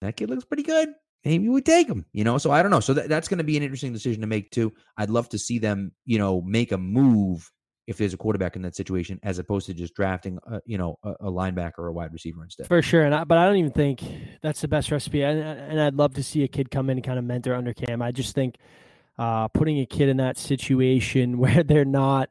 that 0.00 0.16
kid 0.16 0.30
looks 0.30 0.44
pretty 0.44 0.62
good. 0.62 0.90
Maybe 1.24 1.48
we 1.48 1.60
take 1.60 1.88
him. 1.88 2.06
You 2.12 2.24
know, 2.24 2.38
so 2.38 2.50
I 2.50 2.62
don't 2.62 2.70
know. 2.70 2.80
So 2.80 2.94
that, 2.94 3.08
that's 3.08 3.28
going 3.28 3.38
to 3.38 3.44
be 3.44 3.56
an 3.56 3.62
interesting 3.62 3.92
decision 3.92 4.22
to 4.22 4.26
make 4.26 4.50
too. 4.50 4.72
I'd 4.96 5.10
love 5.10 5.28
to 5.30 5.38
see 5.38 5.58
them, 5.58 5.92
you 6.06 6.18
know, 6.18 6.40
make 6.42 6.72
a 6.72 6.78
move 6.78 7.50
if 7.90 7.98
there's 7.98 8.14
a 8.14 8.16
quarterback 8.16 8.54
in 8.54 8.62
that 8.62 8.76
situation, 8.76 9.18
as 9.24 9.40
opposed 9.40 9.66
to 9.66 9.74
just 9.74 9.94
drafting, 9.94 10.38
a, 10.46 10.60
you 10.64 10.78
know, 10.78 10.96
a, 11.02 11.10
a 11.10 11.30
linebacker 11.30 11.78
or 11.78 11.88
a 11.88 11.92
wide 11.92 12.12
receiver 12.12 12.44
instead. 12.44 12.68
For 12.68 12.80
sure, 12.80 13.02
and 13.02 13.12
I, 13.12 13.24
but 13.24 13.36
I 13.36 13.44
don't 13.46 13.56
even 13.56 13.72
think 13.72 14.00
that's 14.42 14.60
the 14.60 14.68
best 14.68 14.92
recipe. 14.92 15.22
And, 15.22 15.40
and 15.40 15.80
I'd 15.80 15.94
love 15.94 16.14
to 16.14 16.22
see 16.22 16.44
a 16.44 16.48
kid 16.48 16.70
come 16.70 16.88
in 16.88 16.98
and 16.98 17.04
kind 17.04 17.18
of 17.18 17.24
mentor 17.24 17.52
under 17.52 17.74
Cam. 17.74 18.00
I 18.00 18.12
just 18.12 18.32
think 18.32 18.58
uh, 19.18 19.48
putting 19.48 19.80
a 19.80 19.86
kid 19.86 20.08
in 20.08 20.18
that 20.18 20.38
situation 20.38 21.38
where 21.40 21.64
they're 21.64 21.84
not, 21.84 22.30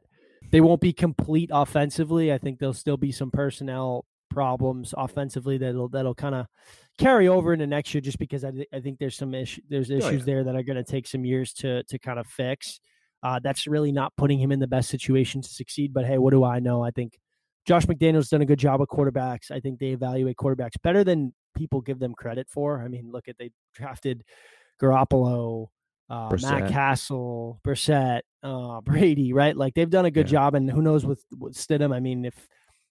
they 0.50 0.62
won't 0.62 0.80
be 0.80 0.94
complete 0.94 1.50
offensively. 1.52 2.32
I 2.32 2.38
think 2.38 2.58
there'll 2.58 2.72
still 2.72 2.96
be 2.96 3.12
some 3.12 3.30
personnel 3.30 4.06
problems 4.30 4.94
offensively 4.96 5.58
that'll 5.58 5.88
that'll 5.88 6.14
kind 6.14 6.34
of 6.34 6.46
carry 6.96 7.28
over 7.28 7.52
into 7.52 7.66
next 7.66 7.92
year, 7.92 8.00
just 8.00 8.18
because 8.18 8.44
I, 8.44 8.50
th- 8.50 8.68
I 8.72 8.80
think 8.80 8.98
there's 8.98 9.16
some 9.16 9.34
issue 9.34 9.60
there's 9.68 9.90
issues 9.90 10.04
oh, 10.04 10.10
yeah. 10.12 10.22
there 10.24 10.44
that 10.44 10.56
are 10.56 10.62
going 10.62 10.82
to 10.82 10.84
take 10.84 11.06
some 11.06 11.26
years 11.26 11.52
to 11.54 11.82
to 11.82 11.98
kind 11.98 12.18
of 12.18 12.26
fix. 12.26 12.80
Uh, 13.22 13.38
that's 13.42 13.66
really 13.66 13.92
not 13.92 14.12
putting 14.16 14.38
him 14.38 14.52
in 14.52 14.60
the 14.60 14.66
best 14.66 14.88
situation 14.88 15.42
to 15.42 15.48
succeed. 15.48 15.92
But 15.92 16.06
hey, 16.06 16.18
what 16.18 16.30
do 16.30 16.44
I 16.44 16.58
know? 16.58 16.82
I 16.82 16.90
think 16.90 17.18
Josh 17.66 17.86
McDaniels 17.86 18.28
done 18.30 18.42
a 18.42 18.46
good 18.46 18.58
job 18.58 18.80
with 18.80 18.88
quarterbacks. 18.88 19.50
I 19.50 19.60
think 19.60 19.78
they 19.78 19.88
evaluate 19.88 20.36
quarterbacks 20.36 20.80
better 20.82 21.04
than 21.04 21.32
people 21.54 21.80
give 21.80 21.98
them 21.98 22.14
credit 22.14 22.48
for. 22.48 22.82
I 22.82 22.88
mean, 22.88 23.10
look 23.10 23.28
at 23.28 23.36
they 23.38 23.50
drafted 23.74 24.22
Garoppolo, 24.80 25.66
uh, 26.08 26.36
Matt 26.42 26.70
Cassel, 26.70 27.60
Brissett, 27.64 28.20
uh, 28.42 28.80
Brady, 28.80 29.32
right? 29.32 29.56
Like 29.56 29.74
they've 29.74 29.90
done 29.90 30.06
a 30.06 30.10
good 30.10 30.26
yeah. 30.26 30.32
job. 30.32 30.54
And 30.54 30.70
who 30.70 30.82
knows 30.82 31.04
with, 31.04 31.22
with 31.38 31.54
Stidham? 31.54 31.94
I 31.94 32.00
mean, 32.00 32.24
if 32.24 32.48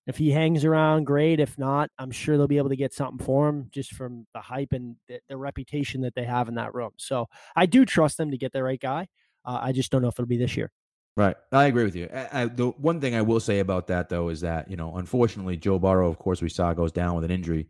if 0.07 0.17
he 0.17 0.31
hangs 0.31 0.65
around, 0.65 1.03
great. 1.03 1.39
If 1.39 1.57
not, 1.59 1.91
I'm 1.99 2.09
sure 2.09 2.35
they'll 2.35 2.47
be 2.47 2.57
able 2.57 2.69
to 2.69 2.75
get 2.75 2.93
something 2.93 3.23
for 3.23 3.47
him 3.47 3.69
just 3.71 3.93
from 3.93 4.25
the 4.33 4.39
hype 4.39 4.73
and 4.73 4.95
the, 5.07 5.19
the 5.29 5.37
reputation 5.37 6.01
that 6.01 6.15
they 6.15 6.23
have 6.23 6.47
in 6.47 6.55
that 6.55 6.73
room. 6.73 6.91
So 6.97 7.27
I 7.55 7.67
do 7.67 7.85
trust 7.85 8.17
them 8.17 8.31
to 8.31 8.37
get 8.37 8.51
the 8.51 8.63
right 8.63 8.79
guy. 8.79 9.07
Uh, 9.45 9.59
I 9.61 9.71
just 9.71 9.91
don't 9.91 10.01
know 10.01 10.07
if 10.09 10.15
it'll 10.15 10.25
be 10.25 10.37
this 10.37 10.57
year. 10.57 10.71
Right, 11.17 11.35
I 11.51 11.65
agree 11.65 11.83
with 11.83 11.95
you. 11.95 12.07
I, 12.13 12.43
I, 12.43 12.45
the 12.45 12.67
one 12.69 13.01
thing 13.01 13.15
I 13.15 13.21
will 13.21 13.39
say 13.39 13.59
about 13.59 13.87
that 13.87 14.09
though 14.09 14.29
is 14.29 14.41
that 14.41 14.69
you 14.69 14.77
know, 14.77 14.95
unfortunately, 14.95 15.57
Joe 15.57 15.79
Burrow, 15.79 16.09
of 16.09 16.17
course, 16.17 16.41
we 16.41 16.49
saw 16.49 16.73
goes 16.73 16.91
down 16.91 17.15
with 17.15 17.25
an 17.25 17.31
injury. 17.31 17.67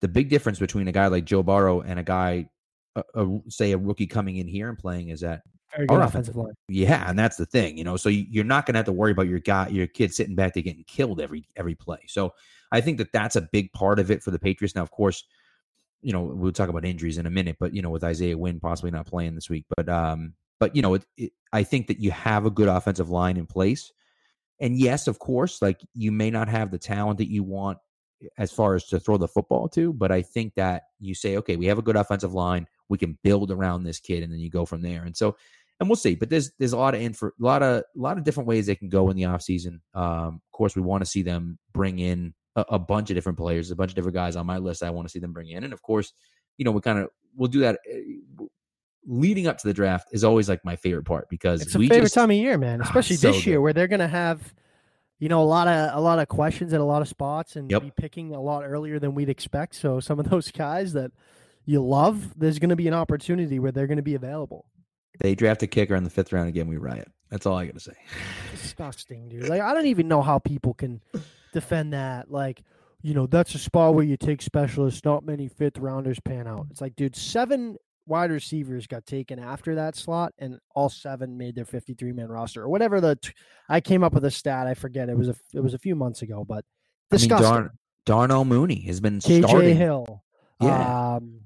The 0.00 0.08
big 0.08 0.28
difference 0.28 0.58
between 0.58 0.88
a 0.88 0.92
guy 0.92 1.06
like 1.06 1.24
Joe 1.24 1.42
Burrow 1.42 1.80
and 1.80 1.98
a 1.98 2.02
guy, 2.02 2.48
a, 2.96 3.04
a, 3.14 3.40
say, 3.48 3.72
a 3.72 3.78
rookie 3.78 4.06
coming 4.06 4.36
in 4.36 4.48
here 4.48 4.68
and 4.68 4.76
playing 4.76 5.08
is 5.08 5.20
that 5.20 5.42
very 5.74 5.86
good 5.86 6.00
offensive 6.00 6.36
line. 6.36 6.52
Yeah, 6.68 7.08
and 7.08 7.18
that's 7.18 7.36
the 7.36 7.46
thing, 7.46 7.78
you 7.78 7.84
know. 7.84 7.96
So 7.96 8.08
you're 8.08 8.44
not 8.44 8.66
going 8.66 8.74
to 8.74 8.78
have 8.78 8.86
to 8.86 8.92
worry 8.92 9.12
about 9.12 9.28
your 9.28 9.38
guy, 9.38 9.68
your 9.68 9.86
kid 9.86 10.12
sitting 10.12 10.34
back 10.34 10.54
there 10.54 10.62
getting 10.62 10.84
killed 10.84 11.20
every 11.20 11.48
every 11.56 11.74
play. 11.74 12.00
So 12.08 12.34
I 12.72 12.80
think 12.80 12.98
that 12.98 13.12
that's 13.12 13.36
a 13.36 13.42
big 13.52 13.72
part 13.72 13.98
of 13.98 14.10
it 14.10 14.22
for 14.22 14.30
the 14.30 14.38
Patriots. 14.38 14.74
Now, 14.74 14.82
of 14.82 14.90
course, 14.90 15.24
you 16.02 16.12
know 16.12 16.22
we'll 16.22 16.52
talk 16.52 16.68
about 16.68 16.84
injuries 16.84 17.18
in 17.18 17.26
a 17.26 17.30
minute, 17.30 17.56
but 17.58 17.74
you 17.74 17.80
know 17.80 17.90
with 17.90 18.04
Isaiah 18.04 18.36
Wynn 18.36 18.60
possibly 18.60 18.90
not 18.90 19.06
playing 19.06 19.34
this 19.34 19.48
week, 19.48 19.64
but 19.74 19.88
um, 19.88 20.34
but 20.60 20.74
you 20.76 20.82
know, 20.82 20.94
it, 20.94 21.04
it, 21.16 21.32
I 21.52 21.62
think 21.62 21.86
that 21.88 22.00
you 22.00 22.10
have 22.10 22.46
a 22.46 22.50
good 22.50 22.68
offensive 22.68 23.10
line 23.10 23.36
in 23.36 23.46
place. 23.46 23.92
And 24.60 24.78
yes, 24.78 25.08
of 25.08 25.18
course, 25.18 25.60
like 25.60 25.80
you 25.94 26.12
may 26.12 26.30
not 26.30 26.48
have 26.48 26.70
the 26.70 26.78
talent 26.78 27.18
that 27.18 27.30
you 27.30 27.42
want 27.42 27.78
as 28.38 28.52
far 28.52 28.74
as 28.74 28.86
to 28.86 29.00
throw 29.00 29.16
the 29.16 29.28
football 29.28 29.68
to, 29.70 29.92
but 29.92 30.12
I 30.12 30.22
think 30.22 30.54
that 30.54 30.84
you 31.00 31.14
say, 31.14 31.36
okay, 31.38 31.56
we 31.56 31.66
have 31.66 31.78
a 31.78 31.82
good 31.82 31.96
offensive 31.96 32.32
line, 32.32 32.68
we 32.88 32.98
can 32.98 33.18
build 33.24 33.50
around 33.50 33.82
this 33.82 33.98
kid, 33.98 34.22
and 34.22 34.32
then 34.32 34.38
you 34.38 34.50
go 34.50 34.64
from 34.64 34.82
there. 34.82 35.02
And 35.02 35.16
so, 35.16 35.36
and 35.80 35.88
we'll 35.88 35.96
see. 35.96 36.14
But 36.14 36.30
there's 36.30 36.52
there's 36.58 36.72
a 36.72 36.78
lot 36.78 36.94
of 36.94 37.00
info, 37.00 37.26
a 37.26 37.30
lot 37.40 37.62
of 37.62 37.78
a 37.78 37.84
lot 37.96 38.18
of 38.18 38.24
different 38.24 38.46
ways 38.46 38.66
they 38.66 38.76
can 38.76 38.88
go 38.88 39.10
in 39.10 39.16
the 39.16 39.24
offseason. 39.24 39.80
Um, 39.94 40.40
of 40.46 40.52
course, 40.52 40.76
we 40.76 40.82
want 40.82 41.02
to 41.02 41.10
see 41.10 41.22
them 41.22 41.58
bring 41.72 41.98
in 41.98 42.34
a, 42.54 42.64
a, 42.70 42.78
bunch 42.78 43.10
of 43.10 43.16
different 43.16 43.38
players, 43.38 43.70
a 43.70 43.76
bunch 43.76 43.90
of 43.90 43.96
different 43.96 44.14
guys 44.14 44.36
on 44.36 44.46
my 44.46 44.58
list. 44.58 44.84
I 44.84 44.90
want 44.90 45.08
to 45.08 45.12
see 45.12 45.18
them 45.18 45.32
bring 45.32 45.48
in, 45.48 45.64
and 45.64 45.72
of 45.72 45.82
course, 45.82 46.12
you 46.56 46.64
know, 46.64 46.70
we 46.70 46.80
kind 46.80 47.00
of 47.00 47.08
we'll 47.34 47.48
do 47.48 47.60
that. 47.60 47.80
Leading 49.06 49.46
up 49.46 49.58
to 49.58 49.66
the 49.66 49.74
draft 49.74 50.08
is 50.12 50.22
always 50.24 50.48
like 50.48 50.64
my 50.64 50.76
favorite 50.76 51.04
part 51.04 51.28
because 51.28 51.60
it's 51.62 51.74
a 51.74 51.78
favorite 51.78 52.02
just, 52.02 52.14
time 52.14 52.30
of 52.30 52.36
year, 52.36 52.56
man. 52.56 52.80
Ah, 52.80 52.84
Especially 52.84 53.16
so 53.16 53.32
this 53.32 53.46
year 53.46 53.56
good. 53.56 53.62
where 53.62 53.72
they're 53.72 53.88
gonna 53.88 54.08
have, 54.08 54.54
you 55.18 55.28
know, 55.28 55.42
a 55.42 55.44
lot 55.44 55.66
of 55.66 55.96
a 55.96 56.00
lot 56.00 56.18
of 56.18 56.28
questions 56.28 56.72
at 56.72 56.80
a 56.80 56.84
lot 56.84 57.02
of 57.02 57.08
spots 57.08 57.56
and 57.56 57.70
yep. 57.70 57.82
be 57.82 57.92
picking 57.96 58.34
a 58.34 58.40
lot 58.40 58.62
earlier 58.64 58.98
than 58.98 59.14
we'd 59.14 59.28
expect. 59.28 59.74
So 59.74 59.98
some 60.00 60.20
of 60.20 60.28
those 60.30 60.50
guys 60.50 60.92
that 60.92 61.10
you 61.64 61.82
love, 61.82 62.38
there's 62.38 62.58
gonna 62.58 62.76
be 62.76 62.88
an 62.88 62.94
opportunity 62.94 63.58
where 63.58 63.72
they're 63.72 63.88
gonna 63.88 64.02
be 64.02 64.14
available. 64.14 64.66
They 65.18 65.34
draft 65.34 65.62
a 65.62 65.66
kicker 65.66 65.94
in 65.94 66.04
the 66.04 66.10
fifth 66.10 66.32
round 66.32 66.48
again. 66.48 66.68
We 66.68 66.76
riot. 66.76 67.10
That's 67.32 67.46
all 67.46 67.56
I 67.56 67.64
got 67.64 67.74
to 67.74 67.80
say. 67.80 67.94
Disgusting, 68.50 69.30
dude. 69.30 69.48
Like 69.48 69.62
I 69.62 69.72
don't 69.72 69.86
even 69.86 70.06
know 70.06 70.20
how 70.20 70.38
people 70.38 70.74
can 70.74 71.00
defend 71.54 71.94
that. 71.94 72.30
Like, 72.30 72.62
you 73.00 73.14
know, 73.14 73.26
that's 73.26 73.54
a 73.54 73.58
spot 73.58 73.94
where 73.94 74.04
you 74.04 74.18
take 74.18 74.42
specialists. 74.42 75.02
Not 75.02 75.24
many 75.24 75.48
fifth 75.48 75.78
rounders 75.78 76.20
pan 76.20 76.46
out. 76.46 76.66
It's 76.70 76.82
like, 76.82 76.94
dude, 76.94 77.16
seven 77.16 77.78
wide 78.06 78.30
receivers 78.30 78.86
got 78.86 79.06
taken 79.06 79.38
after 79.38 79.74
that 79.76 79.96
slot, 79.96 80.32
and 80.38 80.58
all 80.74 80.88
seven 80.88 81.36
made 81.36 81.54
their 81.54 81.64
53 81.64 82.12
man 82.12 82.28
roster 82.28 82.62
or 82.62 82.68
whatever. 82.68 83.00
The 83.00 83.16
t- 83.16 83.32
I 83.68 83.80
came 83.80 84.02
up 84.04 84.12
with 84.12 84.24
a 84.24 84.30
stat. 84.30 84.66
I 84.66 84.74
forget. 84.74 85.08
It 85.08 85.16
was 85.16 85.28
a 85.28 85.36
it 85.54 85.60
was 85.60 85.74
a 85.74 85.78
few 85.78 85.94
months 85.94 86.22
ago, 86.22 86.44
but 86.46 86.64
disgusting. 87.10 87.46
I 87.46 87.50
mean, 87.50 87.60
Darn, 87.62 87.70
Darnell 88.06 88.44
Mooney 88.44 88.80
has 88.86 89.00
been 89.00 89.18
KJ 89.20 89.46
starting. 89.48 89.76
Hill. 89.76 90.22
Yeah. 90.60 91.14
Um, 91.16 91.40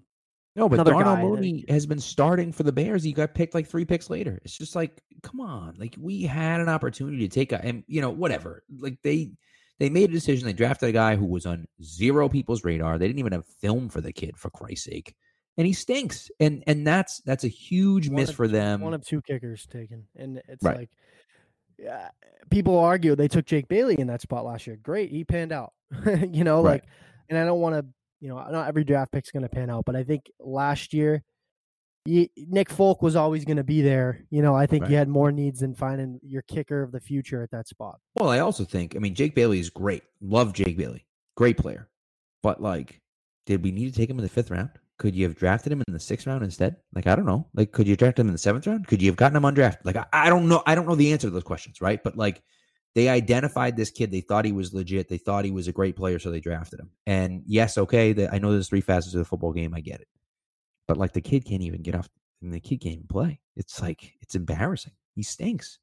No, 0.55 0.69
but 0.69 0.85
Darnell 0.85 1.03
guy 1.03 1.23
that- 1.23 1.23
Mooney 1.29 1.65
has 1.69 1.85
been 1.87 2.01
starting 2.01 2.53
for 2.53 2.63
the 2.63 2.73
Bears. 2.73 3.03
He 3.03 3.13
got 3.13 3.35
picked 3.35 3.55
like 3.55 3.67
three 3.67 3.85
picks 3.85 4.09
later. 4.09 4.41
It's 4.45 4.57
just 4.57 4.75
like, 4.75 5.03
come 5.23 5.41
on, 5.41 5.75
like 5.79 5.95
we 6.01 6.23
had 6.23 6.61
an 6.61 6.69
opportunity 6.69 7.19
to 7.19 7.29
take 7.29 7.53
a, 7.53 7.63
and 7.65 7.83
you 7.87 8.01
know, 8.01 8.11
whatever. 8.11 8.63
Like 8.79 8.99
they 9.03 9.33
they 9.79 9.91
made 9.91 10.09
a 10.09 10.13
decision. 10.15 10.47
They 10.47 10.55
drafted 10.55 10.89
a 10.89 10.93
guy 10.93 11.17
who 11.17 11.27
was 11.27 11.45
on 11.45 11.67
zero 11.83 12.29
people's 12.31 12.65
radar. 12.65 12.97
They 12.97 13.07
didn't 13.07 13.19
even 13.19 13.33
have 13.33 13.45
film 13.61 13.91
for 13.91 14.01
the 14.01 14.13
kid, 14.13 14.39
for 14.39 14.49
Christ's 14.49 14.85
sake, 14.87 15.15
and 15.59 15.67
he 15.67 15.73
stinks. 15.73 16.31
And 16.41 16.63
and 16.67 16.87
that's 16.87 17.21
that's 17.21 17.45
a 17.45 17.49
huge 17.49 18.09
one 18.09 18.17
miss 18.17 18.31
of 18.31 18.37
for 18.37 18.49
them. 18.49 18.81
One 18.81 18.95
of 18.95 19.05
two 19.05 19.23
kickers 19.23 19.67
taken, 19.67 20.07
and 20.17 20.43
it's 20.49 20.63
Right. 20.63 20.77
like, 20.79 20.91
yeah, 21.79 22.09
people 22.51 22.79
argue 22.79 23.15
they 23.17 23.29
took 23.29 23.45
Jake 23.47 23.69
Bailey 23.69 23.97
in 23.99 24.07
that 24.09 24.21
spot 24.23 24.45
last 24.45 24.67
year. 24.67 24.77
Great, 24.83 25.11
he 25.11 25.25
panned 25.25 25.53
out. 25.53 25.73
you 26.33 26.45
know, 26.45 26.63
Right. 26.63 26.83
like, 26.83 26.85
and 27.29 27.39
I 27.39 27.45
don't 27.45 27.61
want 27.61 27.75
to, 27.75 27.85
you 28.21 28.29
know, 28.29 28.37
not 28.37 28.69
every 28.69 28.85
draft 28.85 29.13
pick's 29.13 29.31
going 29.31 29.43
to 29.43 29.49
pan 29.49 29.71
out, 29.71 29.85
but 29.85 29.97
I 29.97 30.05
think 30.05 30.31
last 30.41 30.93
year. 30.95 31.23
Nick 32.09 32.71
Folk 32.71 33.03
was 33.03 33.17
always 33.17 33.45
going 33.45 33.57
to 33.57 33.65
be 33.65 33.83
there. 33.83 34.25
You 34.31 34.41
know, 34.41 34.55
I 34.55 34.67
think 34.67 34.83
Right. 34.83 34.93
you 34.93 34.97
had 34.97 35.09
more 35.09 35.33
needs 35.33 35.59
than 35.59 35.75
finding 35.75 36.21
your 36.23 36.43
kicker 36.43 36.85
of 36.85 36.93
the 36.93 37.01
future 37.01 37.43
at 37.43 37.51
that 37.51 37.67
spot. 37.67 37.99
Well, 38.15 38.29
I 38.31 38.39
also 38.39 38.63
think, 38.65 38.95
I 38.95 39.01
mean, 39.01 39.13
Jake 39.17 39.35
Bailey 39.35 39.59
is 39.59 39.71
great. 39.71 40.05
Love 40.21 40.53
Jake 40.53 40.77
Bailey. 40.77 41.05
Great 41.37 41.57
player. 41.59 41.89
But 42.45 42.63
like, 42.63 43.01
did 43.45 43.65
we 43.65 43.73
need 43.73 43.93
to 43.93 43.97
take 43.99 44.09
him 44.09 44.19
in 44.19 44.23
the 44.23 44.29
fifth 44.29 44.53
round? 44.53 44.71
Could 44.99 45.15
you 45.15 45.25
have 45.25 45.37
drafted 45.37 45.73
him 45.73 45.83
in 45.87 45.93
the 45.93 46.01
sixth 46.01 46.27
round 46.27 46.43
instead? 46.43 46.77
Like, 46.95 47.07
I 47.07 47.15
don't 47.15 47.27
know. 47.27 47.47
Like, 47.55 47.73
could 47.73 47.87
you 47.87 47.97
drafted 47.97 48.23
him 48.23 48.29
in 48.29 48.33
the 48.33 48.39
seventh 48.39 48.67
round? 48.67 48.87
Could 48.87 49.03
you 49.03 49.11
have 49.11 49.17
gotten 49.17 49.37
him 49.37 49.43
undrafted? 49.43 49.85
Like, 49.85 49.97
I, 49.97 50.07
I 50.13 50.29
don't 50.31 50.49
know. 50.49 50.63
I 50.67 50.75
don't 50.75 50.89
know 50.89 50.95
the 50.95 51.13
answer 51.13 51.27
to 51.27 51.31
those 51.31 51.43
questions, 51.43 51.81
right? 51.81 52.03
But 52.03 52.17
like, 52.17 52.43
they 52.95 53.11
identified 53.11 53.77
this 53.77 53.91
kid. 53.91 54.11
They 54.11 54.23
thought 54.23 54.47
he 54.47 54.53
was 54.53 54.73
legit. 54.73 55.09
They 55.09 55.19
thought 55.19 55.45
he 55.45 55.51
was 55.51 55.69
a 55.69 55.73
great 55.73 55.97
player, 55.97 56.19
so 56.19 56.31
they 56.31 56.41
drafted 56.41 56.81
him. 56.81 56.91
And 57.07 57.43
yes, 57.47 57.77
okay, 57.77 58.15
the, 58.15 58.35
I 58.35 58.39
know 58.39 58.53
there's 58.53 58.71
three 58.71 58.81
facets 58.81 59.15
of 59.15 59.19
the 59.19 59.27
football 59.27 59.53
game. 59.53 59.75
I 59.75 59.81
get 59.81 60.01
it. 60.01 60.09
But 60.89 60.97
like, 60.97 61.13
the 61.13 61.21
kid 61.21 61.45
can't 61.45 61.63
even 61.63 61.83
get 61.83 61.95
off. 61.95 62.09
And 62.43 62.53
the 62.53 62.61
kid 62.61 62.81
can't 62.81 62.95
even 62.95 63.07
play. 63.07 63.41
It's 63.57 63.81
like 63.83 64.15
it's 64.21 64.35
embarrassing. 64.35 64.93
He 65.15 65.23
stinks. 65.23 65.79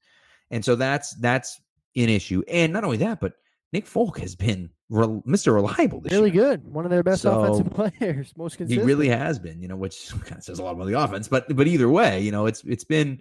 And 0.51 0.63
so 0.63 0.75
that's 0.75 1.15
that's 1.15 1.59
an 1.95 2.09
issue. 2.09 2.43
And 2.47 2.73
not 2.73 2.83
only 2.83 2.97
that, 2.97 3.19
but 3.19 3.33
Nick 3.73 3.87
Folk 3.87 4.19
has 4.19 4.35
been 4.35 4.69
rel- 4.89 5.23
Mr. 5.27 5.53
Reliable 5.53 5.99
this 5.99 6.11
year. 6.11 6.21
Really 6.21 6.33
year. 6.33 6.43
good. 6.51 6.71
One 6.71 6.85
of 6.85 6.91
their 6.91 7.03
best 7.03 7.23
So, 7.23 7.41
offensive 7.41 7.73
players. 7.99 8.31
Most 8.37 8.59
He 8.59 8.77
really 8.77 9.09
has 9.09 9.39
been, 9.39 9.61
you 9.61 9.67
know, 9.67 9.75
which 9.75 10.09
kind 10.23 10.37
of 10.37 10.43
says 10.43 10.59
a 10.59 10.63
lot 10.63 10.75
about 10.75 10.87
the 10.87 10.93
offense. 10.99 11.27
But 11.27 11.53
but 11.55 11.67
either 11.67 11.89
way, 11.89 12.21
you 12.21 12.31
know, 12.31 12.45
it's 12.45 12.63
it's 12.63 12.83
been 12.83 13.19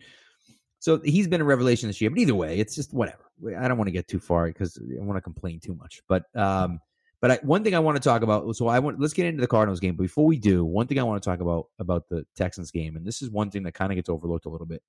so 0.78 1.00
he's 1.00 1.26
been 1.26 1.40
a 1.40 1.44
revelation 1.44 1.88
this 1.88 2.00
year. 2.00 2.10
But 2.10 2.18
either 2.18 2.34
way, 2.34 2.58
it's 2.58 2.74
just 2.74 2.92
whatever. 2.92 3.30
I 3.58 3.66
don't 3.66 3.78
want 3.78 3.88
to 3.88 3.92
get 3.92 4.06
too 4.06 4.20
far 4.20 4.46
because 4.46 4.78
I 4.78 5.02
want 5.02 5.16
to 5.16 5.22
complain 5.22 5.58
too 5.58 5.74
much. 5.74 6.02
But 6.06 6.24
um, 6.36 6.80
but 7.20 7.30
I, 7.30 7.38
one 7.42 7.64
thing 7.64 7.74
I 7.74 7.78
want 7.78 7.96
to 7.96 8.02
talk 8.06 8.22
about. 8.22 8.54
So 8.54 8.68
I 8.68 8.78
want 8.78 9.00
let's 9.00 9.14
get 9.14 9.26
into 9.26 9.40
the 9.40 9.46
Cardinals 9.46 9.80
game. 9.80 9.96
But 9.96 10.02
before 10.02 10.26
we 10.26 10.36
do, 10.36 10.64
one 10.64 10.86
thing 10.86 10.98
I 10.98 11.02
want 11.02 11.22
to 11.22 11.28
talk 11.28 11.40
about 11.40 11.68
about 11.78 12.08
the 12.10 12.26
Texans 12.36 12.70
game, 12.70 12.96
and 12.96 13.06
this 13.06 13.22
is 13.22 13.30
one 13.30 13.50
thing 13.50 13.62
that 13.62 13.72
kind 13.72 13.90
of 13.90 13.96
gets 13.96 14.10
overlooked 14.10 14.44
a 14.44 14.50
little 14.50 14.66
bit. 14.66 14.82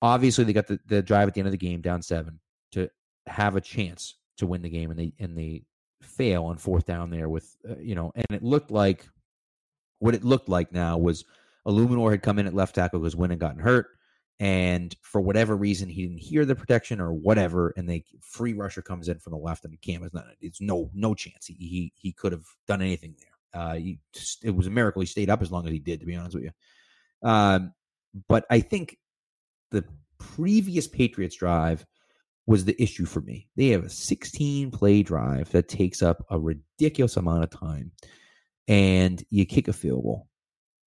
Obviously, 0.00 0.44
they 0.44 0.52
got 0.52 0.68
the, 0.68 0.78
the 0.86 1.02
drive 1.02 1.26
at 1.26 1.34
the 1.34 1.40
end 1.40 1.48
of 1.48 1.52
the 1.52 1.58
game 1.58 1.80
down 1.80 2.02
seven 2.02 2.38
to 2.70 2.88
have 3.26 3.56
a 3.56 3.60
chance 3.60 4.14
to 4.38 4.46
win 4.46 4.62
the 4.62 4.70
game, 4.70 4.90
and 4.90 4.98
they 4.98 5.12
and 5.18 5.36
they 5.36 5.64
fail 6.02 6.44
on 6.44 6.58
fourth 6.58 6.86
down 6.86 7.10
there 7.10 7.28
with 7.28 7.56
uh, 7.68 7.78
you 7.78 7.94
know, 7.94 8.12
and 8.14 8.26
it 8.30 8.42
looked 8.42 8.70
like 8.70 9.06
what 9.98 10.14
it 10.14 10.24
looked 10.24 10.48
like 10.48 10.72
now 10.72 10.96
was 10.96 11.24
Illuminor 11.66 12.10
had 12.10 12.22
come 12.22 12.38
in 12.38 12.46
at 12.46 12.54
left 12.54 12.74
tackle 12.74 13.00
because 13.00 13.16
Wynn 13.16 13.30
had 13.30 13.38
gotten 13.38 13.60
hurt, 13.60 13.88
and 14.40 14.94
for 15.02 15.20
whatever 15.20 15.56
reason 15.56 15.88
he 15.88 16.02
didn't 16.02 16.18
hear 16.22 16.44
the 16.44 16.54
protection 16.54 17.00
or 17.00 17.12
whatever, 17.12 17.74
and 17.76 17.88
they 17.88 18.04
free 18.20 18.54
rusher 18.54 18.82
comes 18.82 19.08
in 19.08 19.18
from 19.18 19.32
the 19.32 19.38
left, 19.38 19.64
and 19.64 19.72
the 19.72 19.78
Cam 19.78 20.02
is 20.04 20.14
not. 20.14 20.26
It's 20.40 20.60
no 20.60 20.90
no 20.94 21.14
chance 21.14 21.46
he 21.46 21.54
he 21.54 21.92
he 21.94 22.12
could 22.12 22.32
have 22.32 22.46
done 22.66 22.80
anything 22.80 23.14
there. 23.18 23.62
Uh, 23.62 23.74
he 23.74 23.98
it 24.42 24.54
was 24.54 24.66
a 24.66 24.70
miracle 24.70 25.00
he 25.00 25.06
stayed 25.06 25.30
up 25.30 25.42
as 25.42 25.50
long 25.50 25.66
as 25.66 25.72
he 25.72 25.78
did, 25.78 26.00
to 26.00 26.06
be 26.06 26.16
honest 26.16 26.34
with 26.34 26.44
you. 26.44 27.28
Um, 27.28 27.72
but 28.28 28.46
I 28.50 28.60
think 28.60 28.98
the 29.70 29.84
previous 30.18 30.86
Patriots 30.86 31.36
drive 31.36 31.84
was 32.48 32.64
the 32.64 32.82
issue 32.82 33.04
for 33.04 33.20
me. 33.20 33.46
They 33.56 33.68
have 33.68 33.84
a 33.84 33.90
16 33.90 34.70
play 34.70 35.02
drive 35.02 35.50
that 35.50 35.68
takes 35.68 36.02
up 36.02 36.24
a 36.30 36.38
ridiculous 36.40 37.18
amount 37.18 37.44
of 37.44 37.50
time, 37.50 37.92
and 38.66 39.22
you 39.28 39.44
kick 39.44 39.68
a 39.68 39.72
field 39.74 40.02
goal. 40.02 40.28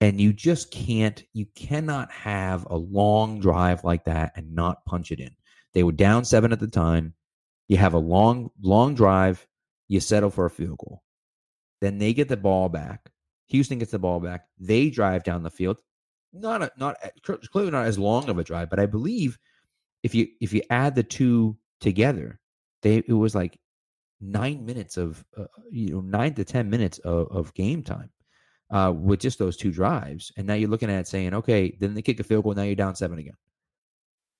And 0.00 0.20
you 0.20 0.32
just 0.32 0.70
can't, 0.70 1.22
you 1.32 1.46
cannot 1.56 2.10
have 2.12 2.66
a 2.70 2.76
long 2.76 3.40
drive 3.40 3.82
like 3.82 4.04
that 4.04 4.32
and 4.36 4.54
not 4.54 4.84
punch 4.86 5.10
it 5.10 5.18
in. 5.18 5.32
They 5.74 5.82
were 5.82 5.90
down 5.90 6.24
seven 6.24 6.52
at 6.52 6.60
the 6.60 6.68
time. 6.68 7.14
You 7.66 7.78
have 7.78 7.94
a 7.94 7.98
long, 7.98 8.50
long 8.62 8.94
drive, 8.94 9.44
you 9.88 9.98
settle 9.98 10.30
for 10.30 10.46
a 10.46 10.50
field 10.50 10.78
goal. 10.78 11.02
Then 11.80 11.98
they 11.98 12.14
get 12.14 12.28
the 12.28 12.36
ball 12.36 12.68
back. 12.68 13.10
Houston 13.48 13.78
gets 13.78 13.90
the 13.90 13.98
ball 13.98 14.20
back. 14.20 14.46
They 14.60 14.88
drive 14.88 15.24
down 15.24 15.42
the 15.42 15.50
field. 15.50 15.78
Not 16.32 16.62
a, 16.62 16.70
not 16.78 16.96
eh, 17.02 17.10
clearly 17.50 17.72
not 17.72 17.86
as 17.86 17.98
long 17.98 18.28
of 18.28 18.38
a 18.38 18.44
drive, 18.44 18.70
but 18.70 18.78
I 18.78 18.86
believe 18.86 19.36
if 20.02 20.14
you 20.14 20.28
if 20.40 20.52
you 20.52 20.62
add 20.70 20.94
the 20.94 21.02
two 21.02 21.56
together, 21.80 22.38
they 22.82 22.96
it 22.96 23.12
was 23.12 23.34
like 23.34 23.58
nine 24.20 24.64
minutes 24.64 24.96
of 24.96 25.24
uh, 25.36 25.44
you 25.70 25.90
know 25.90 26.00
nine 26.00 26.34
to 26.34 26.44
ten 26.44 26.70
minutes 26.70 26.98
of, 26.98 27.28
of 27.30 27.54
game 27.54 27.82
time 27.82 28.10
uh, 28.70 28.92
with 28.94 29.20
just 29.20 29.38
those 29.38 29.56
two 29.56 29.70
drives, 29.70 30.32
and 30.36 30.46
now 30.46 30.54
you're 30.54 30.70
looking 30.70 30.90
at 30.90 31.08
saying, 31.08 31.34
okay, 31.34 31.76
then 31.80 31.94
they 31.94 32.02
kick 32.02 32.20
a 32.20 32.24
field 32.24 32.44
goal, 32.44 32.54
now 32.54 32.62
you're 32.62 32.74
down 32.74 32.94
seven 32.94 33.18
again. 33.18 33.36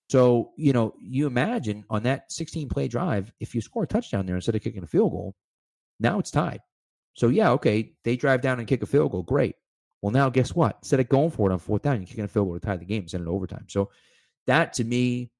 So 0.08 0.52
you 0.56 0.72
know 0.72 0.94
you 1.00 1.26
imagine 1.26 1.84
on 1.90 2.02
that 2.04 2.32
16 2.32 2.68
play 2.68 2.88
drive, 2.88 3.32
if 3.40 3.54
you 3.54 3.60
score 3.60 3.84
a 3.84 3.86
touchdown 3.86 4.26
there 4.26 4.36
instead 4.36 4.54
of 4.54 4.62
kicking 4.62 4.82
a 4.82 4.86
field 4.86 5.12
goal, 5.12 5.34
now 6.00 6.18
it's 6.18 6.30
tied. 6.30 6.60
So 7.14 7.28
yeah, 7.28 7.50
okay, 7.52 7.92
they 8.04 8.16
drive 8.16 8.40
down 8.40 8.58
and 8.58 8.68
kick 8.68 8.82
a 8.82 8.86
field 8.86 9.12
goal, 9.12 9.22
great. 9.22 9.56
Well, 10.02 10.12
now 10.12 10.30
guess 10.30 10.54
what? 10.54 10.78
Instead 10.80 11.00
of 11.00 11.08
going 11.08 11.30
for 11.30 11.50
it 11.50 11.52
on 11.52 11.58
fourth 11.58 11.82
down, 11.82 11.98
you're 11.98 12.06
kicking 12.06 12.24
a 12.24 12.28
field 12.28 12.46
goal 12.48 12.58
to 12.58 12.60
tie 12.60 12.76
the 12.76 12.84
game, 12.84 13.06
send 13.06 13.24
it 13.26 13.28
overtime. 13.28 13.66
So 13.68 13.90
that 14.46 14.72
to 14.74 14.84
me 14.84 15.30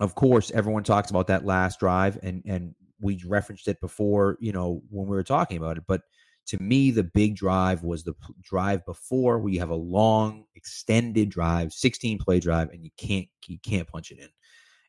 of 0.00 0.14
course, 0.14 0.50
everyone 0.52 0.82
talks 0.82 1.10
about 1.10 1.26
that 1.28 1.44
last 1.44 1.80
drive, 1.80 2.18
and 2.22 2.42
and 2.46 2.74
we 3.00 3.22
referenced 3.26 3.68
it 3.68 3.80
before, 3.80 4.36
you 4.40 4.52
know, 4.52 4.82
when 4.90 5.06
we 5.06 5.16
were 5.16 5.22
talking 5.22 5.56
about 5.56 5.76
it. 5.76 5.84
But 5.86 6.02
to 6.46 6.60
me, 6.62 6.90
the 6.90 7.04
big 7.04 7.36
drive 7.36 7.82
was 7.82 8.02
the 8.02 8.14
drive 8.42 8.84
before, 8.84 9.38
where 9.38 9.52
you 9.52 9.60
have 9.60 9.70
a 9.70 9.74
long, 9.74 10.44
extended 10.54 11.28
drive, 11.30 11.72
sixteen 11.72 12.18
play 12.18 12.40
drive, 12.40 12.70
and 12.70 12.82
you 12.84 12.90
can't 12.96 13.28
you 13.46 13.58
can't 13.62 13.88
punch 13.88 14.10
it 14.10 14.18
in. 14.18 14.28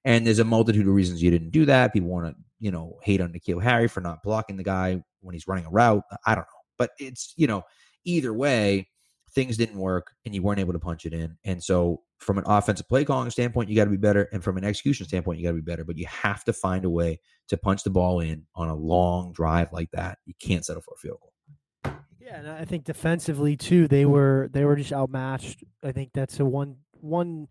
And 0.04 0.26
there's 0.26 0.40
a 0.40 0.44
multitude 0.44 0.88
of 0.88 0.94
reasons 0.94 1.22
you 1.22 1.30
didn't 1.30 1.52
do 1.52 1.66
that. 1.66 1.94
People 1.94 2.10
want 2.10 2.26
to, 2.28 2.36
you 2.60 2.72
know, 2.72 2.98
hate 3.04 3.22
on 3.22 3.32
N'Keal 3.32 3.62
Harry 3.62 3.88
for 3.88 4.02
not 4.02 4.24
blocking 4.24 4.58
the 4.58 4.64
guy 4.64 5.04
when 5.20 5.34
he's 5.34 5.48
running 5.48 5.66
a 5.66 5.70
route. 5.70 6.04
I 6.26 6.34
don't 6.34 6.42
know, 6.42 6.62
but 6.80 6.92
it's 7.00 7.34
you 7.36 7.48
know, 7.48 7.64
either 8.06 8.34
way, 8.34 8.88
things 9.36 9.58
didn't 9.58 9.78
work, 9.78 10.12
and 10.26 10.34
you 10.34 10.42
weren't 10.42 10.60
able 10.60 10.74
to 10.74 10.80
punch 10.80 11.06
it 11.06 11.14
in. 11.14 11.38
And 11.44 11.64
so 11.64 12.02
from 12.22 12.38
an 12.38 12.44
offensive 12.46 12.88
play 12.88 13.04
calling 13.04 13.30
standpoint, 13.32 13.70
you 13.70 13.76
got 13.76 13.86
to 13.86 13.90
be 13.90 13.98
better. 13.98 14.30
And 14.32 14.44
from 14.44 14.58
an 14.58 14.64
execution 14.64 15.08
standpoint, 15.08 15.40
you 15.40 15.46
got 15.46 15.52
to 15.52 15.62
be 15.62 15.62
better. 15.62 15.84
But 15.84 15.98
you 15.98 16.06
have 16.06 16.44
to 16.46 16.54
find 16.54 16.86
a 16.86 16.90
way 16.90 17.20
to 17.48 17.58
punch 17.58 17.84
the 17.84 17.90
ball 17.90 18.20
in 18.20 18.46
on 18.56 18.70
a 18.70 18.76
long 18.76 19.34
drive 19.34 19.74
like 19.74 19.90
that. 19.92 20.20
You 20.26 20.34
can't 20.40 20.66
settle 20.66 20.84
for 20.84 20.94
a 20.94 20.98
field 20.98 21.18
goal. 21.20 21.96
Yeah, 22.20 22.38
and 22.38 22.50
I 22.50 22.66
think 22.66 22.86
defensively 22.86 23.58
too, 23.58 23.88
they 23.88 24.06
were 24.06 24.50
they 24.54 24.64
were 24.64 24.76
just 24.76 24.94
outmatched. 24.94 25.64
I 25.84 25.92
think 25.92 26.12
that's 26.14 26.40
a 26.40 26.46
one 26.46 26.78
one 27.00 27.48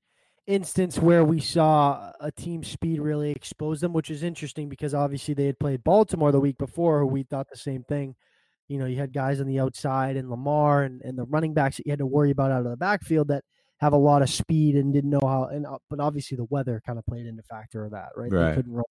instance 0.46 0.98
where 0.98 1.24
we 1.24 1.40
saw 1.40 2.12
a 2.20 2.30
team 2.30 2.62
speed 2.62 3.00
really 3.00 3.32
expose 3.32 3.80
them, 3.80 3.92
which 3.92 4.10
is 4.10 4.22
interesting 4.22 4.68
because 4.68 4.94
obviously 4.94 5.34
they 5.34 5.46
had 5.46 5.58
played 5.58 5.84
Baltimore 5.84 6.32
the 6.32 6.40
week 6.40 6.58
before, 6.58 7.00
who 7.00 7.06
we 7.06 7.24
thought 7.24 7.48
the 7.50 7.58
same 7.58 7.82
thing. 7.84 8.14
You 8.68 8.78
know, 8.78 8.86
you 8.86 8.96
had 8.96 9.12
guys 9.12 9.40
on 9.40 9.48
the 9.48 9.58
outside 9.58 10.16
and 10.16 10.30
Lamar 10.30 10.84
and, 10.84 11.02
and 11.02 11.18
the 11.18 11.24
running 11.24 11.54
backs 11.54 11.76
that 11.76 11.86
you 11.86 11.90
had 11.90 11.98
to 11.98 12.06
worry 12.06 12.30
about 12.30 12.52
out 12.52 12.64
of 12.64 12.70
the 12.70 12.76
backfield 12.76 13.28
that 13.28 13.42
have 13.80 13.92
a 13.92 13.96
lot 13.98 14.22
of 14.22 14.28
speed 14.30 14.76
and 14.76 14.92
didn't 14.92 15.10
know 15.10 15.20
how. 15.22 15.44
And 15.44 15.66
uh, 15.66 15.78
but 15.88 16.00
obviously 16.00 16.36
the 16.36 16.44
weather 16.44 16.82
kind 16.84 16.98
of 16.98 17.06
played 17.06 17.26
into 17.26 17.42
factor 17.42 17.84
of 17.84 17.92
that, 17.92 18.10
right? 18.16 18.30
Right. 18.30 18.50
They 18.50 18.56
couldn't 18.56 18.72
run 18.72 18.84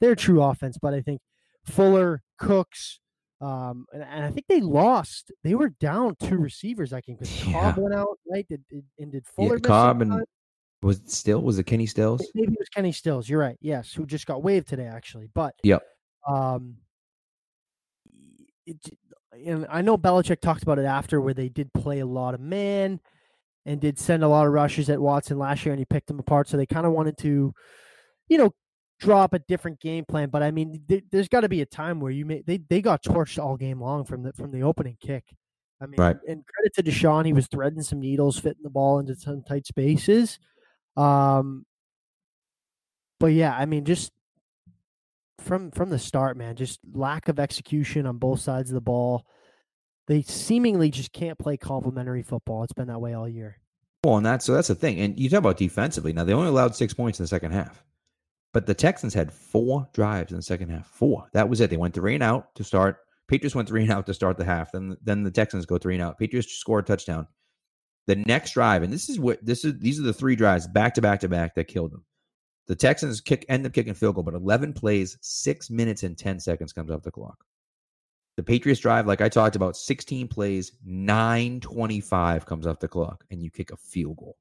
their 0.00 0.14
true 0.14 0.42
offense, 0.42 0.78
but 0.80 0.94
I 0.94 1.00
think 1.00 1.20
Fuller, 1.64 2.22
Cooks, 2.38 3.00
um, 3.40 3.86
and, 3.92 4.02
and 4.02 4.24
I 4.24 4.30
think 4.30 4.46
they 4.48 4.60
lost. 4.60 5.32
They 5.42 5.54
were 5.54 5.70
down 5.80 6.16
two 6.22 6.36
receivers. 6.38 6.92
I 6.92 7.00
think 7.00 7.18
because 7.18 7.46
Yeah. 7.46 7.52
Cobb 7.52 7.78
went 7.78 7.94
out, 7.94 8.18
right? 8.30 8.46
Did, 8.48 8.62
did 8.70 8.84
and 8.98 9.12
did 9.12 9.26
Fuller? 9.26 9.56
Yeah, 9.56 9.66
Cobb 9.68 10.02
and 10.02 10.24
was 10.82 10.98
it 11.00 11.10
still 11.10 11.42
was 11.42 11.58
it 11.58 11.64
Kenny 11.64 11.86
Stills? 11.86 12.24
maybe 12.34 12.52
it 12.52 12.58
was 12.58 12.68
Kenny 12.68 12.92
Stills. 12.92 13.28
You're 13.28 13.40
right. 13.40 13.58
Yes, 13.60 13.92
who 13.92 14.06
just 14.06 14.26
got 14.26 14.42
waived 14.42 14.68
today, 14.68 14.86
actually. 14.86 15.28
But 15.34 15.54
Yep. 15.64 15.82
Um, 16.28 16.76
it, 18.66 18.76
and 19.32 19.66
I 19.70 19.82
know 19.82 19.96
Belichick 19.98 20.40
talked 20.40 20.62
about 20.62 20.78
it 20.78 20.84
after, 20.84 21.20
where 21.20 21.34
they 21.34 21.48
did 21.48 21.72
play 21.72 22.00
a 22.00 22.06
lot 22.06 22.34
of 22.34 22.40
man, 22.40 23.00
and 23.68 23.80
did 23.80 23.98
send 23.98 24.24
a 24.24 24.28
lot 24.28 24.46
of 24.46 24.52
rushes 24.52 24.88
at 24.88 25.00
Watson 25.00 25.38
last 25.38 25.64
year, 25.64 25.72
and 25.72 25.78
he 25.78 25.84
picked 25.84 26.08
them 26.08 26.18
apart. 26.18 26.48
So 26.48 26.56
they 26.56 26.66
kind 26.66 26.86
of 26.86 26.92
wanted 26.92 27.18
to, 27.18 27.52
you 28.28 28.38
know, 28.38 28.52
draw 28.98 29.22
up 29.22 29.34
a 29.34 29.38
different 29.40 29.78
game 29.78 30.04
plan. 30.04 30.30
But 30.30 30.42
I 30.42 30.50
mean, 30.50 30.82
th- 30.88 31.04
there's 31.12 31.28
got 31.28 31.42
to 31.42 31.48
be 31.48 31.60
a 31.60 31.66
time 31.66 32.00
where 32.00 32.10
you 32.10 32.24
may 32.24 32.42
they 32.46 32.56
they 32.68 32.80
got 32.82 33.02
torched 33.02 33.38
all 33.42 33.56
game 33.56 33.80
long 33.80 34.04
from 34.04 34.22
the 34.22 34.32
from 34.32 34.50
the 34.50 34.62
opening 34.62 34.96
kick. 35.00 35.24
I 35.80 35.86
mean, 35.86 36.00
Right. 36.00 36.16
and 36.26 36.44
credit 36.46 36.74
to 36.74 36.82
Deshaun, 36.82 37.24
he 37.24 37.32
was 37.32 37.46
threading 37.46 37.82
some 37.82 38.00
needles, 38.00 38.38
fitting 38.38 38.64
the 38.64 38.70
ball 38.70 38.98
into 38.98 39.14
some 39.14 39.42
tight 39.44 39.64
spaces. 39.66 40.40
Um, 40.96 41.64
but 43.20 43.28
yeah, 43.28 43.54
I 43.56 43.66
mean, 43.66 43.84
just 43.84 44.10
from 45.40 45.70
from 45.70 45.90
the 45.90 45.98
start, 45.98 46.36
man, 46.36 46.56
just 46.56 46.80
lack 46.92 47.28
of 47.28 47.38
execution 47.38 48.06
on 48.06 48.18
both 48.18 48.40
sides 48.40 48.70
of 48.70 48.74
the 48.74 48.80
ball. 48.80 49.24
They 50.08 50.22
seemingly 50.22 50.90
just 50.90 51.12
can't 51.12 51.38
play 51.38 51.56
complementary 51.58 52.22
football. 52.22 52.64
It's 52.64 52.72
been 52.72 52.88
that 52.88 53.00
way 53.00 53.12
all 53.12 53.28
year. 53.28 53.58
Well, 54.02 54.16
and 54.16 54.26
that's 54.26 54.44
so 54.44 54.54
that's 54.54 54.68
the 54.68 54.74
thing. 54.74 54.98
And 55.00 55.18
you 55.18 55.28
talk 55.28 55.38
about 55.38 55.58
defensively. 55.58 56.12
Now 56.12 56.24
they 56.24 56.32
only 56.32 56.48
allowed 56.48 56.74
six 56.74 56.94
points 56.94 57.20
in 57.20 57.24
the 57.24 57.28
second 57.28 57.52
half, 57.52 57.84
but 58.54 58.66
the 58.66 58.74
Texans 58.74 59.12
had 59.12 59.32
four 59.32 59.86
drives 59.92 60.32
in 60.32 60.38
the 60.38 60.42
second 60.42 60.70
half. 60.70 60.88
Four. 60.88 61.28
That 61.34 61.48
was 61.48 61.60
it. 61.60 61.68
They 61.68 61.76
went 61.76 61.94
three 61.94 62.14
and 62.14 62.22
out 62.22 62.54
to 62.54 62.64
start. 62.64 62.98
Patriots 63.28 63.54
went 63.54 63.68
three 63.68 63.82
and 63.82 63.92
out 63.92 64.06
to 64.06 64.14
start 64.14 64.38
the 64.38 64.44
half. 64.44 64.72
Then 64.72 64.96
then 65.02 65.24
the 65.24 65.30
Texans 65.30 65.66
go 65.66 65.78
three 65.78 65.94
and 65.94 66.02
out. 66.02 66.18
Patriots 66.18 66.52
score 66.52 66.78
a 66.78 66.82
touchdown. 66.82 67.26
The 68.06 68.16
next 68.16 68.52
drive, 68.52 68.82
and 68.82 68.90
this 68.90 69.10
is 69.10 69.20
what 69.20 69.44
this 69.44 69.64
is. 69.66 69.78
These 69.78 70.00
are 70.00 70.04
the 70.04 70.14
three 70.14 70.36
drives 70.36 70.66
back 70.66 70.94
to 70.94 71.02
back 71.02 71.20
to 71.20 71.28
back 71.28 71.54
that 71.56 71.68
killed 71.68 71.92
them. 71.92 72.04
The 72.66 72.76
Texans 72.76 73.20
kick 73.20 73.44
end 73.50 73.66
up 73.66 73.74
kicking 73.74 73.92
field 73.92 74.14
goal, 74.14 74.24
but 74.24 74.32
eleven 74.32 74.72
plays, 74.72 75.18
six 75.20 75.68
minutes 75.68 76.02
and 76.02 76.16
ten 76.16 76.40
seconds 76.40 76.72
comes 76.72 76.90
off 76.90 77.02
the 77.02 77.10
clock. 77.10 77.44
The 78.38 78.44
Patriots 78.44 78.80
drive, 78.80 79.08
like 79.08 79.20
I 79.20 79.28
talked 79.28 79.56
about, 79.56 79.76
16 79.76 80.28
plays, 80.28 80.70
925 80.84 82.46
comes 82.46 82.68
off 82.68 82.78
the 82.78 82.86
clock, 82.86 83.24
and 83.32 83.42
you 83.42 83.50
kick 83.50 83.72
a 83.72 83.76
field 83.76 84.18
goal 84.18 84.36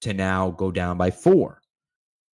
to 0.00 0.12
now 0.12 0.50
go 0.50 0.72
down 0.72 0.98
by 0.98 1.12
four. 1.12 1.60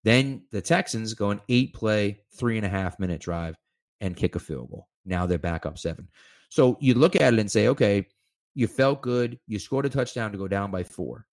Then 0.04 0.44
the 0.52 0.60
Texans 0.60 1.14
go 1.14 1.30
an 1.30 1.40
eight 1.48 1.74
play, 1.74 2.20
three 2.38 2.58
and 2.58 2.64
a 2.64 2.68
half 2.68 3.00
minute 3.00 3.20
drive 3.20 3.56
and 4.00 4.14
kick 4.14 4.36
a 4.36 4.38
field 4.38 4.70
goal. 4.70 4.86
Now 5.04 5.26
they're 5.26 5.36
back 5.36 5.66
up 5.66 5.78
seven. 5.78 6.06
So 6.48 6.78
you 6.80 6.94
look 6.94 7.16
at 7.16 7.34
it 7.34 7.40
and 7.40 7.50
say, 7.50 7.66
okay, 7.66 8.06
you 8.54 8.68
felt 8.68 9.02
good. 9.02 9.40
You 9.48 9.58
scored 9.58 9.86
a 9.86 9.88
touchdown 9.88 10.30
to 10.30 10.38
go 10.38 10.46
down 10.46 10.70
by 10.70 10.84
four. 10.84 11.26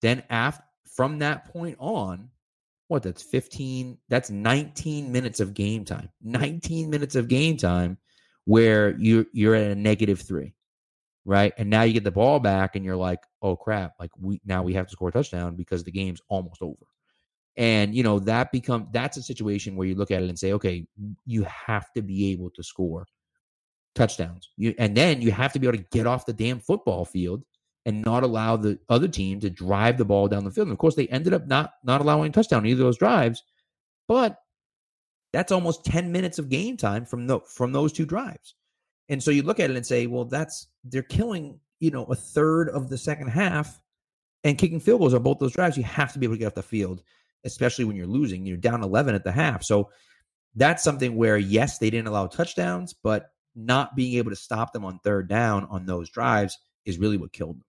Then 0.00 0.22
after 0.30 0.62
from 0.94 1.18
that 1.18 1.52
point 1.52 1.76
on, 1.80 2.30
what 2.86 3.02
that's 3.02 3.24
15, 3.24 3.98
that's 4.08 4.30
19 4.30 5.10
minutes 5.10 5.40
of 5.40 5.54
game 5.54 5.84
time. 5.84 6.08
19 6.22 6.88
minutes 6.88 7.16
of 7.16 7.26
game 7.26 7.56
time 7.56 7.98
where 8.46 8.96
you 8.98 9.26
you're 9.32 9.54
at 9.54 9.70
a 9.70 9.74
negative 9.74 10.20
three, 10.20 10.54
right? 11.24 11.52
And 11.58 11.68
now 11.68 11.82
you 11.82 11.92
get 11.92 12.04
the 12.04 12.10
ball 12.10 12.40
back, 12.40 12.74
and 12.74 12.84
you're 12.84 12.96
like, 12.96 13.20
oh 13.42 13.56
crap! 13.56 13.92
Like 14.00 14.10
we 14.18 14.40
now 14.46 14.62
we 14.62 14.72
have 14.74 14.86
to 14.86 14.92
score 14.92 15.10
a 15.10 15.12
touchdown 15.12 15.54
because 15.54 15.84
the 15.84 15.92
game's 15.92 16.22
almost 16.28 16.62
over. 16.62 16.86
And 17.58 17.94
you 17.94 18.02
know 18.02 18.18
that 18.20 18.52
become 18.52 18.88
that's 18.92 19.16
a 19.16 19.22
situation 19.22 19.76
where 19.76 19.86
you 19.86 19.94
look 19.94 20.10
at 20.10 20.22
it 20.22 20.28
and 20.28 20.38
say, 20.38 20.52
okay, 20.54 20.86
you 21.26 21.44
have 21.44 21.92
to 21.92 22.02
be 22.02 22.32
able 22.32 22.50
to 22.50 22.62
score 22.62 23.06
touchdowns. 23.94 24.50
You 24.56 24.74
and 24.78 24.96
then 24.96 25.20
you 25.20 25.32
have 25.32 25.52
to 25.52 25.58
be 25.58 25.66
able 25.66 25.78
to 25.78 25.84
get 25.90 26.06
off 26.06 26.26
the 26.26 26.32
damn 26.32 26.60
football 26.60 27.04
field 27.04 27.44
and 27.84 28.02
not 28.02 28.22
allow 28.22 28.56
the 28.56 28.78
other 28.88 29.08
team 29.08 29.40
to 29.40 29.48
drive 29.48 29.96
the 29.96 30.04
ball 30.04 30.28
down 30.28 30.44
the 30.44 30.50
field. 30.50 30.66
And 30.68 30.72
of 30.72 30.78
course, 30.78 30.94
they 30.94 31.08
ended 31.08 31.34
up 31.34 31.46
not 31.46 31.72
not 31.82 32.00
allowing 32.00 32.30
a 32.30 32.32
touchdown 32.32 32.66
either 32.66 32.82
of 32.82 32.86
those 32.86 32.98
drives, 32.98 33.42
but 34.06 34.38
that's 35.36 35.52
almost 35.52 35.84
10 35.84 36.10
minutes 36.10 36.38
of 36.38 36.48
game 36.48 36.78
time 36.78 37.04
from 37.04 37.26
the, 37.26 37.40
from 37.40 37.70
those 37.70 37.92
two 37.92 38.06
drives. 38.06 38.54
And 39.10 39.22
so 39.22 39.30
you 39.30 39.42
look 39.42 39.60
at 39.60 39.70
it 39.70 39.76
and 39.76 39.86
say, 39.86 40.06
well, 40.06 40.24
that's 40.24 40.68
they're 40.82 41.02
killing, 41.02 41.60
you 41.78 41.90
know, 41.90 42.04
a 42.04 42.14
third 42.14 42.70
of 42.70 42.88
the 42.88 42.96
second 42.96 43.28
half 43.28 43.78
and 44.44 44.56
kicking 44.56 44.80
field 44.80 45.00
goals 45.00 45.12
on 45.12 45.22
both 45.22 45.38
those 45.38 45.52
drives. 45.52 45.76
You 45.76 45.82
have 45.84 46.14
to 46.14 46.18
be 46.18 46.24
able 46.24 46.36
to 46.36 46.38
get 46.38 46.46
off 46.46 46.54
the 46.54 46.62
field, 46.62 47.02
especially 47.44 47.84
when 47.84 47.96
you're 47.96 48.06
losing. 48.06 48.46
You're 48.46 48.56
down 48.56 48.82
11 48.82 49.14
at 49.14 49.24
the 49.24 49.30
half. 49.30 49.62
So 49.62 49.90
that's 50.54 50.82
something 50.82 51.14
where, 51.16 51.36
yes, 51.36 51.76
they 51.76 51.90
didn't 51.90 52.08
allow 52.08 52.28
touchdowns, 52.28 52.94
but 52.94 53.30
not 53.54 53.94
being 53.94 54.16
able 54.16 54.30
to 54.30 54.36
stop 54.36 54.72
them 54.72 54.86
on 54.86 55.00
third 55.04 55.28
down 55.28 55.66
on 55.70 55.84
those 55.84 56.08
drives 56.08 56.56
is 56.86 56.96
really 56.96 57.18
what 57.18 57.32
killed 57.32 57.56
them. 57.56 57.64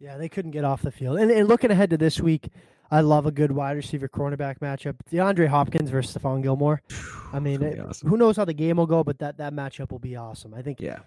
Yeah, 0.00 0.16
they 0.16 0.28
couldn't 0.28 0.50
get 0.50 0.64
off 0.64 0.82
the 0.82 0.90
field. 0.90 1.18
And, 1.18 1.30
and 1.30 1.46
looking 1.46 1.70
ahead 1.70 1.90
to 1.90 1.96
this 1.96 2.18
week, 2.18 2.50
I 2.90 3.00
love 3.00 3.26
a 3.26 3.32
good 3.32 3.50
wide 3.52 3.76
receiver 3.76 4.08
cornerback 4.08 4.58
matchup. 4.60 4.94
DeAndre 5.10 5.48
Hopkins 5.48 5.90
versus 5.90 6.14
Stephon 6.16 6.42
Gilmore. 6.42 6.82
I 7.32 7.40
mean, 7.40 7.54
It's 7.54 7.62
gonna 7.62 7.72
be 7.74 7.78
it- 7.80 7.86
awesome. 7.86 8.08
who 8.08 8.16
knows 8.16 8.36
how 8.36 8.44
the 8.44 8.54
game 8.54 8.76
will 8.76 8.86
go, 8.86 9.02
but 9.02 9.18
that, 9.18 9.38
that 9.38 9.52
matchup 9.52 9.90
will 9.90 9.98
be 9.98 10.16
awesome. 10.16 10.54
I 10.54 10.62
think 10.62 10.80
Yeah. 10.80 11.00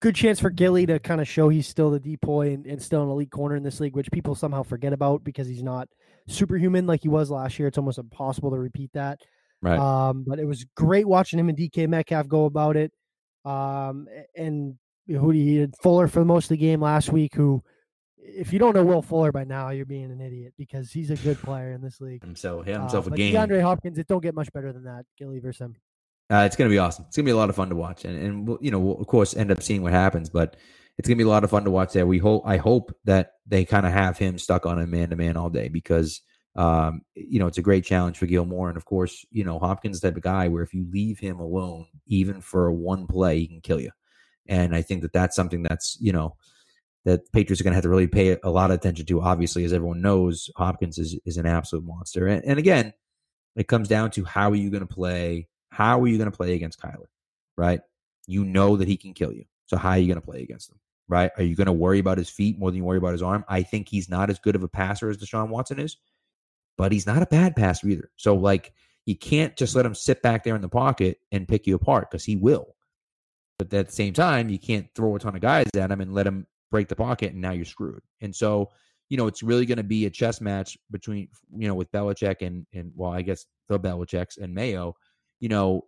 good 0.00 0.14
chance 0.14 0.40
for 0.40 0.48
Gilly 0.50 0.86
to 0.86 0.98
kind 0.98 1.20
of 1.20 1.28
show 1.28 1.48
he's 1.50 1.66
still 1.68 1.90
the 1.90 2.00
DPOY 2.00 2.54
and, 2.54 2.66
and 2.66 2.82
still 2.82 3.02
an 3.02 3.10
elite 3.10 3.30
corner 3.30 3.56
in 3.56 3.62
this 3.62 3.80
league, 3.80 3.94
which 3.94 4.10
people 4.10 4.34
somehow 4.34 4.62
forget 4.62 4.92
about 4.94 5.22
because 5.24 5.46
he's 5.46 5.62
not 5.62 5.88
superhuman 6.26 6.86
like 6.86 7.02
he 7.02 7.08
was 7.08 7.30
last 7.30 7.58
year. 7.58 7.68
It's 7.68 7.78
almost 7.78 7.98
impossible 7.98 8.50
to 8.50 8.58
repeat 8.58 8.90
that. 8.94 9.20
Right. 9.62 9.78
Um, 9.78 10.24
but 10.26 10.38
it 10.38 10.46
was 10.46 10.64
great 10.74 11.06
watching 11.06 11.38
him 11.38 11.50
and 11.50 11.58
DK 11.58 11.86
Metcalf 11.86 12.28
go 12.28 12.46
about 12.46 12.76
it. 12.76 12.92
Um, 13.44 14.06
and 14.36 14.76
who 15.06 15.30
he 15.30 15.56
had 15.56 15.74
Fuller 15.82 16.08
for 16.08 16.24
most 16.24 16.44
of 16.44 16.50
the 16.50 16.56
game 16.56 16.80
last 16.80 17.10
week. 17.10 17.34
Who, 17.34 17.62
if 18.22 18.52
you 18.52 18.58
don't 18.58 18.74
know 18.74 18.84
Will 18.84 19.02
Fuller 19.02 19.32
by 19.32 19.44
now, 19.44 19.70
you're 19.70 19.86
being 19.86 20.10
an 20.10 20.20
idiot 20.20 20.54
because 20.56 20.90
he's 20.90 21.10
a 21.10 21.16
good 21.16 21.38
player 21.38 21.72
in 21.72 21.80
this 21.80 22.00
league. 22.00 22.22
himself, 22.22 22.66
yeah, 22.66 22.76
Uh, 22.76 22.80
himself 22.80 23.06
a 23.06 23.10
but 23.10 23.16
game. 23.16 23.34
DeAndre 23.34 23.62
Hopkins, 23.62 23.98
it 23.98 24.06
don't 24.06 24.22
get 24.22 24.34
much 24.34 24.52
better 24.52 24.72
than 24.72 24.84
that. 24.84 25.04
Gilly 25.18 25.40
versus 25.40 25.60
him. 25.60 25.76
Uh, 26.30 26.44
it's 26.46 26.54
going 26.54 26.68
to 26.68 26.72
be 26.72 26.78
awesome. 26.78 27.04
It's 27.08 27.16
going 27.16 27.24
to 27.24 27.28
be 27.28 27.32
a 27.32 27.36
lot 27.36 27.50
of 27.50 27.56
fun 27.56 27.70
to 27.70 27.74
watch, 27.74 28.04
and 28.04 28.16
and 28.16 28.46
we'll, 28.46 28.58
you 28.60 28.70
know 28.70 28.78
we'll 28.78 29.00
of 29.00 29.06
course 29.08 29.34
end 29.34 29.50
up 29.50 29.62
seeing 29.62 29.82
what 29.82 29.92
happens, 29.92 30.30
but 30.30 30.56
it's 30.96 31.08
going 31.08 31.18
to 31.18 31.24
be 31.24 31.26
a 31.26 31.30
lot 31.30 31.42
of 31.42 31.50
fun 31.50 31.64
to 31.64 31.70
watch. 31.72 31.92
There, 31.92 32.06
we 32.06 32.18
hope. 32.18 32.44
I 32.46 32.56
hope 32.56 32.94
that 33.04 33.32
they 33.46 33.64
kind 33.64 33.84
of 33.84 33.92
have 33.92 34.16
him 34.16 34.38
stuck 34.38 34.64
on 34.64 34.78
a 34.78 34.86
man 34.86 35.10
to 35.10 35.16
man 35.16 35.36
all 35.36 35.50
day 35.50 35.68
because 35.68 36.20
um, 36.54 37.02
you 37.14 37.40
know 37.40 37.48
it's 37.48 37.58
a 37.58 37.62
great 37.62 37.84
challenge 37.84 38.16
for 38.16 38.26
Gilmore, 38.26 38.68
and 38.68 38.76
of 38.76 38.84
course 38.84 39.26
you 39.32 39.42
know 39.42 39.58
Hopkins 39.58 39.96
is 39.96 40.02
the 40.02 40.08
type 40.08 40.18
of 40.18 40.22
guy 40.22 40.46
where 40.46 40.62
if 40.62 40.72
you 40.72 40.86
leave 40.92 41.18
him 41.18 41.40
alone, 41.40 41.86
even 42.06 42.40
for 42.40 42.70
one 42.70 43.08
play, 43.08 43.40
he 43.40 43.48
can 43.48 43.60
kill 43.60 43.80
you. 43.80 43.90
And 44.46 44.74
I 44.74 44.82
think 44.82 45.02
that 45.02 45.12
that's 45.12 45.34
something 45.34 45.64
that's 45.64 45.96
you 46.00 46.12
know 46.12 46.36
that 47.04 47.32
Patriots 47.32 47.60
are 47.60 47.64
going 47.64 47.72
to 47.72 47.76
have 47.76 47.84
to 47.84 47.88
really 47.88 48.06
pay 48.06 48.36
a 48.42 48.50
lot 48.50 48.70
of 48.70 48.76
attention 48.76 49.06
to. 49.06 49.20
Obviously, 49.20 49.64
as 49.64 49.72
everyone 49.72 50.02
knows, 50.02 50.50
Hopkins 50.56 50.98
is 50.98 51.18
is 51.24 51.36
an 51.36 51.46
absolute 51.46 51.84
monster, 51.84 52.26
and, 52.26 52.44
and 52.44 52.58
again, 52.58 52.92
it 53.56 53.68
comes 53.68 53.88
down 53.88 54.10
to 54.12 54.24
how 54.24 54.50
are 54.50 54.56
you 54.56 54.70
going 54.70 54.86
to 54.86 54.94
play 54.94 55.48
how 55.70 56.00
are 56.00 56.06
you 56.06 56.18
going 56.18 56.30
to 56.30 56.36
play 56.36 56.54
against 56.54 56.80
Kyler? 56.80 57.06
Right? 57.56 57.80
You 58.26 58.44
know 58.44 58.76
that 58.76 58.88
he 58.88 58.96
can 58.96 59.14
kill 59.14 59.32
you. 59.32 59.44
So 59.66 59.76
how 59.76 59.90
are 59.90 59.98
you 59.98 60.06
going 60.06 60.20
to 60.20 60.26
play 60.26 60.42
against 60.42 60.70
him? 60.70 60.78
Right? 61.08 61.30
Are 61.36 61.42
you 61.42 61.56
going 61.56 61.66
to 61.66 61.72
worry 61.72 61.98
about 61.98 62.18
his 62.18 62.30
feet 62.30 62.58
more 62.58 62.70
than 62.70 62.78
you 62.78 62.84
worry 62.84 62.98
about 62.98 63.12
his 63.12 63.22
arm? 63.22 63.44
I 63.48 63.62
think 63.62 63.88
he's 63.88 64.08
not 64.08 64.30
as 64.30 64.38
good 64.38 64.54
of 64.54 64.62
a 64.62 64.68
passer 64.68 65.10
as 65.10 65.16
Deshaun 65.16 65.48
Watson 65.48 65.80
is, 65.80 65.96
but 66.76 66.92
he's 66.92 67.06
not 67.06 67.22
a 67.22 67.26
bad 67.26 67.56
passer 67.56 67.88
either. 67.88 68.10
So 68.16 68.34
like 68.34 68.72
you 69.06 69.16
can't 69.16 69.56
just 69.56 69.74
let 69.74 69.86
him 69.86 69.94
sit 69.94 70.22
back 70.22 70.44
there 70.44 70.54
in 70.54 70.62
the 70.62 70.68
pocket 70.68 71.18
and 71.32 71.48
pick 71.48 71.66
you 71.66 71.74
apart 71.74 72.10
because 72.10 72.24
he 72.24 72.36
will. 72.36 72.76
But 73.58 73.72
at 73.74 73.88
the 73.88 73.92
same 73.92 74.12
time, 74.12 74.48
you 74.48 74.58
can't 74.58 74.88
throw 74.94 75.16
a 75.16 75.18
ton 75.18 75.34
of 75.34 75.42
guys 75.42 75.66
at 75.76 75.90
him 75.90 76.00
and 76.00 76.14
let 76.14 76.26
him 76.26 76.46
break 76.70 76.88
the 76.88 76.96
pocket 76.96 77.32
and 77.32 77.40
now 77.40 77.52
you're 77.52 77.64
screwed. 77.64 78.02
And 78.20 78.34
so, 78.34 78.70
you 79.08 79.16
know, 79.16 79.26
it's 79.26 79.42
really 79.42 79.66
going 79.66 79.78
to 79.78 79.84
be 79.84 80.06
a 80.06 80.10
chess 80.10 80.40
match 80.40 80.78
between, 80.90 81.28
you 81.56 81.68
know, 81.68 81.74
with 81.74 81.90
Belichick 81.92 82.46
and, 82.46 82.66
and 82.72 82.92
well, 82.94 83.10
I 83.12 83.22
guess 83.22 83.46
the 83.68 83.78
Belichicks 83.78 84.38
and 84.38 84.54
Mayo 84.54 84.94
you 85.40 85.48
know, 85.48 85.82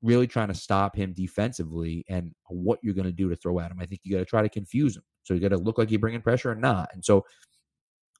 really 0.00 0.26
trying 0.26 0.48
to 0.48 0.54
stop 0.54 0.96
him 0.96 1.12
defensively 1.12 2.04
and 2.08 2.32
what 2.48 2.78
you're 2.82 2.94
going 2.94 3.06
to 3.06 3.12
do 3.12 3.28
to 3.28 3.36
throw 3.36 3.60
at 3.60 3.70
him. 3.70 3.78
I 3.80 3.86
think 3.86 4.00
you 4.04 4.12
got 4.12 4.20
to 4.20 4.24
try 4.24 4.42
to 4.42 4.48
confuse 4.48 4.96
him. 4.96 5.02
So 5.24 5.34
you 5.34 5.40
got 5.40 5.48
to 5.48 5.58
look 5.58 5.78
like 5.78 5.90
you're 5.90 6.00
bringing 6.00 6.22
pressure 6.22 6.50
or 6.50 6.56
not. 6.56 6.88
And 6.94 7.04
so 7.04 7.24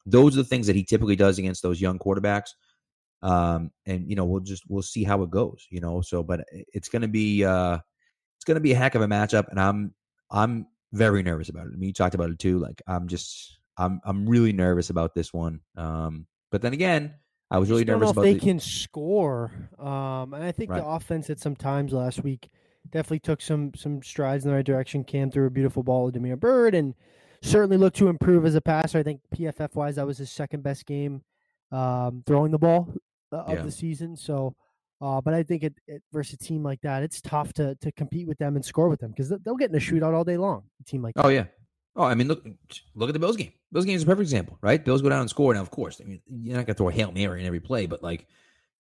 those 0.04 0.36
are 0.36 0.42
the 0.42 0.48
things 0.48 0.66
that 0.66 0.76
he 0.76 0.84
typically 0.84 1.16
does 1.16 1.38
against 1.38 1.62
those 1.62 1.80
young 1.80 1.98
quarterbacks. 1.98 2.50
Um, 3.22 3.70
and 3.86 4.08
you 4.08 4.16
know, 4.16 4.24
we'll 4.24 4.40
just 4.40 4.64
we'll 4.68 4.82
see 4.82 5.04
how 5.04 5.22
it 5.22 5.30
goes. 5.30 5.66
You 5.70 5.80
know, 5.80 6.00
so 6.00 6.24
but 6.24 6.44
it's 6.50 6.88
going 6.88 7.02
to 7.02 7.08
be 7.08 7.44
uh, 7.44 7.78
it's 8.36 8.44
going 8.44 8.56
to 8.56 8.60
be 8.60 8.72
a 8.72 8.76
heck 8.76 8.96
of 8.96 9.02
a 9.02 9.06
matchup, 9.06 9.48
and 9.48 9.60
I'm 9.60 9.94
I'm 10.28 10.66
very 10.92 11.22
nervous 11.22 11.48
about 11.48 11.66
it. 11.66 11.72
I 11.72 11.76
mean, 11.76 11.88
you 11.88 11.92
talked 11.92 12.14
about 12.14 12.30
it 12.30 12.38
too. 12.38 12.58
Like 12.58 12.82
I'm 12.86 13.08
just 13.08 13.58
I'm 13.76 14.00
I'm 14.04 14.28
really 14.28 14.52
nervous 14.52 14.90
about 14.90 15.14
this 15.14 15.32
one. 15.32 15.60
Um, 15.76 16.26
but 16.50 16.62
then 16.62 16.72
again, 16.72 17.14
I 17.50 17.58
was 17.58 17.70
really 17.70 17.84
don't 17.84 17.98
nervous 18.00 18.12
about 18.12 18.26
if 18.26 18.34
they 18.34 18.34
the, 18.34 18.40
can 18.40 18.60
score. 18.60 19.50
Um, 19.78 20.34
and 20.34 20.44
I 20.44 20.52
think 20.52 20.70
Right. 20.70 20.80
the 20.80 20.86
offense 20.86 21.30
at 21.30 21.40
some 21.40 21.56
times 21.56 21.92
last 21.92 22.22
week 22.22 22.50
definitely 22.90 23.20
took 23.20 23.40
some 23.40 23.72
some 23.74 24.02
strides 24.02 24.44
in 24.44 24.50
the 24.50 24.56
right 24.56 24.64
direction. 24.66 25.04
Cam 25.04 25.30
threw 25.30 25.46
a 25.46 25.50
beautiful 25.50 25.82
ball 25.82 26.06
to 26.06 26.12
Damiere 26.12 26.36
Byrd 26.36 26.74
and 26.74 26.94
certainly 27.40 27.76
looked 27.76 27.96
to 27.96 28.08
improve 28.08 28.44
as 28.46 28.54
a 28.54 28.60
passer. 28.60 28.98
I 28.98 29.02
think 29.02 29.20
PFF 29.34 29.74
wise, 29.74 29.96
that 29.96 30.06
was 30.06 30.18
his 30.18 30.30
second 30.30 30.62
best 30.62 30.86
game 30.86 31.22
um, 31.70 32.22
throwing 32.26 32.52
the 32.52 32.58
ball 32.58 32.92
uh, 33.32 33.36
of 33.38 33.58
Yeah. 33.58 33.62
the 33.62 33.70
season. 33.72 34.16
So, 34.16 34.54
uh, 35.02 35.20
but 35.20 35.34
I 35.34 35.42
think 35.42 35.64
it, 35.64 35.74
it 35.88 36.00
versus 36.12 36.34
a 36.34 36.38
team 36.38 36.62
like 36.62 36.80
that, 36.82 37.02
it's 37.02 37.20
tough 37.20 37.52
to 37.54 37.74
to 37.76 37.90
compete 37.92 38.28
with 38.28 38.38
them 38.38 38.54
and 38.54 38.64
score 38.64 38.88
with 38.88 39.00
them 39.00 39.10
because 39.10 39.30
they'll 39.44 39.56
get 39.56 39.70
in 39.70 39.76
a 39.76 39.80
shootout 39.80 40.14
all 40.14 40.24
day 40.24 40.36
long. 40.36 40.62
A 40.80 40.84
team 40.84 41.02
like 41.02 41.14
Oh 41.16 41.28
yeah. 41.28 41.46
Oh, 41.94 42.04
I 42.04 42.14
mean, 42.14 42.28
look, 42.28 42.46
look 42.94 43.10
at 43.10 43.12
the 43.12 43.18
Bills 43.18 43.36
game. 43.36 43.52
Bills 43.70 43.84
game 43.84 43.96
is 43.96 44.04
a 44.04 44.06
perfect 44.06 44.22
example, 44.22 44.56
right? 44.62 44.82
Bills 44.82 45.02
go 45.02 45.10
down 45.10 45.20
and 45.20 45.28
score. 45.28 45.52
Now, 45.52 45.60
of 45.60 45.70
course, 45.70 46.00
I 46.00 46.04
mean, 46.04 46.22
you're 46.26 46.56
not 46.56 46.66
gonna 46.66 46.74
throw 46.74 46.88
a 46.88 46.92
hail 46.92 47.12
mary 47.12 47.40
in 47.40 47.46
every 47.46 47.60
play, 47.60 47.86
but 47.86 48.02
like, 48.02 48.26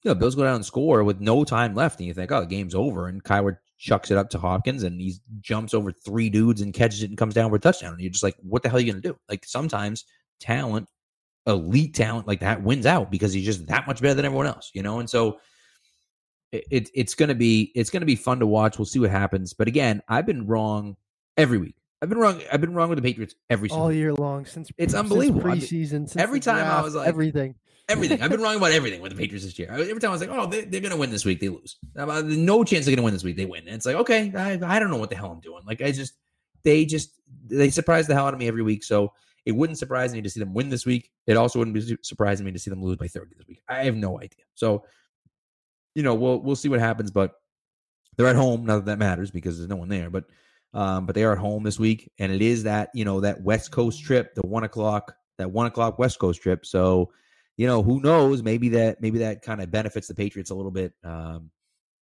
you 0.02 0.10
know, 0.10 0.14
Bills 0.14 0.34
go 0.34 0.44
down 0.44 0.56
and 0.56 0.64
score 0.64 1.04
with 1.04 1.20
no 1.20 1.44
time 1.44 1.74
left, 1.74 1.98
and 1.98 2.06
you 2.06 2.14
think, 2.14 2.30
oh, 2.30 2.40
the 2.40 2.46
game's 2.46 2.74
over, 2.74 3.08
and 3.08 3.22
Kyler 3.22 3.58
chucks 3.76 4.10
it 4.10 4.16
up 4.16 4.30
to 4.30 4.38
Hopkins, 4.38 4.84
and 4.84 5.00
he 5.00 5.14
jumps 5.40 5.74
over 5.74 5.92
three 5.92 6.30
dudes 6.30 6.60
and 6.62 6.72
catches 6.72 7.02
it 7.02 7.10
and 7.10 7.18
comes 7.18 7.34
down 7.34 7.50
for 7.50 7.56
a 7.56 7.60
touchdown, 7.60 7.92
and 7.92 8.00
you're 8.00 8.10
just 8.10 8.22
like, 8.22 8.36
what 8.40 8.62
the 8.62 8.68
hell 8.68 8.78
are 8.78 8.80
you 8.80 8.92
gonna 8.92 9.02
do? 9.02 9.16
Like, 9.28 9.44
sometimes 9.44 10.04
talent, 10.40 10.88
elite 11.46 11.94
talent 11.94 12.28
like 12.28 12.40
that 12.40 12.62
wins 12.62 12.86
out 12.86 13.10
because 13.10 13.32
he's 13.32 13.44
just 13.44 13.66
that 13.66 13.86
much 13.86 14.00
better 14.00 14.14
than 14.14 14.24
everyone 14.24 14.46
else, 14.46 14.70
you 14.72 14.82
know? 14.82 15.00
And 15.00 15.10
so 15.10 15.38
it, 16.52 16.64
it 16.70 16.90
it's 16.94 17.14
gonna 17.14 17.34
be 17.34 17.72
it's 17.74 17.90
gonna 17.90 18.06
be 18.06 18.16
fun 18.16 18.38
to 18.40 18.46
watch. 18.46 18.78
We'll 18.78 18.86
see 18.86 18.98
what 19.00 19.10
happens. 19.10 19.52
But 19.54 19.68
again, 19.68 20.02
I've 20.08 20.26
been 20.26 20.46
wrong 20.46 20.96
every 21.36 21.58
week. 21.58 21.74
I've 22.00 22.08
been 22.08 22.18
wrong. 22.18 22.40
I've 22.52 22.60
been 22.60 22.74
wrong 22.74 22.88
with 22.88 22.96
the 22.98 23.02
Patriots 23.02 23.34
every 23.48 23.68
single 23.68 23.84
all 23.86 23.92
year 23.92 24.12
long 24.12 24.44
since 24.44 24.70
It's 24.76 24.92
unbelievable. 24.94 25.42
Preseason. 25.42 26.08
Since 26.08 26.16
every 26.16 26.40
time 26.40 26.66
I 26.66 26.82
was 26.82 26.94
like- 26.94 27.06
everything. 27.08 27.54
everything. 27.88 28.20
I've 28.22 28.30
been 28.30 28.40
wrong 28.42 28.56
about 28.56 28.72
everything 28.72 29.00
with 29.02 29.12
the 29.12 29.18
Patriots 29.18 29.44
this 29.44 29.56
year. 29.58 29.68
Every 29.70 30.00
time 30.00 30.10
I 30.10 30.12
was 30.12 30.20
like, 30.20 30.30
oh, 30.30 30.46
they, 30.46 30.62
they're 30.64 30.80
going 30.80 30.92
to 30.92 30.96
win 30.98 31.10
this 31.10 31.24
week, 31.24 31.38
they 31.40 31.48
lose. 31.48 31.76
Uh, 31.96 32.22
No 32.26 32.64
chance 32.64 32.86
they're 32.86 32.90
going 32.92 33.02
to 33.02 33.04
win 33.04 33.12
this 33.14 33.22
week, 33.24 33.36
they 33.36 33.46
win. 33.46 33.66
And 33.66 33.76
it's 33.76 33.86
like, 33.86 33.96
okay, 33.96 34.32
I, 34.36 34.58
I 34.64 34.78
don't 34.80 34.90
know 34.90 34.96
what 34.96 35.10
the 35.10 35.16
hell 35.16 35.30
I'm 35.30 35.40
doing. 35.40 35.62
Like, 35.64 35.80
I 35.80 35.92
just, 35.92 36.14
they 36.64 36.84
just, 36.84 37.12
they 37.46 37.70
surprise 37.70 38.08
the 38.08 38.14
hell 38.14 38.26
out 38.26 38.34
of 38.34 38.40
me 38.40 38.48
every 38.48 38.62
week. 38.62 38.82
So 38.82 39.12
it 39.46 39.52
wouldn't 39.52 39.78
surprise 39.78 40.12
me 40.12 40.22
to 40.22 40.30
see 40.30 40.40
them 40.40 40.54
win 40.54 40.70
this 40.70 40.84
week. 40.84 41.08
It 41.28 41.36
also 41.36 41.60
wouldn't 41.60 41.74
be 41.74 41.96
surprising 42.02 42.44
me 42.46 42.50
to 42.52 42.58
see 42.58 42.70
them 42.70 42.82
lose 42.82 42.96
by 42.96 43.06
30 43.08 43.34
this 43.36 43.46
week. 43.46 43.60
I 43.68 43.84
have 43.84 43.96
no 43.96 44.18
idea. 44.18 44.44
So, 44.54 44.84
you 45.94 46.02
know, 46.02 46.14
we'll 46.14 46.40
we'll 46.40 46.56
see 46.56 46.68
what 46.68 46.80
happens. 46.80 47.10
But 47.10 47.32
they're 48.16 48.28
at 48.28 48.36
home. 48.36 48.64
Not 48.64 48.76
that 48.76 48.86
that 48.86 48.98
matters 48.98 49.30
because 49.30 49.58
there's 49.58 49.68
no 49.68 49.76
one 49.76 49.88
there. 49.88 50.10
But 50.10 50.24
um, 50.74 51.06
but 51.06 51.14
they 51.14 51.24
are 51.24 51.32
at 51.32 51.38
home 51.38 51.62
this 51.62 51.78
week, 51.78 52.10
and 52.18 52.32
it 52.32 52.42
is 52.42 52.64
that 52.64 52.90
you 52.94 53.04
know 53.04 53.20
that 53.20 53.42
West 53.42 53.70
Coast 53.70 54.02
trip, 54.04 54.34
the 54.34 54.46
one 54.46 54.64
o'clock, 54.64 55.14
that 55.38 55.50
one 55.50 55.66
o'clock 55.66 55.98
West 55.98 56.18
Coast 56.18 56.40
trip. 56.42 56.64
So, 56.64 57.12
you 57.56 57.66
know, 57.66 57.82
who 57.82 58.00
knows? 58.00 58.42
Maybe 58.42 58.70
that 58.70 59.00
maybe 59.00 59.18
that 59.18 59.42
kind 59.42 59.60
of 59.60 59.70
benefits 59.70 60.08
the 60.08 60.14
Patriots 60.14 60.50
a 60.50 60.54
little 60.54 60.70
bit, 60.70 60.92
um, 61.04 61.50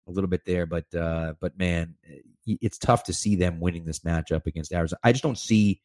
a 0.06 0.10
little 0.10 0.28
bit 0.28 0.44
there. 0.44 0.66
But 0.66 0.92
uh, 0.94 1.34
but 1.40 1.58
man, 1.58 1.94
it's 2.46 2.78
tough 2.78 3.04
to 3.04 3.12
see 3.12 3.36
them 3.36 3.60
winning 3.60 3.84
this 3.84 4.00
matchup 4.00 4.46
against 4.46 4.72
Arizona. 4.72 5.00
I 5.02 5.12
just 5.12 5.24
don't 5.24 5.38
see, 5.38 5.82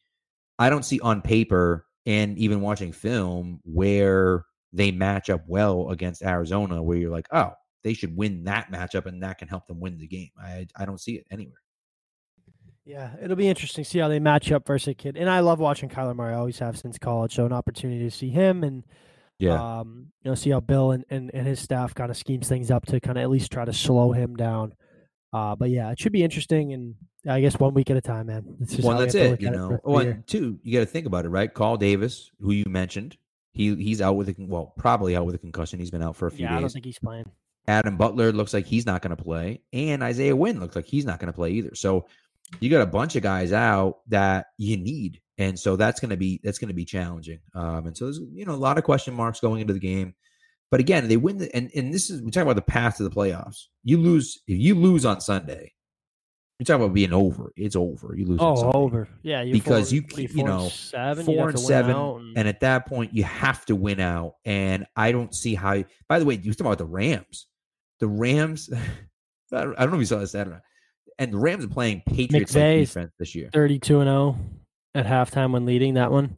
I 0.58 0.70
don't 0.70 0.84
see 0.84 1.00
on 1.00 1.22
paper 1.22 1.86
and 2.04 2.38
even 2.38 2.60
watching 2.60 2.92
film 2.92 3.60
where 3.64 4.44
they 4.72 4.92
match 4.92 5.28
up 5.30 5.42
well 5.46 5.90
against 5.90 6.22
Arizona, 6.22 6.82
where 6.82 6.96
you're 6.96 7.10
like, 7.10 7.26
oh, 7.32 7.52
they 7.86 7.94
should 7.94 8.16
win 8.16 8.42
that 8.44 8.72
matchup, 8.72 9.06
and 9.06 9.22
that 9.22 9.38
can 9.38 9.46
help 9.46 9.68
them 9.68 9.78
win 9.78 9.96
the 9.96 10.08
game. 10.08 10.30
I 10.42 10.66
I 10.74 10.84
don't 10.84 11.00
see 11.00 11.12
it 11.12 11.24
anywhere. 11.30 11.62
Yeah, 12.84 13.12
it'll 13.22 13.36
be 13.36 13.46
interesting 13.46 13.84
to 13.84 13.90
see 13.90 14.00
how 14.00 14.08
they 14.08 14.18
match 14.18 14.50
up 14.50 14.66
versus 14.66 14.88
a 14.88 14.94
kid. 14.94 15.16
And 15.16 15.30
I 15.30 15.38
love 15.38 15.60
watching 15.60 15.88
Kyler 15.88 16.16
Murray. 16.16 16.34
I 16.34 16.38
always 16.38 16.58
have 16.58 16.76
since 16.76 16.98
college, 16.98 17.36
so 17.36 17.46
an 17.46 17.52
opportunity 17.52 18.02
to 18.02 18.10
see 18.10 18.28
him 18.28 18.64
and 18.64 18.82
um, 19.54 20.08
you 20.22 20.30
know, 20.30 20.34
see 20.34 20.50
how 20.50 20.58
Bill 20.58 20.90
and, 20.90 21.04
and, 21.10 21.30
and 21.32 21.46
his 21.46 21.60
staff 21.60 21.94
kind 21.94 22.10
of 22.10 22.16
schemes 22.16 22.48
things 22.48 22.72
up 22.72 22.86
to 22.86 22.98
kind 22.98 23.18
of 23.18 23.22
at 23.22 23.30
least 23.30 23.52
try 23.52 23.64
to 23.64 23.72
slow 23.72 24.10
him 24.10 24.34
down. 24.34 24.72
Uh, 25.32 25.54
but 25.54 25.70
yeah, 25.70 25.92
it 25.92 26.00
should 26.00 26.12
be 26.12 26.24
interesting, 26.24 26.72
and 26.72 26.96
I 27.28 27.40
guess 27.40 27.56
one 27.58 27.72
week 27.72 27.88
at 27.90 27.96
a 27.96 28.00
time, 28.00 28.26
man. 28.26 28.56
Well, 28.82 28.98
that's 28.98 29.14
it. 29.14 29.40
You 29.40 29.50
know, 29.50 29.78
year. 30.00 30.24
two, 30.26 30.58
you 30.62 30.72
got 30.72 30.80
to 30.80 30.86
think 30.86 31.06
about 31.06 31.24
it, 31.24 31.28
right? 31.28 31.52
Carl 31.52 31.76
Davis, 31.76 32.32
who 32.40 32.52
you 32.52 32.64
mentioned, 32.66 33.16
he 33.52 33.76
he's 33.76 34.00
out 34.00 34.16
with 34.16 34.28
a 34.28 34.34
well, 34.38 34.72
probably 34.76 35.14
out 35.14 35.26
with 35.26 35.34
a 35.34 35.38
concussion. 35.38 35.78
He's 35.78 35.90
been 35.90 36.02
out 36.02 36.16
for 36.16 36.26
a 36.26 36.30
few 36.30 36.46
yeah, 36.46 36.56
I 36.56 36.60
don't 36.60 36.72
think 36.72 36.84
he's 36.84 36.98
playing. 36.98 37.30
Adam 37.68 37.96
Butler 37.96 38.32
looks 38.32 38.54
like 38.54 38.66
he's 38.66 38.86
not 38.86 39.02
going 39.02 39.16
to 39.16 39.22
play, 39.22 39.60
and 39.72 40.02
Isaiah 40.02 40.36
Wynn 40.36 40.60
looks 40.60 40.76
like 40.76 40.86
he's 40.86 41.04
not 41.04 41.18
going 41.18 41.26
to 41.28 41.32
play 41.36 41.50
either. 41.52 41.74
So 41.74 42.06
you 42.60 42.70
got 42.70 42.82
a 42.82 42.86
bunch 42.86 43.16
of 43.16 43.22
guys 43.22 43.52
out 43.52 43.98
that 44.08 44.46
you 44.58 44.76
need, 44.76 45.20
and 45.38 45.58
so 45.58 45.74
that's 45.76 45.98
going 46.00 46.10
to 46.10 46.16
be 46.16 46.40
that's 46.44 46.58
going 46.58 46.68
to 46.68 46.74
be 46.74 46.84
challenging. 46.84 47.40
Um, 47.54 47.86
and 47.88 47.96
so 47.96 48.04
there's 48.06 48.20
you 48.32 48.44
know 48.44 48.54
a 48.54 48.56
lot 48.56 48.78
of 48.78 48.84
question 48.84 49.14
marks 49.14 49.40
going 49.40 49.60
into 49.60 49.72
the 49.72 49.80
game. 49.80 50.14
But 50.70 50.80
again, 50.80 51.06
they 51.08 51.16
win, 51.16 51.38
the, 51.38 51.54
and 51.54 51.70
and 51.74 51.92
this 51.94 52.10
is 52.10 52.22
we 52.22 52.30
talk 52.30 52.42
about 52.42 52.56
the 52.56 52.62
path 52.62 52.96
to 52.98 53.04
the 53.04 53.10
playoffs. 53.10 53.64
You 53.84 53.98
lose 53.98 54.40
if 54.46 54.58
you 54.58 54.74
lose 54.74 55.04
on 55.04 55.20
Sunday. 55.20 55.72
You 56.58 56.64
talk 56.64 56.76
about 56.76 56.94
being 56.94 57.12
over. 57.12 57.52
It's 57.54 57.76
over. 57.76 58.14
You 58.16 58.24
lose. 58.24 58.38
Oh, 58.40 58.72
over. 58.72 59.08
Yeah, 59.22 59.44
because 59.44 59.90
four, 59.90 59.96
you 59.96 60.04
you 60.16 60.28
four 60.28 60.48
know 60.48 60.68
seven, 60.70 61.26
four 61.26 61.50
and 61.50 61.58
seven, 61.60 61.90
and- 61.96 62.38
and 62.38 62.48
at 62.48 62.60
that 62.60 62.86
point 62.86 63.12
you 63.12 63.24
have 63.24 63.66
to 63.66 63.76
win 63.76 64.00
out. 64.00 64.36
And 64.44 64.86
I 64.96 65.12
don't 65.12 65.34
see 65.34 65.54
how. 65.54 65.84
By 66.08 66.18
the 66.18 66.24
way, 66.24 66.34
you 66.42 66.54
talk 66.54 66.66
about 66.66 66.78
the 66.78 66.86
Rams. 66.86 67.46
The 68.00 68.08
Rams. 68.08 68.70
I 69.52 69.62
don't 69.62 69.78
know 69.78 69.94
if 69.94 70.00
you 70.00 70.04
saw 70.06 70.18
this 70.18 70.32
Saturday, 70.32 70.60
and 71.18 71.32
the 71.32 71.38
Rams 71.38 71.64
are 71.64 71.68
playing 71.68 72.02
Patriots 72.06 72.52
defense 72.52 73.12
this 73.18 73.34
year. 73.34 73.50
32 73.52 74.00
and 74.00 74.08
0 74.08 74.36
at 74.94 75.06
halftime 75.06 75.52
when 75.52 75.66
leading 75.66 75.94
that 75.94 76.10
one. 76.10 76.36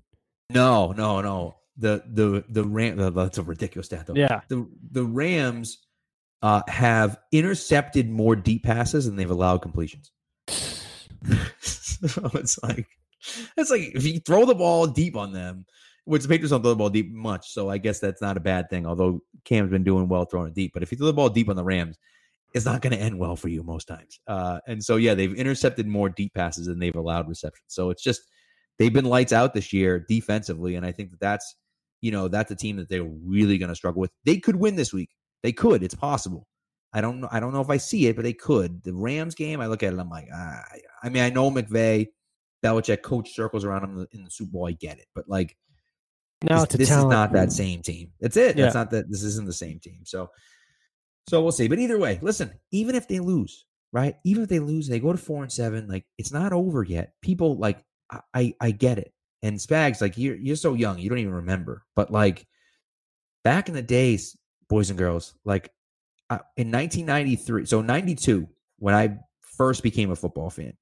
No, 0.51 0.93
no, 0.93 1.21
no. 1.21 1.57
The 1.77 2.03
the 2.07 2.45
the 2.49 2.65
Ram. 2.65 2.97
That's 3.15 3.39
a 3.39 3.43
ridiculous 3.43 3.87
stat 3.87 4.07
though. 4.07 4.15
Yeah. 4.15 4.41
The 4.49 4.69
the 4.91 5.05
Rams 5.05 5.79
uh, 6.43 6.63
have 6.69 7.19
intercepted 7.33 8.09
more 8.09 8.37
deep 8.37 8.65
passes 8.65 9.07
than 9.07 9.17
they've 9.17 9.31
allowed 9.31 9.63
completions. 9.63 10.11
so 11.61 12.31
it's 12.35 12.63
like 12.63 12.87
it's 13.57 13.71
like 13.71 13.83
if 13.95 14.05
you 14.05 14.21
throw 14.21 14.45
the 14.45 14.55
ball 14.55 14.87
deep 14.87 15.17
on 15.17 15.33
them, 15.33 15.67
which 16.09 16.23
the 16.23 16.29
Patriots 16.29 16.51
don't 16.51 16.63
throw 16.63 16.71
the 16.71 16.77
ball 16.77 16.89
deep 16.89 17.13
much, 17.13 17.53
so 17.53 17.69
I 17.69 17.77
guess 17.77 18.01
that's 18.01 18.23
not 18.23 18.37
a 18.37 18.41
bad 18.41 18.71
thing. 18.71 18.87
Although 18.87 19.21
Cam's 19.45 19.71
been 19.71 19.85
doing 19.85 20.09
well 20.09 20.25
throwing 20.25 20.49
it 20.49 20.55
deep, 20.55 20.73
but 20.73 20.83
if 20.83 20.91
you 20.91 20.97
throw 20.97 21.07
the 21.07 21.13
ball 21.13 21.29
deep 21.29 21.49
on 21.49 21.57
the 21.57 21.65
Rams, 21.65 21.99
it's 22.55 22.65
not 22.65 22.81
going 22.81 22.95
to 22.95 22.99
end 22.99 23.19
well 23.19 23.37
for 23.37 23.49
you 23.49 23.63
most 23.63 23.87
times. 23.87 24.21
Uh, 24.27 24.59
and 24.67 24.83
so 24.83 24.97
yeah, 24.97 25.15
they've 25.15 25.35
intercepted 25.35 25.87
more 25.87 26.09
deep 26.09 26.33
passes 26.33 26.67
than 26.67 26.79
they've 26.79 26.97
allowed 26.97 27.29
receptions. 27.29 27.67
So 27.69 27.91
it's 27.91 28.03
just 28.03 28.23
they've 28.79 28.93
been 28.93 29.05
lights 29.05 29.33
out 29.33 29.53
this 29.53 29.73
year 29.73 30.05
defensively, 30.09 30.77
and 30.77 30.87
I 30.87 30.93
think 30.93 31.11
that 31.11 31.21
that's 31.21 31.57
you 32.01 32.11
know 32.11 32.29
that's 32.29 32.51
a 32.51 32.57
team 32.57 32.77
that 32.77 32.89
they're 32.89 33.05
really 33.05 33.59
going 33.59 33.69
to 33.69 33.77
struggle 33.77 34.01
with. 34.01 34.11
They 34.25 34.39
could 34.39 34.57
win 34.57 34.77
this 34.77 34.93
week. 34.93 35.11
They 35.43 35.53
could. 35.53 35.83
It's 35.83 35.95
possible. 35.95 36.47
I 36.93 37.03
don't 37.03 37.21
know. 37.21 37.29
I 37.31 37.39
don't 37.39 37.53
know 37.53 37.61
if 37.61 37.69
I 37.69 37.77
see 37.77 38.07
it, 38.07 38.17
but 38.17 38.23
they 38.23 38.33
could. 38.33 38.83
The 38.83 38.95
Rams 38.95 39.35
game, 39.35 39.61
I 39.61 39.67
look 39.67 39.83
at 39.83 39.93
it. 39.93 39.99
I'm 39.99 40.09
like, 40.09 40.29
ah. 40.35 40.63
I 41.03 41.11
mean, 41.11 41.23
I 41.23 41.29
know 41.29 41.51
McVay, 41.51 42.07
Belichick, 42.65 43.03
coach 43.03 43.35
circles 43.35 43.65
around 43.65 43.85
him 43.85 43.91
in 43.91 43.97
the, 43.97 44.09
in 44.13 44.25
the 44.25 44.31
Super 44.31 44.53
Bowl. 44.53 44.69
I 44.69 44.73
get 44.73 44.99
it, 44.99 45.07
but 45.15 45.29
like, 45.29 45.55
Now 46.43 46.65
this, 46.65 46.77
this 46.77 46.91
is 46.91 47.05
not 47.05 47.33
that 47.33 47.53
same 47.53 47.83
team. 47.83 48.13
That's 48.21 48.37
it. 48.37 48.57
That's 48.57 48.75
not 48.75 48.91
that. 48.91 49.11
This 49.11 49.23
isn't 49.25 49.47
the 49.47 49.53
same 49.53 49.81
team. 49.81 50.01
So, 50.05 50.31
so 51.29 51.43
we'll 51.43 51.53
see. 51.53 51.69
But 51.69 51.79
either 51.79 51.99
way, 51.99 52.19
listen. 52.23 52.53
Even 52.71 52.95
if 52.95 53.09
they 53.09 53.19
lose, 53.19 53.65
right? 53.93 54.17
Even 54.25 54.45
if 54.45 54.49
they 54.49 54.61
lose, 54.61 54.87
they 54.87 55.01
go 55.01 55.13
to 55.13 55.19
four 55.19 55.43
and 55.43 55.53
seven. 55.53 55.89
Like 55.89 56.05
it's 56.17 56.33
not 56.33 56.53
over 56.53 56.83
yet. 56.85 57.13
People 57.23 57.57
like 57.59 57.83
I 58.11 58.21
I, 58.35 58.55
I 58.61 58.71
get 58.71 58.99
it. 58.99 59.13
And 59.43 59.57
Spags, 59.57 60.01
like 60.01 60.17
you're 60.17 60.37
you're 60.37 60.57
so 60.57 60.75
young, 60.75 60.99
you 60.99 61.09
don't 61.09 61.19
even 61.19 61.35
remember. 61.35 61.85
But 61.97 62.13
like 62.13 62.47
back 63.43 63.69
in 63.69 63.75
the 63.75 63.83
days, 63.83 64.37
boys 64.69 64.91
and 64.91 64.99
girls, 64.99 65.35
like 65.45 65.71
uh, 66.31 66.39
in 66.57 66.71
1993, 66.71 67.67
so 67.67 67.81
92, 67.81 68.49
when 68.79 68.95
I 68.95 69.19
first 69.41 69.83
became 69.83 70.11
a 70.11 70.17
football 70.17 70.51
fan, 70.51 70.75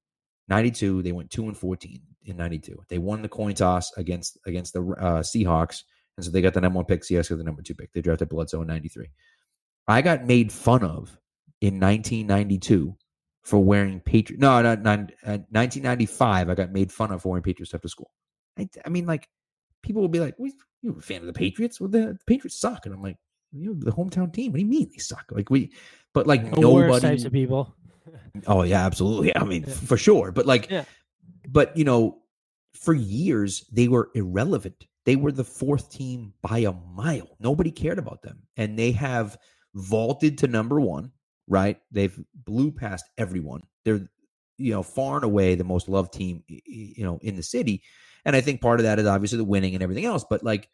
92, 0.49 1.01
they 1.01 1.11
went 1.11 1.29
two 1.29 1.45
and 1.45 1.57
14 1.57 2.01
in 2.27 2.37
92. 2.37 2.77
They 2.89 2.97
won 2.97 3.21
the 3.21 3.29
coin 3.29 3.53
toss 3.55 3.91
against 3.97 4.37
against 4.45 4.73
the 4.73 4.81
uh, 4.81 5.21
Seahawks, 5.21 5.83
and 6.17 6.25
so 6.25 6.31
they 6.31 6.41
got 6.41 6.53
the 6.53 6.61
number 6.61 6.77
one 6.77 6.85
pick. 6.85 7.01
Seahawks 7.01 7.29
got 7.29 7.37
the 7.37 7.43
number 7.43 7.61
two 7.61 7.75
pick. 7.75 7.91
They 7.93 8.01
drafted 8.01 8.29
Bledsoe 8.29 8.61
in 8.61 8.67
93. 8.67 9.07
I 9.87 10.01
got 10.01 10.25
made 10.25 10.51
fun 10.51 10.83
of 10.83 11.17
in 11.61 11.79
1992 11.79 12.95
for 13.43 13.63
wearing 13.63 13.99
Patriot. 14.01 14.39
No, 14.41 14.61
not, 14.61 14.81
not 14.83 14.99
uh, 15.25 15.39
1995. 15.51 16.49
I 16.49 16.55
got 16.55 16.71
made 16.71 16.91
fun 16.91 17.11
of 17.11 17.21
for 17.21 17.29
wearing 17.29 17.43
Patriot 17.43 17.67
stuff 17.67 17.81
to 17.81 17.89
school. 17.89 18.11
I, 18.59 18.67
I 18.85 18.89
mean, 18.89 19.05
like 19.05 19.27
people 19.83 20.01
will 20.01 20.09
be 20.09 20.19
like, 20.19 20.35
"We 20.37 20.53
you 20.81 20.95
a 20.97 21.01
fan 21.01 21.21
of 21.21 21.27
the 21.27 21.33
Patriots? 21.33 21.79
Well, 21.79 21.89
the, 21.89 21.99
the 21.99 22.19
Patriots 22.27 22.59
suck," 22.59 22.85
and 22.85 22.93
I'm 22.93 23.01
like, 23.01 23.17
"You 23.53 23.73
know, 23.73 23.79
the 23.79 23.91
hometown 23.91 24.33
team. 24.33 24.51
What 24.51 24.57
do 24.57 24.63
you 24.63 24.69
mean 24.69 24.89
they 24.91 24.97
suck? 24.99 25.25
Like 25.31 25.49
we, 25.49 25.71
but 26.13 26.27
like 26.27 26.43
The 26.53 26.59
nobody. 26.61 26.99
types 26.99 27.23
of 27.23 27.31
people. 27.31 27.73
Oh 28.45 28.63
yeah, 28.63 28.85
absolutely. 28.85 29.35
I 29.35 29.43
mean, 29.43 29.63
Yeah. 29.67 29.73
for 29.73 29.97
sure. 29.97 30.31
But 30.31 30.45
like, 30.45 30.69
Yeah. 30.69 30.83
But 31.47 31.75
you 31.75 31.83
know, 31.83 32.19
for 32.73 32.93
years 32.93 33.65
they 33.71 33.87
were 33.87 34.11
irrelevant. 34.13 34.85
They 35.05 35.15
were 35.15 35.31
the 35.31 35.43
fourth 35.43 35.89
team 35.89 36.33
by 36.41 36.59
a 36.59 36.73
mile. 36.73 37.37
Nobody 37.39 37.71
cared 37.71 37.97
about 37.97 38.21
them, 38.21 38.39
and 38.57 38.77
they 38.77 38.91
have 38.91 39.37
vaulted 39.73 40.37
to 40.39 40.47
number 40.47 40.79
one. 40.79 41.11
Right? 41.47 41.79
They've 41.91 42.19
blew 42.33 42.71
past 42.71 43.05
everyone. 43.17 43.61
They're 43.85 44.09
you 44.57 44.71
know 44.71 44.83
far 44.83 45.15
and 45.15 45.23
away 45.23 45.55
the 45.55 45.63
most 45.63 45.87
loved 45.87 46.13
team 46.13 46.43
you 46.47 47.03
know 47.03 47.19
in 47.21 47.35
the 47.35 47.43
city, 47.43 47.83
and 48.25 48.35
I 48.35 48.41
think 48.41 48.61
part 48.61 48.79
of 48.79 48.83
that 48.83 48.99
is 48.99 49.07
obviously 49.07 49.37
the 49.37 49.45
winning 49.45 49.73
and 49.73 49.81
everything 49.81 50.05
else. 50.05 50.25
But 50.29 50.43
like, 50.43 50.69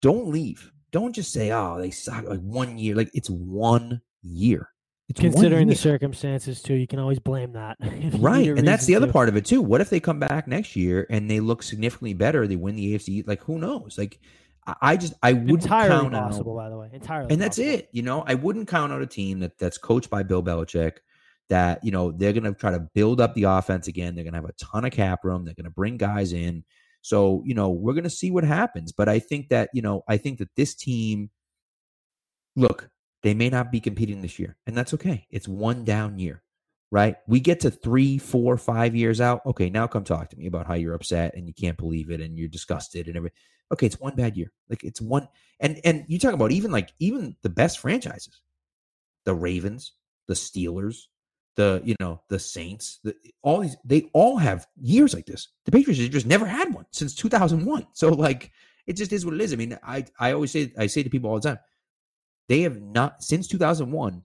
don't 0.00 0.28
leave. 0.28 0.70
Don't 0.92 1.14
just 1.14 1.32
say, 1.32 1.50
"Oh, 1.50 1.78
they 1.78 1.90
suck." 1.90 2.28
Like 2.28 2.40
one 2.40 2.78
year. 2.78 2.94
Like 2.94 3.10
it's 3.14 3.30
one 3.30 4.00
year. 4.22 4.71
It's 5.12 5.20
Considering 5.20 5.68
the 5.68 5.74
circumstances 5.74 6.62
too, 6.62 6.74
you 6.74 6.86
can 6.86 6.98
always 6.98 7.18
blame 7.18 7.52
that. 7.52 7.76
if 7.80 7.92
you 7.92 8.10
need 8.10 8.20
Right. 8.20 8.48
And 8.48 8.66
that's 8.66 8.86
the 8.86 8.96
other 8.96 9.06
to. 9.06 9.12
part 9.12 9.28
of 9.28 9.36
it 9.36 9.44
too. 9.44 9.62
What 9.62 9.80
if 9.80 9.90
they 9.90 10.00
come 10.00 10.18
back 10.18 10.46
next 10.48 10.74
year 10.76 11.06
and 11.10 11.30
they 11.30 11.40
look 11.40 11.62
significantly 11.62 12.14
better? 12.14 12.46
They 12.46 12.56
win 12.56 12.76
the 12.76 12.94
AFC. 12.94 13.26
Like 13.26 13.42
who 13.42 13.58
knows? 13.58 13.96
Like 13.98 14.18
I- 14.66 14.76
I 14.80 14.96
just 14.96 15.14
I 15.22 15.32
wouldn't 15.32 15.62
Entirely 15.64 15.90
count 16.10 16.12
possible, 16.14 16.58
out. 16.58 16.64
by 16.64 16.70
the 16.70 16.78
way. 16.78 16.90
Entirely. 16.92 17.32
And 17.32 17.40
that's 17.40 17.58
possible. 17.58 17.74
it. 17.78 17.88
You 17.92 18.02
know, 18.02 18.24
I 18.26 18.34
wouldn't 18.34 18.68
count 18.68 18.92
out 18.92 19.02
a 19.02 19.06
team 19.06 19.40
that 19.40 19.58
that's 19.58 19.78
coached 19.78 20.10
by 20.10 20.22
Bill 20.22 20.42
Belichick. 20.42 20.98
That 21.48 21.84
you 21.84 21.90
know 21.90 22.12
they're 22.12 22.32
going 22.32 22.44
to 22.44 22.54
try 22.54 22.70
to 22.70 22.80
build 22.94 23.20
up 23.20 23.34
the 23.34 23.42
offense 23.44 23.86
again. 23.88 24.14
They're 24.14 24.24
going 24.24 24.32
to 24.34 24.40
have 24.40 24.48
a 24.48 24.52
ton 24.54 24.84
of 24.86 24.92
cap 24.92 25.24
room. 25.24 25.44
They're 25.44 25.54
going 25.54 25.64
to 25.64 25.70
bring 25.70 25.96
guys 25.98 26.32
in. 26.32 26.64
So 27.02 27.42
you 27.44 27.54
know 27.54 27.68
we're 27.70 27.92
going 27.92 28.04
to 28.04 28.10
see 28.10 28.30
what 28.30 28.44
happens. 28.44 28.92
But 28.92 29.08
I 29.08 29.18
think 29.18 29.48
that 29.50 29.68
you 29.74 29.82
know 29.82 30.02
I 30.08 30.16
think 30.16 30.38
that 30.38 30.48
this 30.56 30.74
team, 30.74 31.28
look, 32.56 32.88
they 33.22 33.34
may 33.34 33.48
not 33.48 33.70
be 33.70 33.80
competing 33.80 34.20
this 34.22 34.38
year, 34.38 34.56
and 34.66 34.76
that's 34.76 34.94
okay. 34.94 35.26
It's 35.30 35.48
one 35.48 35.84
down 35.84 36.18
year, 36.18 36.42
right? 36.90 37.16
We 37.26 37.40
get 37.40 37.60
to 37.60 37.70
three, 37.70 38.18
four, 38.18 38.56
five 38.56 38.94
years 38.96 39.20
out. 39.20 39.44
Okay, 39.46 39.70
now 39.70 39.86
come 39.86 40.04
talk 40.04 40.30
to 40.30 40.36
me 40.36 40.46
about 40.46 40.66
how 40.66 40.74
you're 40.74 40.94
upset 40.94 41.34
and 41.34 41.46
you 41.46 41.54
can't 41.54 41.78
believe 41.78 42.10
it 42.10 42.20
and 42.20 42.36
you're 42.36 42.48
disgusted 42.48 43.06
and 43.06 43.16
everything. 43.16 43.36
Okay, 43.72 43.86
it's 43.86 44.00
one 44.00 44.14
bad 44.16 44.36
year. 44.36 44.52
Like 44.68 44.84
it's 44.84 45.00
one 45.00 45.28
and 45.60 45.80
and 45.84 46.04
you 46.08 46.18
talk 46.18 46.34
about 46.34 46.52
even 46.52 46.70
like 46.70 46.92
even 46.98 47.36
the 47.42 47.48
best 47.48 47.78
franchises. 47.78 48.42
The 49.24 49.34
Ravens, 49.34 49.92
the 50.26 50.34
Steelers, 50.34 51.06
the 51.56 51.80
you 51.84 51.94
know, 52.00 52.20
the 52.28 52.38
Saints, 52.38 52.98
the, 53.04 53.14
all 53.42 53.60
these 53.60 53.76
they 53.84 54.10
all 54.12 54.36
have 54.36 54.66
years 54.80 55.14
like 55.14 55.26
this. 55.26 55.48
The 55.64 55.72
Patriots 55.72 56.00
just 56.08 56.26
never 56.26 56.46
had 56.46 56.74
one 56.74 56.86
since 56.90 57.14
2001. 57.14 57.86
So 57.92 58.08
like 58.08 58.50
it 58.86 58.96
just 58.96 59.12
is 59.12 59.24
what 59.24 59.34
it 59.34 59.40
is. 59.40 59.52
I 59.52 59.56
mean, 59.56 59.78
I 59.82 60.04
I 60.18 60.32
always 60.32 60.50
say 60.50 60.72
I 60.76 60.86
say 60.86 61.02
to 61.02 61.10
people 61.10 61.30
all 61.30 61.38
the 61.38 61.48
time, 61.48 61.58
they 62.48 62.62
have 62.62 62.80
not 62.80 63.22
since 63.22 63.48
2001 63.48 64.22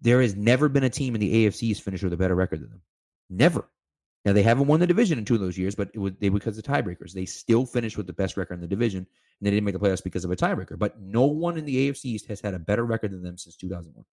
there 0.00 0.20
has 0.20 0.36
never 0.36 0.68
been 0.68 0.84
a 0.84 0.90
team 0.90 1.14
in 1.14 1.20
the 1.20 1.46
AFC's 1.46 1.80
finished 1.80 2.04
with 2.04 2.12
a 2.12 2.16
better 2.16 2.34
record 2.34 2.60
than 2.60 2.70
them. 2.70 2.82
Never. 3.30 3.68
Now 4.24 4.32
they 4.32 4.42
haven't 4.42 4.66
won 4.66 4.80
the 4.80 4.86
division 4.86 5.18
in 5.18 5.24
two 5.24 5.34
of 5.34 5.40
those 5.40 5.56
years, 5.56 5.74
but 5.74 5.88
it 5.94 5.98
was 5.98 6.12
they 6.20 6.28
because 6.28 6.58
of 6.58 6.64
tiebreakers. 6.64 7.12
They 7.12 7.26
still 7.26 7.64
finished 7.64 7.96
with 7.96 8.06
the 8.06 8.12
best 8.12 8.36
record 8.36 8.54
in 8.54 8.60
the 8.60 8.66
division, 8.66 8.98
and 8.98 9.06
they 9.46 9.50
didn't 9.50 9.64
make 9.64 9.74
the 9.74 9.80
playoffs 9.80 10.02
because 10.02 10.24
of 10.24 10.32
a 10.32 10.36
tiebreaker. 10.36 10.78
But 10.78 11.00
no 11.00 11.26
one 11.26 11.56
in 11.56 11.64
the 11.64 11.88
AFC 11.88 12.06
East 12.06 12.26
has 12.26 12.40
had 12.40 12.54
a 12.54 12.58
better 12.58 12.84
record 12.84 13.12
than 13.12 13.22
them 13.22 13.38
since 13.38 13.56
2001. 13.56 14.04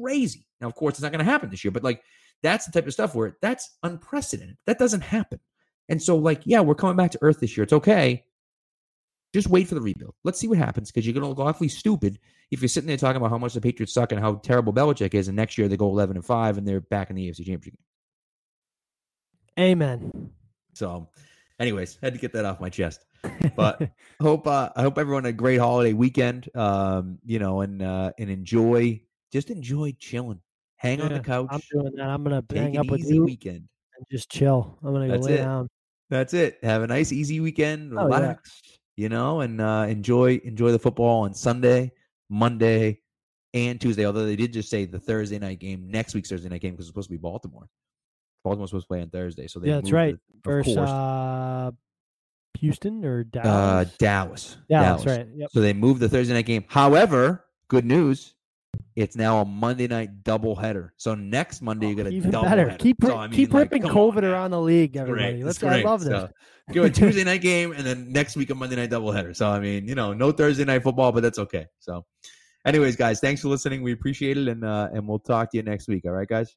Crazy. 0.00 0.46
Now, 0.60 0.68
of 0.68 0.74
course, 0.76 0.94
it's 0.94 1.02
not 1.02 1.10
going 1.10 1.24
to 1.24 1.30
happen 1.30 1.50
this 1.50 1.64
year, 1.64 1.72
but 1.72 1.82
like 1.82 2.02
that's 2.42 2.66
the 2.66 2.72
type 2.72 2.86
of 2.86 2.92
stuff 2.92 3.14
where 3.14 3.36
that's 3.42 3.76
unprecedented. 3.82 4.56
That 4.66 4.78
doesn't 4.78 5.00
happen. 5.00 5.40
And 5.88 6.00
so, 6.00 6.16
like, 6.16 6.42
yeah, 6.44 6.60
we're 6.60 6.74
coming 6.76 6.96
back 6.96 7.10
to 7.12 7.18
Earth 7.22 7.40
this 7.40 7.56
year. 7.56 7.64
It's 7.64 7.72
okay. 7.72 8.24
Just 9.36 9.50
wait 9.50 9.68
for 9.68 9.74
the 9.74 9.82
rebuild. 9.82 10.14
Let's 10.24 10.40
see 10.40 10.48
what 10.48 10.56
happens 10.56 10.90
because 10.90 11.06
you're 11.06 11.12
going 11.12 11.22
to 11.22 11.28
look 11.28 11.46
awfully 11.46 11.68
stupid 11.68 12.18
if 12.50 12.62
you're 12.62 12.70
sitting 12.70 12.88
there 12.88 12.96
talking 12.96 13.18
about 13.18 13.28
how 13.28 13.36
much 13.36 13.52
the 13.52 13.60
Patriots 13.60 13.92
suck 13.92 14.10
and 14.10 14.18
how 14.18 14.36
terrible 14.36 14.72
Belichick 14.72 15.12
is, 15.12 15.28
and 15.28 15.36
next 15.36 15.58
year 15.58 15.68
they 15.68 15.76
go 15.76 15.88
11 15.88 16.16
and 16.16 16.24
five 16.24 16.56
and 16.56 16.66
they're 16.66 16.80
back 16.80 17.10
in 17.10 17.16
the 17.16 17.28
AFC 17.28 17.44
Championship 17.44 17.74
game. 17.74 19.62
Amen. 19.62 20.30
So, 20.72 21.10
anyways, 21.60 21.98
had 22.02 22.14
to 22.14 22.18
get 22.18 22.32
that 22.32 22.46
off 22.46 22.62
my 22.62 22.70
chest. 22.70 23.04
But 23.56 23.90
hope 24.22 24.46
uh, 24.46 24.70
I 24.74 24.80
hope 24.80 24.96
everyone 24.96 25.24
had 25.24 25.34
a 25.34 25.36
great 25.36 25.58
holiday 25.58 25.92
weekend. 25.92 26.48
Um, 26.54 27.18
you 27.22 27.38
know, 27.38 27.60
and 27.60 27.82
uh, 27.82 28.12
and 28.18 28.30
enjoy, 28.30 29.02
just 29.34 29.50
enjoy 29.50 29.94
chilling, 29.98 30.40
hang 30.76 31.02
on 31.02 31.12
the 31.12 31.20
couch, 31.20 31.48
I'm 31.50 31.60
doing 31.70 31.92
that. 31.96 32.08
I'm 32.08 32.24
gonna 32.24 32.42
take 32.48 32.58
hang 32.58 32.76
an 32.76 32.80
up 32.80 32.90
with 32.90 33.04
you 33.04 33.24
weekend. 33.24 33.68
and 33.98 34.06
just 34.10 34.30
chill. 34.30 34.78
I'm 34.82 34.94
gonna 34.94 35.08
go 35.08 35.12
That's 35.12 35.26
lay 35.26 35.34
it. 35.34 35.38
down. 35.38 35.68
That's 36.08 36.32
it. 36.32 36.58
Have 36.62 36.82
a 36.82 36.86
nice, 36.86 37.12
easy 37.12 37.40
weekend. 37.40 37.92
Oh, 37.98 38.08
yeah. 38.08 38.36
You 38.96 39.08
know, 39.10 39.40
and 39.40 39.60
uh, 39.60 39.86
enjoy 39.88 40.40
enjoy 40.42 40.72
the 40.72 40.78
football 40.78 41.24
on 41.24 41.34
Sunday, 41.34 41.92
Monday, 42.30 43.00
and 43.52 43.78
Tuesday. 43.80 44.06
Although 44.06 44.24
they 44.24 44.36
did 44.36 44.52
just 44.54 44.70
say 44.70 44.86
the 44.86 44.98
Thursday 44.98 45.38
night 45.38 45.58
game, 45.58 45.90
next 45.90 46.14
week's 46.14 46.30
Thursday 46.30 46.48
night 46.48 46.62
game, 46.62 46.72
because 46.72 46.86
it's 46.86 46.90
supposed 46.92 47.08
to 47.08 47.14
be 47.14 47.18
Baltimore. 47.18 47.68
Baltimore's 48.42 48.70
supposed 48.70 48.84
to 48.84 48.88
play 48.88 49.02
on 49.02 49.10
Thursday, 49.10 49.48
so 49.48 49.58
they 49.58 49.68
Yeah, 49.68 49.76
that's 49.76 49.90
right. 49.92 50.14
of 50.14 50.20
Versus 50.44 50.76
uh, 50.78 51.72
Houston 52.60 53.04
or 53.04 53.24
Dallas. 53.24 53.48
uh, 53.48 53.84
Dallas. 53.98 54.56
yeah, 54.68 54.82
Dallas. 54.82 55.04
that's 55.04 55.18
right. 55.18 55.28
Yep. 55.36 55.50
So 55.50 55.60
they 55.60 55.72
moved 55.72 56.00
the 56.00 56.08
Thursday 56.08 56.32
night 56.32 56.46
game. 56.46 56.64
However, 56.68 57.44
good 57.68 57.84
news. 57.84 58.35
It's 58.94 59.16
now 59.16 59.40
a 59.40 59.44
Monday 59.44 59.86
night 59.86 60.22
doubleheader. 60.24 60.90
So 60.96 61.14
next 61.14 61.62
Monday 61.62 61.88
you 61.88 61.92
Oh, 61.94 61.96
got 61.96 62.06
a 62.06 62.10
even 62.10 62.30
double 62.30 62.48
better. 62.48 62.76
Keep 62.78 62.96
so, 63.04 63.16
I 63.16 63.26
mean, 63.26 63.36
keep 63.36 63.52
like, 63.52 63.70
ripping 63.70 63.82
COVID 63.82 64.18
on, 64.18 64.24
around 64.24 64.50
the 64.52 64.60
league, 64.60 64.96
everybody. 64.96 65.32
great. 65.34 65.44
Let's. 65.44 65.62
I 65.62 65.82
love 65.82 66.00
this. 66.00 66.08
So, 66.10 66.28
give 66.72 66.84
a 66.84 66.90
Tuesday 67.00 67.24
night 67.24 67.40
game 67.40 67.72
and 67.72 67.86
then 67.86 68.12
next 68.12 68.36
week 68.36 68.50
a 68.50 68.54
Monday 68.54 68.76
night 68.76 68.90
doubleheader. 68.90 69.34
So 69.34 69.48
I 69.48 69.60
mean, 69.60 69.86
you 69.88 69.94
know, 69.94 70.12
no 70.12 70.32
Thursday 70.32 70.64
night 70.64 70.82
football, 70.82 71.12
but 71.12 71.22
that's 71.22 71.38
okay. 71.38 71.66
So, 71.78 72.04
anyways, 72.66 72.96
guys, 72.96 73.20
thanks 73.20 73.40
for 73.42 73.48
listening. 73.48 73.82
We 73.82 73.92
appreciate 73.92 74.36
it, 74.38 74.48
and 74.48 74.64
uh, 74.64 74.88
and 74.92 75.06
we'll 75.08 75.18
talk 75.18 75.50
to 75.52 75.56
you 75.56 75.62
next 75.62 75.88
week. 75.88 76.04
All 76.04 76.12
right, 76.12 76.28
guys. 76.28 76.54